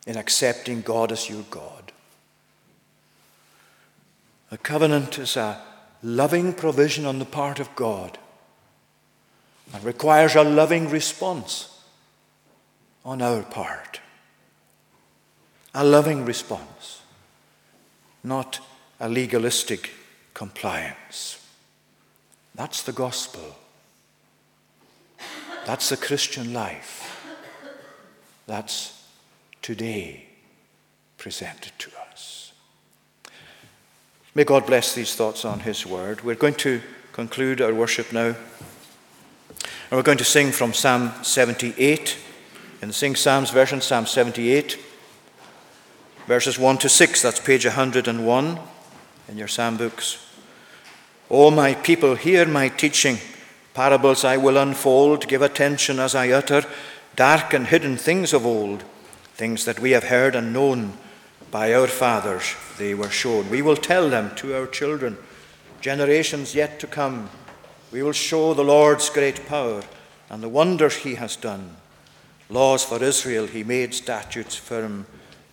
in 0.06 0.18
accepting 0.18 0.82
God 0.82 1.12
as 1.12 1.30
your 1.30 1.44
God. 1.50 1.92
A 4.52 4.58
covenant 4.58 5.18
is 5.18 5.36
a 5.36 5.62
loving 6.04 6.54
provision 6.54 7.06
on 7.06 7.20
the 7.20 7.26
part 7.26 7.60
of 7.60 7.76
God 7.76 8.18
and 9.74 9.84
requires 9.84 10.36
a 10.36 10.44
loving 10.44 10.90
response 10.90 11.82
on 13.04 13.22
our 13.22 13.42
part. 13.42 14.00
A 15.74 15.84
loving 15.84 16.24
response, 16.24 17.02
not 18.24 18.60
a 19.00 19.10
legalistic 19.10 19.90
compliance. 20.36 21.44
That's 22.54 22.84
the 22.84 22.92
gospel. 22.92 23.56
That's 25.66 25.90
the 25.90 25.98
Christian 25.98 26.54
life. 26.54 27.10
That's 28.48 29.08
today 29.62 30.26
presented 31.18 31.72
to 31.80 31.90
us. 32.12 32.52
May 34.36 34.44
God 34.44 34.66
bless 34.66 34.94
these 34.94 35.16
thoughts 35.16 35.46
on 35.46 35.62
His 35.62 35.86
word. 35.86 36.24
We're 36.24 36.36
going 36.36 36.56
to 36.56 36.82
conclude 37.14 37.62
our 37.62 37.74
worship 37.74 38.12
now. 38.12 38.36
And 38.36 38.38
we're 39.92 40.02
going 40.02 40.18
to 40.18 40.26
sing 40.26 40.52
from 40.52 40.74
Psalm 40.74 41.12
78 41.24 42.18
in 42.82 42.90
the 42.90 42.94
Sing 42.94 43.16
Psalms 43.16 43.52
version, 43.52 43.80
Psalm 43.80 44.06
78, 44.06 44.78
verses 46.28 46.60
1 46.60 46.78
to 46.80 46.90
6. 46.90 47.22
That's 47.22 47.40
page 47.40 47.66
101 47.66 48.60
in 49.30 49.38
your 49.38 49.48
Psalm 49.48 49.78
books. 49.78 50.18
O 51.30 51.50
my 51.50 51.74
people, 51.76 52.16
hear 52.16 52.46
my 52.46 52.68
teaching. 52.68 53.18
Parables 53.74 54.24
I 54.24 54.38
will 54.38 54.58
unfold, 54.58 55.28
give 55.28 55.42
attention 55.42 56.00
as 56.00 56.16
I 56.16 56.30
utter 56.30 56.64
dark 57.16 57.54
and 57.54 57.68
hidden 57.68 57.98
things 57.98 58.34
of 58.34 58.46
old, 58.46 58.84
things 59.36 59.66
that 59.66 59.80
we 59.80 59.92
have 59.92 60.06
heard 60.06 60.36
and 60.36 60.54
known 60.54 60.94
by 61.52 61.74
our 61.74 61.88
fathers, 61.88 62.56
they 62.78 62.94
were 62.94 63.10
shown. 63.10 63.50
We 63.50 63.62
will 63.62 63.78
tell 63.78 64.10
them 64.10 64.36
to 64.38 64.56
our 64.56 64.66
children, 64.66 65.18
generations 65.82 66.56
yet 66.56 66.80
to 66.80 66.88
come. 66.88 67.30
We 67.92 68.02
will 68.02 68.14
show 68.14 68.54
the 68.54 68.64
Lord's 68.64 69.10
great 69.10 69.46
power 69.48 69.84
and 70.30 70.42
the 70.42 70.50
wonders 70.50 70.96
he 70.96 71.16
has 71.16 71.36
done. 71.36 71.76
Laws 72.50 72.84
for 72.84 73.04
Israel 73.04 73.46
he 73.46 73.64
made 73.64 73.94
statutes 73.94 74.56
firm, 74.56 75.06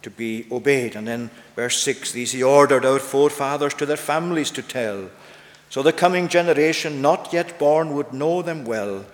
to 0.03 0.11
be 0.11 0.47
obeyed. 0.51 0.97
And 0.97 1.07
then 1.07 1.31
verse 1.57 1.83
6 1.83 2.13
These 2.13 2.33
he 2.33 2.43
ordered 2.43 2.85
our 2.85 2.99
forefathers 2.99 3.75
to 3.75 3.87
their 3.87 3.97
families 3.97 4.51
to 4.53 4.63
tell, 4.63 5.11
so 5.71 5.83
the 5.83 5.93
coming 5.93 6.27
generation, 6.27 7.01
not 7.01 7.33
yet 7.33 7.59
born, 7.59 7.95
would 7.95 8.13
know 8.13 8.43
them 8.43 8.65
well, 8.65 9.07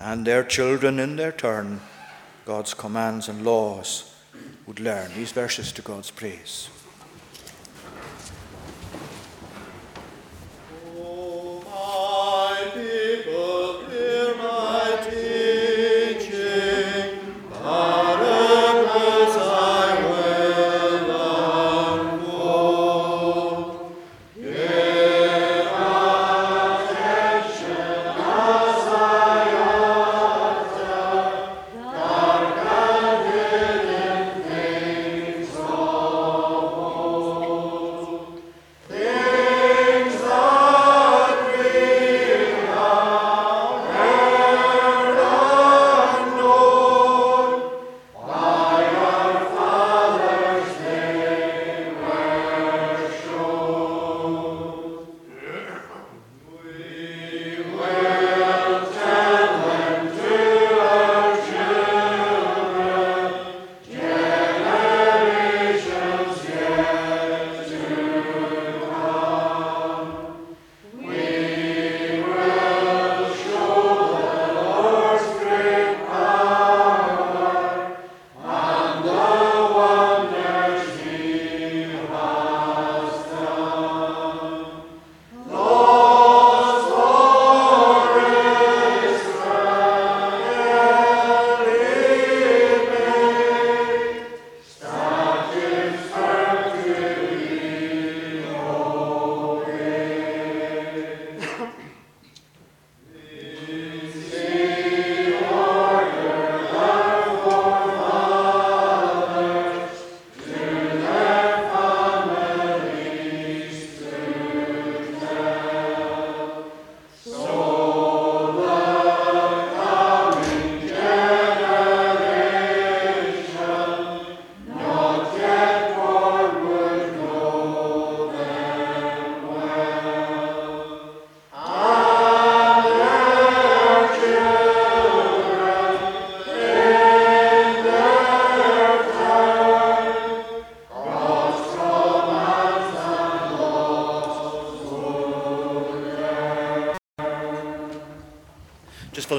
and 0.00 0.24
their 0.24 0.44
children 0.44 1.00
in 1.00 1.16
their 1.16 1.32
turn, 1.32 1.80
God's 2.46 2.72
commands 2.72 3.28
and 3.28 3.44
laws 3.44 4.14
would 4.66 4.78
learn. 4.78 5.10
These 5.16 5.32
verses 5.32 5.72
to 5.72 5.82
God's 5.82 6.12
praise. 6.12 6.68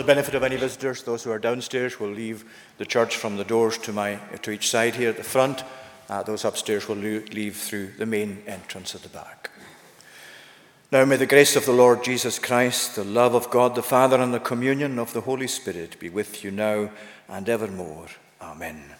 Benefit 0.09 0.33
of 0.33 0.41
any 0.41 0.55
visitors, 0.55 1.03
those 1.03 1.23
who 1.23 1.29
are 1.29 1.37
downstairs 1.37 1.99
will 1.99 2.09
leave 2.09 2.43
the 2.79 2.85
church 2.85 3.15
from 3.15 3.37
the 3.37 3.43
doors 3.43 3.77
to, 3.77 3.93
my, 3.93 4.15
to 4.41 4.49
each 4.49 4.71
side 4.71 4.95
here 4.95 5.11
at 5.11 5.17
the 5.17 5.23
front. 5.23 5.63
Uh, 6.09 6.23
those 6.23 6.45
upstairs 6.45 6.87
will 6.87 6.95
leave 6.95 7.55
through 7.55 7.91
the 7.99 8.07
main 8.07 8.41
entrance 8.47 8.95
at 8.95 9.03
the 9.03 9.09
back. 9.09 9.51
Now 10.91 11.05
may 11.05 11.17
the 11.17 11.27
grace 11.27 11.55
of 11.55 11.67
the 11.67 11.73
Lord 11.73 12.03
Jesus 12.03 12.39
Christ, 12.39 12.95
the 12.95 13.03
love 13.03 13.35
of 13.35 13.51
God 13.51 13.75
the 13.75 13.83
Father, 13.83 14.19
and 14.19 14.33
the 14.33 14.39
communion 14.39 14.97
of 14.97 15.13
the 15.13 15.21
Holy 15.21 15.47
Spirit 15.47 15.99
be 15.99 16.09
with 16.09 16.43
you 16.43 16.49
now 16.49 16.89
and 17.27 17.47
evermore. 17.47 18.07
Amen. 18.41 18.98